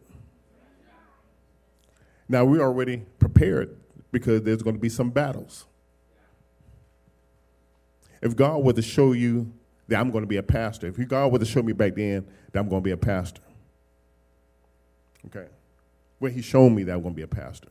Now, 2.27 2.45
we're 2.45 2.61
already 2.61 2.97
prepared 3.19 3.77
because 4.13 4.41
there's 4.43 4.63
going 4.63 4.77
to 4.77 4.81
be 4.81 4.87
some 4.87 5.09
battles. 5.09 5.65
If 8.21 8.37
God 8.37 8.63
were 8.63 8.71
to 8.71 8.81
show 8.81 9.11
you 9.11 9.51
that 9.89 9.99
I'm 9.99 10.09
going 10.11 10.23
to 10.23 10.27
be 10.27 10.37
a 10.37 10.43
pastor, 10.43 10.87
if 10.87 11.07
God 11.09 11.33
were 11.33 11.39
to 11.39 11.45
show 11.45 11.61
me 11.61 11.73
back 11.73 11.95
then 11.95 12.25
that 12.53 12.59
I'm 12.59 12.69
going 12.69 12.81
to 12.81 12.85
be 12.85 12.91
a 12.91 12.97
pastor, 12.97 13.41
Okay. 15.27 15.47
Well, 16.19 16.31
he 16.31 16.41
showed 16.41 16.69
me 16.69 16.83
that 16.83 16.93
I'm 16.93 17.01
going 17.01 17.13
to 17.13 17.17
be 17.17 17.23
a 17.23 17.27
pastor. 17.27 17.69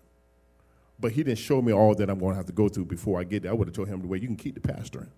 But 0.99 1.13
he 1.13 1.23
didn't 1.23 1.39
show 1.39 1.61
me 1.61 1.73
all 1.73 1.95
that 1.95 2.09
I'm 2.09 2.19
going 2.19 2.33
to 2.33 2.37
have 2.37 2.47
to 2.47 2.53
go 2.53 2.69
through 2.69 2.87
before 2.87 3.19
I 3.21 3.25
get 3.25 3.43
there. 3.43 3.53
I 3.53 3.55
would 3.55 3.69
have 3.69 3.75
told 3.75 3.89
him 3.89 4.03
the 4.03 4.07
way 4.07 4.19
you 4.19 4.27
can 4.27 4.37
keep 4.37 4.55
the 4.55 4.61
pastoring. 4.61 5.09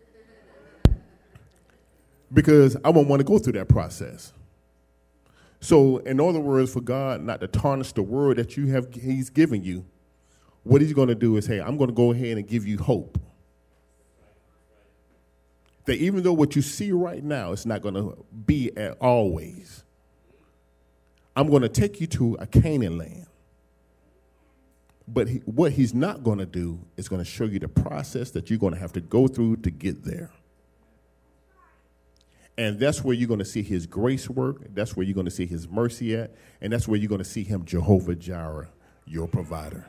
because 2.33 2.77
I 2.85 2.91
won't 2.91 3.09
want 3.09 3.21
to 3.21 3.25
go 3.25 3.39
through 3.39 3.53
that 3.55 3.69
process. 3.69 4.33
So, 5.61 5.99
in 5.99 6.21
other 6.21 6.41
words, 6.41 6.73
for 6.73 6.81
God 6.81 7.23
not 7.23 7.41
to 7.41 7.47
tarnish 7.47 7.93
the 7.93 8.03
word 8.03 8.37
that 8.37 8.57
you 8.57 8.67
have 8.69 8.93
He's 8.93 9.31
given 9.31 9.63
you, 9.63 9.85
what 10.65 10.81
He's 10.81 10.93
going 10.93 11.09
to 11.09 11.15
do 11.15 11.37
is, 11.37 11.47
hey, 11.47 11.61
I'm 11.61 11.77
going 11.77 11.89
to 11.89 11.95
go 11.95 12.13
ahead 12.13 12.37
and 12.37 12.47
give 12.47 12.67
you 12.67 12.79
hope. 12.79 13.19
That 15.85 15.97
even 15.97 16.23
though 16.23 16.33
what 16.33 16.57
you 16.57 16.63
see 16.63 16.93
right 16.93 17.23
now 17.23 17.53
is 17.53 17.67
not 17.67 17.83
going 17.83 17.95
to 17.95 18.25
be 18.47 18.75
at 18.77 18.97
always, 19.01 19.85
I'm 21.37 21.49
going 21.49 21.63
to 21.63 21.69
take 21.69 22.01
you 22.01 22.07
to 22.09 22.37
a 22.41 22.47
Canaan 22.47 22.99
land. 22.99 23.27
But 25.07 25.29
he, 25.29 25.39
what 25.45 25.73
he's 25.73 25.93
not 25.93 26.23
going 26.25 26.39
to 26.39 26.47
do 26.47 26.81
is 26.97 27.09
going 27.09 27.23
to 27.23 27.31
show 27.31 27.45
you 27.45 27.59
the 27.59 27.69
process 27.69 28.31
that 28.31 28.49
you're 28.49 28.59
going 28.59 28.73
to 28.73 28.81
have 28.81 28.93
to 28.95 29.01
go 29.01 29.29
through 29.29 29.57
to 29.59 29.71
get 29.71 30.05
there. 30.05 30.31
And 32.57 32.79
that's 32.79 33.03
where 33.03 33.15
you're 33.15 33.29
going 33.29 33.41
to 33.41 33.45
see 33.45 33.63
his 33.63 33.85
grace 33.87 34.31
work. 34.31 34.63
That's 34.75 34.97
where 34.97 35.05
you're 35.05 35.15
going 35.15 35.27
to 35.27 35.31
see 35.31 35.45
his 35.45 35.69
mercy 35.69 36.17
at. 36.17 36.35
And 36.61 36.73
that's 36.73 36.87
where 36.87 36.99
you're 36.99 37.09
going 37.09 37.19
to 37.19 37.25
see 37.25 37.43
him, 37.43 37.65
Jehovah 37.65 38.15
Jireh, 38.15 38.69
your 39.07 39.27
provider. 39.27 39.87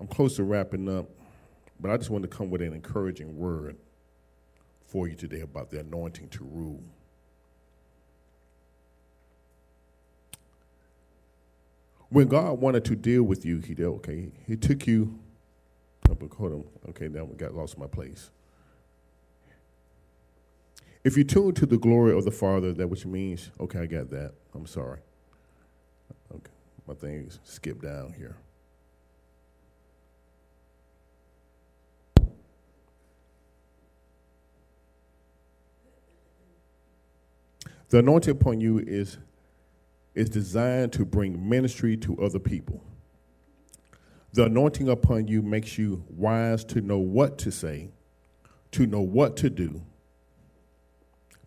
I'm 0.00 0.06
close 0.06 0.36
to 0.36 0.44
wrapping 0.44 0.88
up, 0.88 1.10
but 1.78 1.90
I 1.90 1.96
just 1.98 2.08
want 2.08 2.22
to 2.22 2.28
come 2.28 2.50
with 2.50 2.62
an 2.62 2.72
encouraging 2.72 3.36
word 3.36 3.76
for 4.86 5.06
you 5.06 5.14
today 5.14 5.42
about 5.42 5.70
the 5.70 5.80
anointing 5.80 6.30
to 6.30 6.44
rule. 6.44 6.82
When 12.08 12.26
God 12.26 12.58
wanted 12.58 12.84
to 12.86 12.96
deal 12.96 13.22
with 13.22 13.44
you, 13.44 13.60
He 13.60 13.74
did, 13.74 13.86
okay, 13.86 14.30
He 14.46 14.56
took 14.56 14.86
you, 14.86 15.18
oh, 16.08 16.16
hold 16.36 16.52
on, 16.52 16.64
okay, 16.88 17.08
now 17.08 17.28
I 17.30 17.34
got 17.36 17.54
lost 17.54 17.78
my 17.78 17.86
place. 17.86 18.30
If 21.04 21.16
you 21.16 21.24
tune 21.24 21.54
to 21.54 21.66
the 21.66 21.78
glory 21.78 22.16
of 22.16 22.24
the 22.24 22.30
Father, 22.30 22.72
that 22.72 22.88
which 22.88 23.06
means, 23.06 23.50
okay, 23.60 23.80
I 23.80 23.86
got 23.86 24.10
that. 24.10 24.32
I'm 24.54 24.66
sorry. 24.66 24.98
Okay, 26.34 26.50
my 26.86 26.94
thing 26.94 27.30
skipped 27.44 27.82
down 27.82 28.12
here. 28.18 28.36
The 37.90 37.98
anointing 37.98 38.30
upon 38.30 38.60
you 38.60 38.78
is, 38.78 39.18
is 40.14 40.30
designed 40.30 40.92
to 40.92 41.04
bring 41.04 41.48
ministry 41.48 41.96
to 41.98 42.16
other 42.22 42.38
people. 42.38 42.84
The 44.32 44.44
anointing 44.44 44.88
upon 44.88 45.26
you 45.26 45.42
makes 45.42 45.76
you 45.76 46.04
wise 46.08 46.64
to 46.66 46.80
know 46.80 46.98
what 46.98 47.36
to 47.38 47.50
say, 47.50 47.90
to 48.70 48.86
know 48.86 49.00
what 49.00 49.36
to 49.38 49.50
do, 49.50 49.82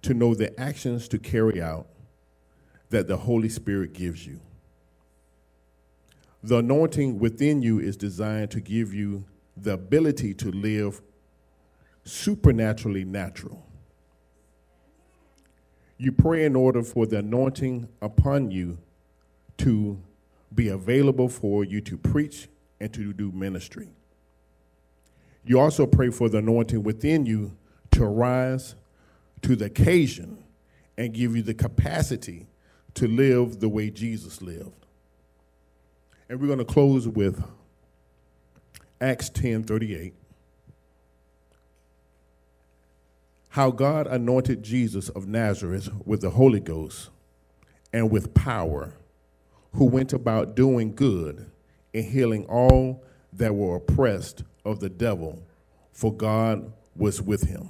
to 0.02 0.14
know 0.14 0.36
the 0.36 0.60
actions 0.60 1.08
to 1.10 1.18
carry 1.18 1.62
out 1.62 1.88
that 2.89 3.08
the 3.08 3.16
Holy 3.16 3.48
Spirit 3.48 3.94
gives 3.94 4.28
you. 4.28 4.41
The 6.44 6.58
anointing 6.58 7.20
within 7.20 7.62
you 7.62 7.80
is 7.80 7.96
designed 7.96 8.52
to 8.52 8.60
give 8.60 8.94
you 8.94 9.24
the 9.56 9.74
ability 9.74 10.34
to 10.34 10.52
live 10.52 11.02
supernaturally 12.04 13.06
natural. 13.06 13.66
You 16.04 16.12
pray 16.12 16.43
in 16.43 16.58
order 16.58 16.84
for 16.84 17.06
the 17.06 17.20
anointing 17.20 17.88
upon 18.01 18.51
you 18.51 18.78
to 19.60 19.97
be 20.54 20.68
available 20.68 21.30
for 21.30 21.64
you 21.64 21.80
to 21.80 21.97
preach 21.97 22.49
and 22.82 22.93
to 22.93 23.14
do 23.14 23.32
ministry. 23.32 23.88
You 25.45 25.62
also 25.62 25.86
pray 25.86 26.10
for 26.10 26.28
the 26.28 26.39
anointing 26.39 26.84
within 26.84 27.26
you 27.26 27.56
to 27.91 28.04
rise 28.06 28.76
to 29.43 29.56
the 29.56 29.68
occasion 29.68 30.43
and 30.97 31.14
give 31.14 31.38
you 31.38 31.41
the 31.41 31.54
capacity 31.54 32.47
to 32.95 33.08
live 33.08 33.62
the 33.62 33.70
way 33.70 33.89
Jesus 33.89 34.41
lived. 34.41 34.86
And 36.28 36.41
we're 36.41 36.47
going 36.47 36.60
to 36.60 36.66
close 36.66 37.08
with 37.08 37.41
Acts 38.99 39.30
10 39.30 39.64
38. 39.64 40.14
How 43.54 43.70
God 43.70 44.08
anointed 44.08 44.64
Jesus 44.64 45.10
of 45.10 45.28
Nazareth 45.28 45.88
with 46.06 46.22
the 46.22 46.32
Holy 46.32 46.60
Ghost 46.60 47.12
and 47.93 48.10
with 48.10 48.34
power, 48.34 48.95
who 49.74 49.86
went 49.86 50.12
about 50.12 50.56
doing 50.56 50.95
good 50.95 51.51
and 51.93 52.04
healing 52.04 52.45
all 52.45 53.04
that 53.32 53.54
were 53.54 53.76
oppressed 53.76 54.43
of 54.66 54.80
the 54.80 54.89
devil, 54.89 55.43
for 55.91 56.12
God 56.12 56.74
was 56.95 57.22
with 57.22 57.43
him. 57.43 57.70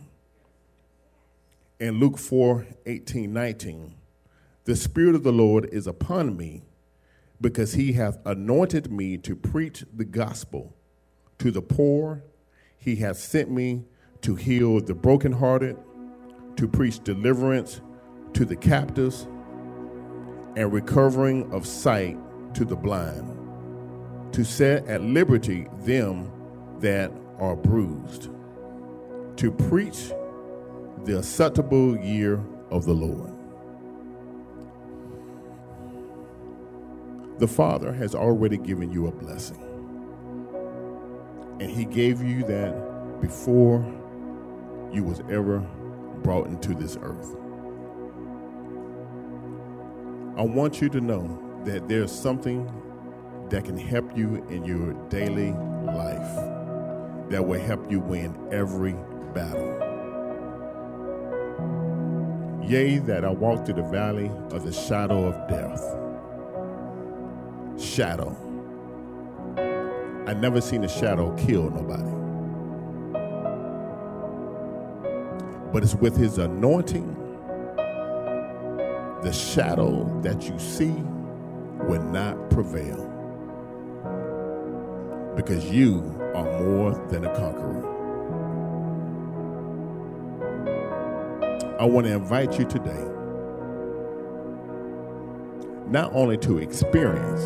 In 1.81 1.99
Luke 1.99 2.17
4 2.17 2.65
18, 2.86 3.34
19, 3.34 3.93
the 4.63 4.77
Spirit 4.77 5.15
of 5.15 5.23
the 5.23 5.34
Lord 5.34 5.65
is 5.65 5.86
upon 5.86 6.38
me 6.38 6.63
because 7.41 7.73
he 7.73 7.91
hath 7.91 8.25
anointed 8.25 8.89
me 8.89 9.17
to 9.17 9.36
preach 9.36 9.84
the 9.93 10.05
gospel 10.05 10.73
to 11.39 11.51
the 11.51 11.61
poor. 11.61 12.23
He 12.77 12.95
hath 12.95 13.17
sent 13.17 13.51
me 13.51 13.84
to 14.24 14.36
heal 14.36 14.80
the 14.80 14.93
brokenhearted, 14.93 15.78
to 16.55 16.67
preach 16.67 17.03
deliverance 17.03 17.82
to 18.34 18.45
the 18.45 18.55
captives, 18.55 19.28
and 20.55 20.71
recovering 20.71 21.51
of 21.51 21.67
sight 21.67 22.17
to 22.53 22.63
the 22.63 22.76
blind, 22.76 23.38
to 24.34 24.43
set 24.43 24.88
at 24.88 25.01
liberty 25.01 25.67
them 25.80 26.32
that 26.80 27.11
are 27.39 27.55
bruised, 27.55 28.30
to 29.36 29.51
preach 29.51 30.11
the 31.03 31.17
acceptable 31.17 31.97
year 31.97 32.41
of 32.71 32.86
the 32.86 32.93
Lord. 32.93 33.32
The 37.39 37.47
Father 37.47 37.91
has 37.91 38.15
already 38.15 38.57
given 38.57 38.91
you 38.91 39.07
a 39.07 39.11
blessing. 39.11 39.59
And 41.59 41.69
He 41.69 41.84
gave 41.84 42.21
you 42.21 42.43
that 42.43 43.19
before 43.19 43.84
you 44.93 45.03
was 45.03 45.21
ever 45.29 45.59
brought 46.21 46.47
into 46.47 46.73
this 46.73 46.97
earth. 47.01 47.35
I 50.37 50.41
want 50.41 50.81
you 50.81 50.89
to 50.89 51.01
know 51.01 51.61
that 51.65 51.87
there's 51.87 52.11
something 52.11 52.71
that 53.49 53.65
can 53.65 53.77
help 53.77 54.17
you 54.17 54.43
in 54.49 54.65
your 54.65 54.93
daily 55.09 55.51
life 55.51 57.29
that 57.29 57.45
will 57.45 57.59
help 57.59 57.91
you 57.91 57.99
win 57.99 58.35
every 58.51 58.95
battle. 59.33 59.79
Yea, 62.63 62.99
that 62.99 63.25
I 63.25 63.29
walk 63.29 63.65
through 63.65 63.75
the 63.75 63.83
valley 63.83 64.31
of 64.51 64.63
the 64.63 64.71
shadow 64.71 65.25
of 65.25 65.49
death. 65.49 65.83
Shadow. 67.79 68.37
I 70.27 70.33
never 70.33 70.61
seen 70.61 70.83
a 70.83 70.89
shadow 70.89 71.35
kill 71.35 71.69
nobody. 71.69 72.12
But 75.74 75.82
it's 75.82 75.95
with 75.95 76.15
his 76.15 76.38
anointing. 76.38 77.15
The 79.24 79.34
shadow 79.34 80.21
that 80.21 80.47
you 80.47 80.57
see 80.59 80.93
will 81.88 82.03
not 82.03 82.51
prevail 82.51 83.09
because 85.36 85.65
you 85.65 85.99
are 86.36 86.59
more 86.59 86.91
than 87.09 87.26
a 87.26 87.36
conqueror. 87.36 87.89
I 91.80 91.86
want 91.86 92.05
to 92.05 92.13
invite 92.13 92.59
you 92.59 92.65
today 92.65 93.09
not 95.88 96.13
only 96.13 96.38
to 96.38 96.59
experience, 96.59 97.41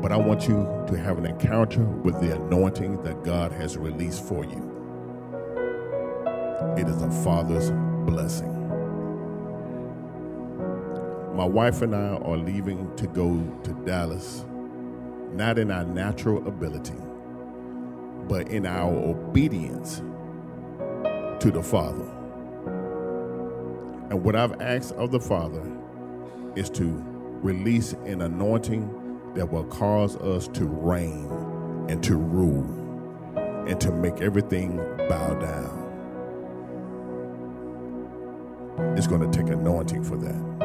but 0.00 0.12
I 0.12 0.16
want 0.16 0.46
you 0.48 0.68
to 0.86 0.96
have 0.98 1.18
an 1.18 1.26
encounter 1.26 1.84
with 1.84 2.20
the 2.20 2.36
anointing 2.36 3.02
that 3.02 3.24
God 3.24 3.50
has 3.52 3.76
released 3.76 4.24
for 4.24 4.44
you. 4.44 4.69
It 6.76 6.88
is 6.88 7.02
a 7.02 7.10
father's 7.24 7.70
blessing. 8.06 8.56
My 11.34 11.44
wife 11.46 11.80
and 11.80 11.94
I 11.94 12.16
are 12.16 12.36
leaving 12.36 12.94
to 12.96 13.06
go 13.06 13.42
to 13.64 13.72
Dallas, 13.86 14.44
not 15.32 15.58
in 15.58 15.70
our 15.70 15.84
natural 15.84 16.46
ability, 16.46 16.98
but 18.28 18.48
in 18.48 18.66
our 18.66 18.92
obedience 18.92 20.02
to 21.40 21.50
the 21.50 21.62
Father. 21.62 22.04
And 24.10 24.22
what 24.22 24.36
I've 24.36 24.60
asked 24.60 24.92
of 24.92 25.12
the 25.12 25.20
Father 25.20 25.62
is 26.56 26.68
to 26.70 26.84
release 27.42 27.94
an 28.04 28.20
anointing 28.20 29.32
that 29.34 29.50
will 29.50 29.64
cause 29.64 30.16
us 30.16 30.46
to 30.48 30.66
reign 30.66 31.26
and 31.88 32.02
to 32.04 32.16
rule 32.16 32.66
and 33.66 33.80
to 33.80 33.90
make 33.90 34.20
everything 34.20 34.76
bow 35.08 35.34
down. 35.40 35.79
It's 38.96 39.06
going 39.06 39.30
to 39.30 39.38
take 39.38 39.50
anointing 39.52 40.04
for 40.04 40.16
that. 40.16 40.60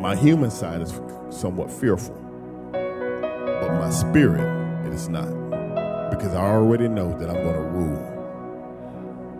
My 0.00 0.16
human 0.16 0.50
side 0.50 0.80
is 0.80 0.98
somewhat 1.30 1.70
fearful, 1.70 2.14
but 2.72 3.72
my 3.74 3.90
spirit, 3.90 4.86
it 4.86 4.92
is 4.92 5.08
not. 5.08 5.28
Because 6.10 6.34
I 6.34 6.42
already 6.42 6.88
know 6.88 7.16
that 7.18 7.30
I'm 7.30 7.42
going 7.42 7.54
to 7.54 7.62
rule 7.62 8.10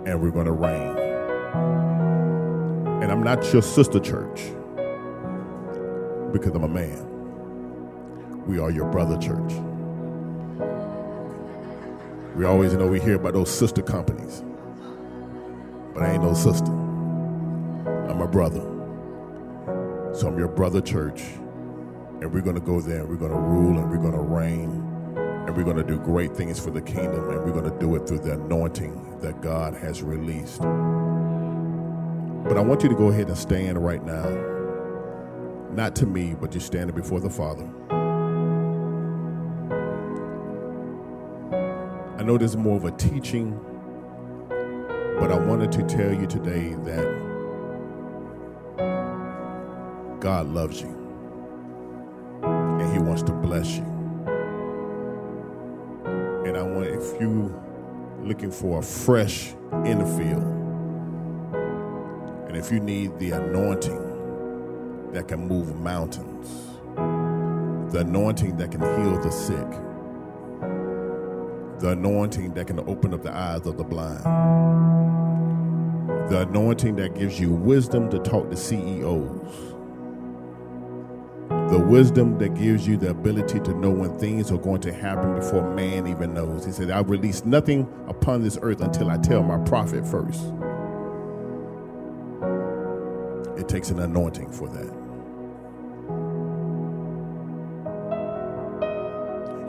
and 0.07 0.20
we're 0.20 0.30
going 0.30 0.46
to 0.46 0.53
reign. 0.53 0.96
And 3.03 3.11
I'm 3.11 3.22
not 3.22 3.53
your 3.53 3.62
sister 3.62 4.01
church 4.01 4.42
because 6.32 6.55
I'm 6.55 6.64
a 6.64 6.68
man. 6.68 7.07
We 8.46 8.59
are 8.59 8.70
your 8.70 8.90
brother 8.90 9.16
church. 9.18 9.53
We 12.36 12.44
always 12.44 12.72
know 12.74 12.86
we 12.86 13.01
hear 13.01 13.16
about 13.16 13.34
those 13.34 13.51
sister 13.51 13.82
companies, 13.82 14.42
but 15.92 16.03
I 16.03 16.12
ain't 16.12 16.22
no 16.22 16.34
sister. 16.34 16.80
I'm 18.11 18.20
a 18.20 18.26
brother. 18.26 18.61
So 20.12 20.26
I'm 20.26 20.36
your 20.36 20.48
brother 20.48 20.80
church, 20.80 21.22
and 22.20 22.32
we're 22.32 22.40
going 22.40 22.56
to 22.56 22.61
go 22.61 22.80
there 22.80 23.02
and 23.02 23.08
we're 23.08 23.14
going 23.14 23.30
to 23.30 23.38
rule 23.38 23.78
and 23.78 23.88
we're 23.88 23.98
going 23.98 24.14
to 24.14 24.18
reign 24.18 24.84
and 25.46 25.56
we're 25.56 25.62
going 25.62 25.76
to 25.76 25.84
do 25.84 25.96
great 25.96 26.36
things 26.36 26.58
for 26.58 26.72
the 26.72 26.82
kingdom 26.82 27.30
and 27.30 27.44
we're 27.44 27.52
going 27.52 27.70
to 27.70 27.78
do 27.78 27.94
it 27.94 28.08
through 28.08 28.18
the 28.18 28.32
anointing 28.32 29.20
that 29.20 29.40
God 29.40 29.74
has 29.74 30.02
released. 30.02 30.61
But 30.61 32.58
I 32.58 32.62
want 32.62 32.82
you 32.82 32.88
to 32.88 32.96
go 32.96 33.11
ahead 33.11 33.28
and 33.28 33.38
stand 33.38 33.78
right 33.82 34.04
now, 34.04 34.28
not 35.72 35.94
to 35.96 36.06
me, 36.06 36.34
but 36.34 36.52
you're 36.52 36.61
standing 36.61 36.96
before 36.96 37.20
the 37.20 37.30
Father. 37.30 37.68
I 42.18 42.24
know 42.24 42.36
this 42.36 42.50
is 42.50 42.56
more 42.56 42.76
of 42.76 42.84
a 42.84 42.90
teaching, 42.90 43.52
but 45.20 45.30
I 45.30 45.38
wanted 45.38 45.70
to 45.72 45.84
tell 45.84 46.12
you 46.12 46.26
today 46.26 46.74
that 46.84 47.20
God 50.21 50.49
loves 50.49 50.83
you 50.83 50.89
and 52.43 52.93
He 52.93 52.99
wants 52.99 53.23
to 53.23 53.33
bless 53.33 53.77
you. 53.77 53.85
And 56.45 56.57
I 56.59 56.62
want, 56.62 56.89
if 56.89 57.21
you 57.21 57.59
looking 58.21 58.51
for 58.51 58.81
a 58.81 58.83
fresh 58.83 59.55
inner 59.87 60.05
field, 60.18 60.43
and 62.49 62.57
if 62.57 62.71
you 62.71 62.81
need 62.81 63.18
the 63.18 63.31
anointing 63.31 65.12
that 65.12 65.27
can 65.27 65.49
move 65.49 65.75
mountains, 65.81 66.49
the 67.93 68.01
anointing 68.01 68.59
that 68.59 68.71
can 68.73 68.81
heal 68.81 69.18
the 69.21 69.31
sick, 69.31 69.71
the 71.81 71.91
anointing 71.93 72.53
that 72.55 72.66
can 72.66 72.81
open 72.81 73.14
up 73.14 73.23
the 73.23 73.35
eyes 73.35 73.66
of 73.66 73.79
the 73.79 73.85
blind, 73.85 74.25
the 76.31 76.43
anointing 76.43 76.97
that 76.97 77.14
gives 77.14 77.41
you 77.41 77.51
wisdom 77.51 78.11
to 78.11 78.18
talk 78.18 78.51
to 78.51 78.57
CEOs, 78.57 79.70
the 81.71 81.79
wisdom 81.79 82.39
that 82.39 82.55
gives 82.55 82.87
you 82.87 82.97
the 82.97 83.11
ability 83.11 83.61
to 83.61 83.75
know 83.75 83.91
when 83.91 84.18
things 84.18 84.51
are 84.53 84.59
going 84.59 84.81
to 84.83 84.93
happen 84.93 85.37
before 85.37 85.71
man 85.75 86.07
even 86.09 86.35
knows. 86.35 86.64
He 86.64 86.73
said, 86.73 86.91
I 86.91 87.01
release 87.01 87.45
nothing 87.45 87.89
upon 88.09 88.43
this 88.43 88.59
earth 88.62 88.81
until 88.81 89.11
I 89.11 89.18
tell 89.18 89.43
my 89.45 89.59
prophet 89.64 90.07
first. 90.07 90.43
It 93.59 93.68
takes 93.68 93.91
an 93.91 94.01
anointing 94.01 94.53
for 94.53 94.68
that. 94.68 94.95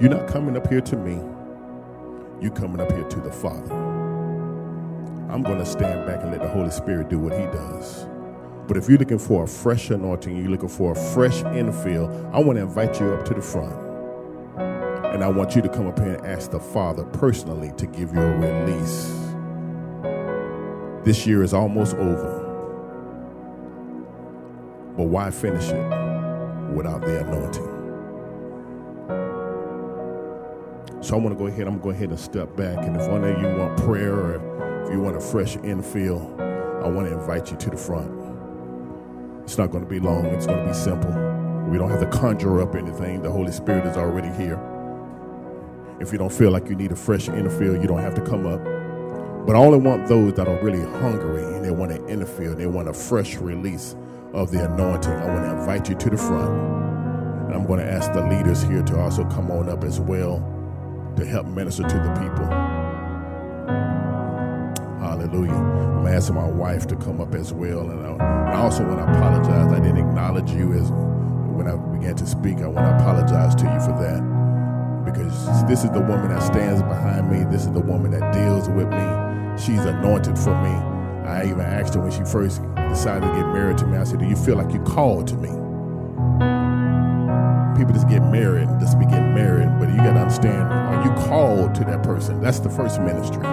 You're 0.02 0.12
not 0.12 0.28
coming 0.28 0.58
up 0.58 0.68
here 0.68 0.82
to 0.82 0.98
me, 0.98 1.20
you're 2.42 2.52
coming 2.54 2.82
up 2.82 2.92
here 2.92 3.06
to 3.08 3.20
the 3.22 3.32
Father. 3.32 3.76
I'm 5.30 5.44
going 5.44 5.60
to 5.60 5.66
stand 5.66 6.08
back 6.08 6.24
and 6.24 6.32
let 6.32 6.42
the 6.42 6.50
Holy 6.50 6.72
Spirit 6.72 7.10
do 7.10 7.20
what 7.20 7.34
He 7.34 7.46
does. 7.48 8.08
But 8.72 8.78
if 8.78 8.88
you're 8.88 9.00
looking 9.00 9.20
for 9.20 9.44
a 9.44 9.48
fresh 9.48 9.90
anointing, 9.90 10.34
you're 10.34 10.48
looking 10.48 10.70
for 10.70 10.94
a 10.94 10.96
fresh 10.96 11.44
infill, 11.44 12.34
I 12.34 12.40
want 12.40 12.58
to 12.58 12.64
invite 12.64 13.02
you 13.02 13.14
up 13.14 13.26
to 13.26 13.34
the 13.34 13.42
front. 13.42 13.76
And 15.14 15.22
I 15.22 15.28
want 15.28 15.58
you 15.58 15.62
to 15.62 15.68
come 15.68 15.88
up 15.88 16.00
here 16.00 16.14
and 16.14 16.26
ask 16.26 16.52
the 16.52 16.60
Father 16.62 17.04
personally 17.04 17.74
to 17.76 17.86
give 17.86 18.14
you 18.14 18.22
a 18.22 18.38
release. 18.38 19.14
This 21.04 21.28
year 21.28 21.44
is 21.44 21.54
almost 21.54 21.96
over. 21.96 22.40
But 24.96 25.04
why 25.04 25.32
finish 25.32 25.68
it 25.68 26.74
without 26.74 27.02
the 27.02 27.28
anointing? 27.28 27.68
So 31.02 31.18
I 31.18 31.20
want 31.20 31.38
to 31.38 31.44
go 31.44 31.48
ahead, 31.48 31.68
I'm 31.68 31.78
going 31.78 31.80
to 31.80 31.84
go 31.84 31.90
ahead 31.90 32.10
and 32.12 32.18
step 32.18 32.56
back. 32.56 32.86
And 32.86 32.96
if 32.96 33.06
one 33.10 33.26
of 33.26 33.38
you 33.38 33.48
want 33.50 33.78
prayer 33.80 34.14
or 34.14 34.36
if 34.86 34.94
you 34.94 35.02
want 35.02 35.18
a 35.18 35.20
fresh 35.20 35.58
infill, 35.58 36.40
I 36.82 36.88
want 36.88 37.10
to 37.10 37.14
invite 37.14 37.52
you 37.52 37.58
to 37.58 37.70
the 37.70 37.76
front. 37.76 38.21
It's 39.44 39.58
not 39.58 39.72
going 39.72 39.84
to 39.84 39.90
be 39.90 40.00
long, 40.00 40.26
it's 40.28 40.46
going 40.46 40.60
to 40.60 40.68
be 40.68 40.74
simple. 40.74 41.12
We 41.70 41.78
don't 41.78 41.90
have 41.90 42.00
to 42.00 42.18
conjure 42.18 42.62
up 42.62 42.76
anything, 42.76 43.22
the 43.22 43.32
Holy 43.32 43.52
Spirit 43.52 43.86
is 43.86 43.98
already 43.98 44.30
here. 44.30 44.60
If 46.00 46.12
you 46.12 46.18
don't 46.18 46.32
feel 46.32 46.52
like 46.52 46.68
you 46.68 46.76
need 46.76 46.92
a 46.92 46.96
fresh 46.96 47.28
infill, 47.28 47.82
you 47.82 47.88
don't 47.88 48.02
have 48.02 48.16
to 48.16 48.22
come 48.22 48.46
up. 48.48 48.62
But 49.46 49.56
I 49.56 49.60
only 49.60 49.80
want 49.80 50.08
those 50.08 50.34
that 50.34 50.48
are 50.48 50.64
really 50.64 50.82
hungry 51.00 51.44
and 51.44 51.64
they 51.64 51.72
want 51.72 51.92
an 51.92 52.02
infill, 52.08 52.56
they 52.58 52.68
want 52.68 52.88
a 52.88 52.94
fresh 52.94 53.38
release 53.38 53.96
of 54.34 54.52
the 54.52 54.64
anointing. 54.66 55.12
I 55.12 55.28
want 55.28 55.46
to 55.46 55.60
invite 55.60 55.90
you 55.90 55.96
to 55.96 56.10
the 56.10 56.18
front. 56.18 56.52
And 57.46 57.56
I'm 57.56 57.66
going 57.66 57.80
to 57.80 57.92
ask 57.92 58.14
the 58.14 58.26
leaders 58.26 58.64
here 58.64 58.84
to 58.84 59.00
also 59.00 59.26
come 59.26 59.52
on 59.52 59.70
up 59.70 59.84
as 59.84 60.00
well 60.00 60.40
to 61.18 61.26
help 61.26 61.46
minister 61.48 61.84
to 61.84 61.96
the 61.96 62.14
people. 62.20 62.71
Hallelujah. 65.32 65.54
I'm 65.54 66.08
asking 66.08 66.36
my 66.36 66.50
wife 66.50 66.88
to 66.88 66.96
come 66.98 67.22
up 67.22 67.34
as 67.36 67.54
well. 67.54 67.90
And 67.90 68.22
I, 68.22 68.52
I 68.52 68.56
also 68.58 68.86
want 68.86 69.00
to 69.00 69.04
apologize. 69.04 69.72
I 69.72 69.80
didn't 69.80 69.98
acknowledge 69.98 70.52
you 70.52 70.74
as 70.74 70.92
when 70.92 71.68
I 71.68 71.78
began 71.98 72.16
to 72.18 72.28
speak. 72.28 72.58
I 72.58 72.68
want 72.68 72.86
to 72.86 72.96
apologize 72.98 73.56
to 73.56 73.64
you 73.64 73.80
for 73.80 73.96
that. 74.04 74.20
Because 75.06 75.66
this 75.68 75.86
is 75.86 75.92
the 75.92 76.02
woman 76.02 76.28
that 76.28 76.44
stands 76.44 76.84
behind 76.84 77.32
me. 77.32 77.46
This 77.50 77.62
is 77.62 77.72
the 77.72 77.80
woman 77.80 78.12
that 78.12 78.34
deals 78.34 78.68
with 78.68 78.90
me. 78.90 79.58
She's 79.58 79.86
anointed 79.86 80.38
for 80.38 80.54
me. 80.62 80.76
I 81.26 81.46
even 81.46 81.62
asked 81.62 81.94
her 81.94 82.02
when 82.02 82.12
she 82.12 82.26
first 82.26 82.62
decided 82.90 83.26
to 83.26 83.34
get 83.34 83.48
married 83.54 83.78
to 83.78 83.88
me, 83.88 83.98
I 83.98 84.04
said, 84.04 84.20
Do 84.20 84.26
you 84.26 84.36
feel 84.36 84.58
like 84.58 84.74
you're 84.74 84.86
called 84.86 85.28
to 85.28 85.36
me? 85.36 85.48
People 87.78 87.94
just 87.94 88.10
get 88.10 88.22
married, 88.24 88.68
just 88.82 89.00
be 89.00 89.06
getting 89.06 89.34
married, 89.34 89.70
but 89.80 89.90
you 89.90 89.96
got 89.96 90.14
to 90.14 90.20
understand, 90.20 90.68
are 90.68 91.04
you 91.06 91.26
called 91.26 91.74
to 91.76 91.86
that 91.86 92.04
person? 92.04 92.42
That's 92.42 92.60
the 92.60 92.70
first 92.70 93.00
ministry. 93.00 93.44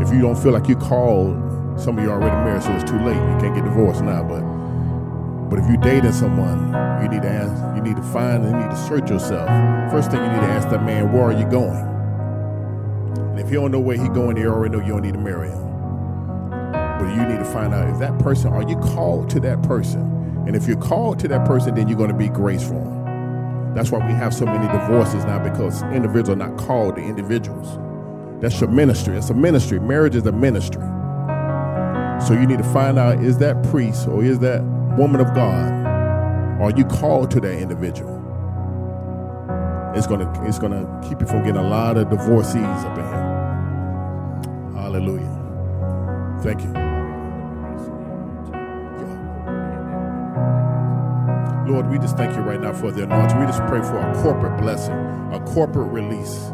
If 0.00 0.12
you 0.12 0.20
don't 0.20 0.36
feel 0.36 0.52
like 0.52 0.68
you're 0.68 0.80
called, 0.80 1.36
some 1.78 1.98
of 1.98 2.04
you 2.04 2.10
already 2.10 2.34
married, 2.36 2.62
so 2.62 2.72
it's 2.72 2.90
too 2.90 2.98
late. 2.98 3.16
You 3.16 3.38
can't 3.40 3.54
get 3.54 3.64
divorced 3.64 4.02
now, 4.02 4.22
but 4.22 4.40
but 5.50 5.58
if 5.58 5.66
you're 5.66 5.78
dating 5.78 6.12
someone, 6.12 6.72
you 7.02 7.08
need 7.08 7.22
to 7.22 7.28
ask, 7.28 7.76
you 7.76 7.82
need 7.82 7.96
to 7.96 8.02
find, 8.12 8.44
and 8.44 8.52
you 8.52 8.60
need 8.60 8.70
to 8.70 8.76
search 8.76 9.10
yourself. 9.10 9.48
First 9.90 10.12
thing 10.12 10.22
you 10.22 10.30
need 10.30 10.46
to 10.46 10.52
ask 10.52 10.68
that 10.70 10.84
man, 10.84 11.12
where 11.12 11.24
are 11.24 11.32
you 11.32 11.44
going? 11.44 11.84
And 13.16 13.40
if 13.40 13.48
you 13.48 13.54
don't 13.54 13.72
know 13.72 13.80
where 13.80 13.96
he's 13.96 14.08
going, 14.10 14.36
you 14.36 14.46
already 14.46 14.76
know 14.76 14.80
you 14.80 14.92
don't 14.92 15.02
need 15.02 15.14
to 15.14 15.18
marry 15.18 15.48
him. 15.48 16.60
But 16.60 17.16
you 17.16 17.26
need 17.26 17.40
to 17.40 17.44
find 17.52 17.74
out, 17.74 17.88
is 17.88 17.98
that 17.98 18.16
person, 18.20 18.52
are 18.52 18.62
you 18.62 18.76
called 18.76 19.28
to 19.30 19.40
that 19.40 19.60
person? 19.64 20.02
And 20.46 20.54
if 20.54 20.68
you're 20.68 20.80
called 20.80 21.18
to 21.18 21.28
that 21.28 21.44
person, 21.46 21.74
then 21.74 21.88
you're 21.88 21.98
going 21.98 22.12
to 22.12 22.16
be 22.16 22.28
graceful. 22.28 22.84
That's 23.74 23.90
why 23.90 24.06
we 24.06 24.12
have 24.12 24.32
so 24.32 24.46
many 24.46 24.68
divorces 24.68 25.24
now 25.24 25.42
because 25.42 25.82
individuals 25.82 26.28
are 26.28 26.36
not 26.36 26.56
called 26.58 26.94
to 26.94 27.02
individuals. 27.02 27.76
That's 28.40 28.58
your 28.58 28.70
ministry. 28.70 29.18
It's 29.18 29.28
a 29.28 29.34
ministry. 29.34 29.78
Marriage 29.78 30.14
is 30.14 30.26
a 30.26 30.32
ministry. 30.32 30.82
So 32.26 32.32
you 32.32 32.46
need 32.46 32.58
to 32.58 32.72
find 32.72 32.98
out 32.98 33.22
is 33.22 33.38
that 33.38 33.62
priest 33.70 34.08
or 34.08 34.24
is 34.24 34.38
that 34.40 34.62
woman 34.96 35.20
of 35.20 35.34
God, 35.34 35.70
are 36.60 36.70
you 36.70 36.84
called 36.84 37.30
to 37.32 37.40
that 37.40 37.58
individual? 37.58 38.16
It's 39.94 40.06
gonna 40.06 40.30
it's 40.46 40.58
gonna 40.58 40.86
keep 41.06 41.20
you 41.20 41.26
from 41.26 41.40
getting 41.40 41.56
a 41.56 41.68
lot 41.68 41.96
of 41.98 42.08
divorcees 42.08 42.56
up 42.56 42.98
in 42.98 43.04
here. 43.04 44.80
Hallelujah. 44.80 45.36
Thank 46.42 46.62
you. 46.62 46.72
Lord, 51.70 51.90
we 51.90 51.98
just 51.98 52.16
thank 52.16 52.34
you 52.36 52.42
right 52.42 52.60
now 52.60 52.72
for 52.72 52.90
the 52.90 53.02
anointing. 53.04 53.38
We 53.38 53.46
just 53.46 53.62
pray 53.66 53.80
for 53.82 53.98
a 53.98 54.22
corporate 54.22 54.60
blessing, 54.60 54.94
a 55.32 55.40
corporate 55.46 55.90
release. 55.92 56.52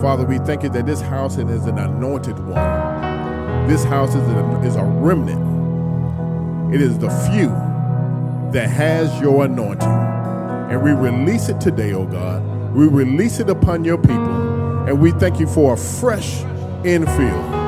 Father, 0.00 0.24
we 0.24 0.38
thank 0.38 0.62
you 0.62 0.68
that 0.70 0.84
this 0.84 1.00
house 1.00 1.38
is 1.38 1.64
an 1.64 1.78
anointed 1.78 2.38
one. 2.38 3.66
This 3.66 3.82
house 3.84 4.10
is 4.10 4.28
a, 4.28 4.62
is 4.62 4.76
a 4.76 4.84
remnant. 4.84 6.74
It 6.74 6.82
is 6.82 6.98
the 6.98 7.08
few 7.30 7.48
that 8.52 8.68
has 8.68 9.18
your 9.20 9.46
anointing. 9.46 9.88
And 9.88 10.82
we 10.82 10.92
release 10.92 11.48
it 11.48 11.60
today, 11.62 11.94
oh 11.94 12.06
God. 12.06 12.42
We 12.74 12.86
release 12.86 13.40
it 13.40 13.48
upon 13.48 13.84
your 13.84 13.96
people. 13.96 14.86
And 14.86 15.00
we 15.00 15.12
thank 15.12 15.40
you 15.40 15.46
for 15.46 15.72
a 15.72 15.76
fresh 15.76 16.40
infill. 16.84 17.66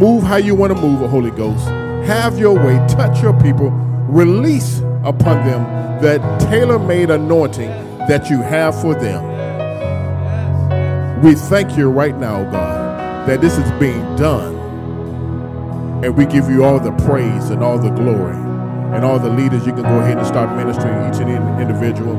Move 0.00 0.22
how 0.22 0.36
you 0.36 0.54
want 0.54 0.74
to 0.74 0.80
move, 0.80 1.02
oh 1.02 1.08
Holy 1.08 1.32
Ghost. 1.32 1.66
Have 2.06 2.38
your 2.38 2.54
way. 2.54 2.76
Touch 2.88 3.22
your 3.22 3.38
people. 3.40 3.70
Release 4.08 4.78
upon 5.04 5.46
them 5.46 5.64
that 6.00 6.40
tailor 6.40 6.78
made 6.78 7.10
anointing 7.10 7.68
that 8.08 8.30
you 8.30 8.40
have 8.40 8.80
for 8.80 8.94
them. 8.94 9.37
We 11.22 11.34
thank 11.34 11.76
you 11.76 11.90
right 11.90 12.16
now, 12.16 12.44
God, 12.50 13.28
that 13.28 13.40
this 13.40 13.58
is 13.58 13.70
being 13.80 14.16
done 14.16 14.56
And 16.02 16.16
we 16.16 16.26
give 16.26 16.48
you 16.48 16.64
all 16.64 16.80
the 16.80 16.92
praise 17.06 17.50
and 17.50 17.62
all 17.62 17.78
the 17.78 17.90
glory. 17.90 18.36
And 18.96 19.04
all 19.04 19.20
the 19.20 19.30
leaders, 19.30 19.66
you 19.66 19.74
can 19.74 19.82
go 19.82 20.00
ahead 20.00 20.18
and 20.18 20.26
start 20.26 20.56
ministering 20.56 20.96
each 21.12 21.20
and 21.20 21.60
individual. 21.60 22.14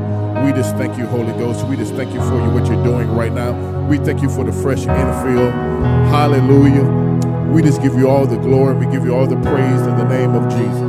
We 0.46 0.52
just 0.52 0.76
thank 0.76 0.98
you, 0.98 1.06
Holy 1.06 1.32
Ghost. 1.34 1.66
We 1.66 1.76
just 1.76 1.94
thank 1.96 2.14
you 2.14 2.20
for 2.20 2.36
you, 2.36 2.50
what 2.52 2.68
you're 2.70 2.84
doing 2.84 3.10
right 3.10 3.32
now. 3.32 3.52
We 3.88 3.98
thank 3.98 4.22
you 4.22 4.30
for 4.30 4.44
the 4.44 4.52
fresh 4.52 4.80
infill. 4.84 5.52
Hallelujah. 6.10 6.84
We 7.52 7.62
just 7.62 7.82
give 7.82 7.96
you 7.96 8.08
all 8.08 8.26
the 8.26 8.38
glory. 8.38 8.76
We 8.76 8.86
give 8.92 9.04
you 9.04 9.16
all 9.16 9.26
the 9.26 9.36
praise 9.42 9.82
in 9.82 9.98
the 9.98 10.08
name 10.08 10.36
of 10.36 10.48
Jesus. 10.52 10.80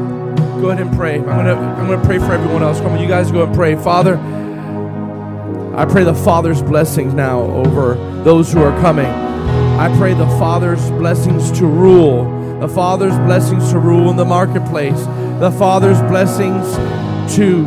Go 0.61 0.69
ahead 0.69 0.85
and 0.85 0.95
pray. 0.95 1.17
I'm 1.17 1.25
gonna 1.25 1.55
I'm 1.55 1.87
gonna 1.89 2.05
pray 2.05 2.19
for 2.19 2.33
everyone 2.33 2.63
else. 2.63 2.79
Come 2.81 2.93
on, 2.93 3.01
you 3.01 3.07
guys 3.09 3.31
go 3.31 3.43
and 3.43 3.55
pray. 3.55 3.75
Father, 3.75 4.17
I 5.75 5.85
pray 5.85 6.03
the 6.03 6.13
Father's 6.13 6.61
blessings 6.61 7.13
now 7.13 7.41
over 7.41 7.93
those 8.23 8.51
who 8.51 8.61
are 8.61 8.77
coming. 8.81 9.05
I 9.05 9.87
pray 9.97 10.13
the 10.13 10.27
Father's 10.37 10.91
blessings 10.91 11.49
to 11.59 11.65
rule, 11.65 12.59
the 12.59 12.67
Father's 12.67 13.17
blessings 13.19 13.71
to 13.71 13.79
rule 13.79 14.09
in 14.09 14.17
the 14.17 14.25
marketplace, 14.25 14.99
the 15.39 15.51
Father's 15.57 16.01
blessings 16.01 16.75
to 17.35 17.63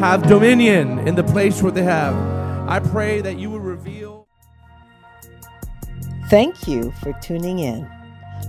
have 0.00 0.26
dominion 0.26 0.98
in 1.06 1.14
the 1.14 1.22
place 1.22 1.62
where 1.62 1.70
they 1.70 1.84
have. 1.84 2.16
I 2.68 2.80
pray 2.80 3.20
that 3.20 3.38
you 3.38 3.50
would 3.50 3.62
reveal. 3.62 4.26
Thank 6.28 6.66
you 6.66 6.90
for 7.00 7.12
tuning 7.22 7.60
in. 7.60 7.88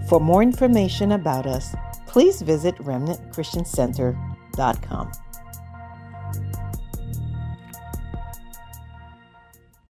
For 0.07 0.19
more 0.19 0.43
information 0.43 1.13
about 1.13 1.45
us, 1.45 1.75
please 2.07 2.41
visit 2.41 2.75
remnantchristiancenter.com. 2.77 5.11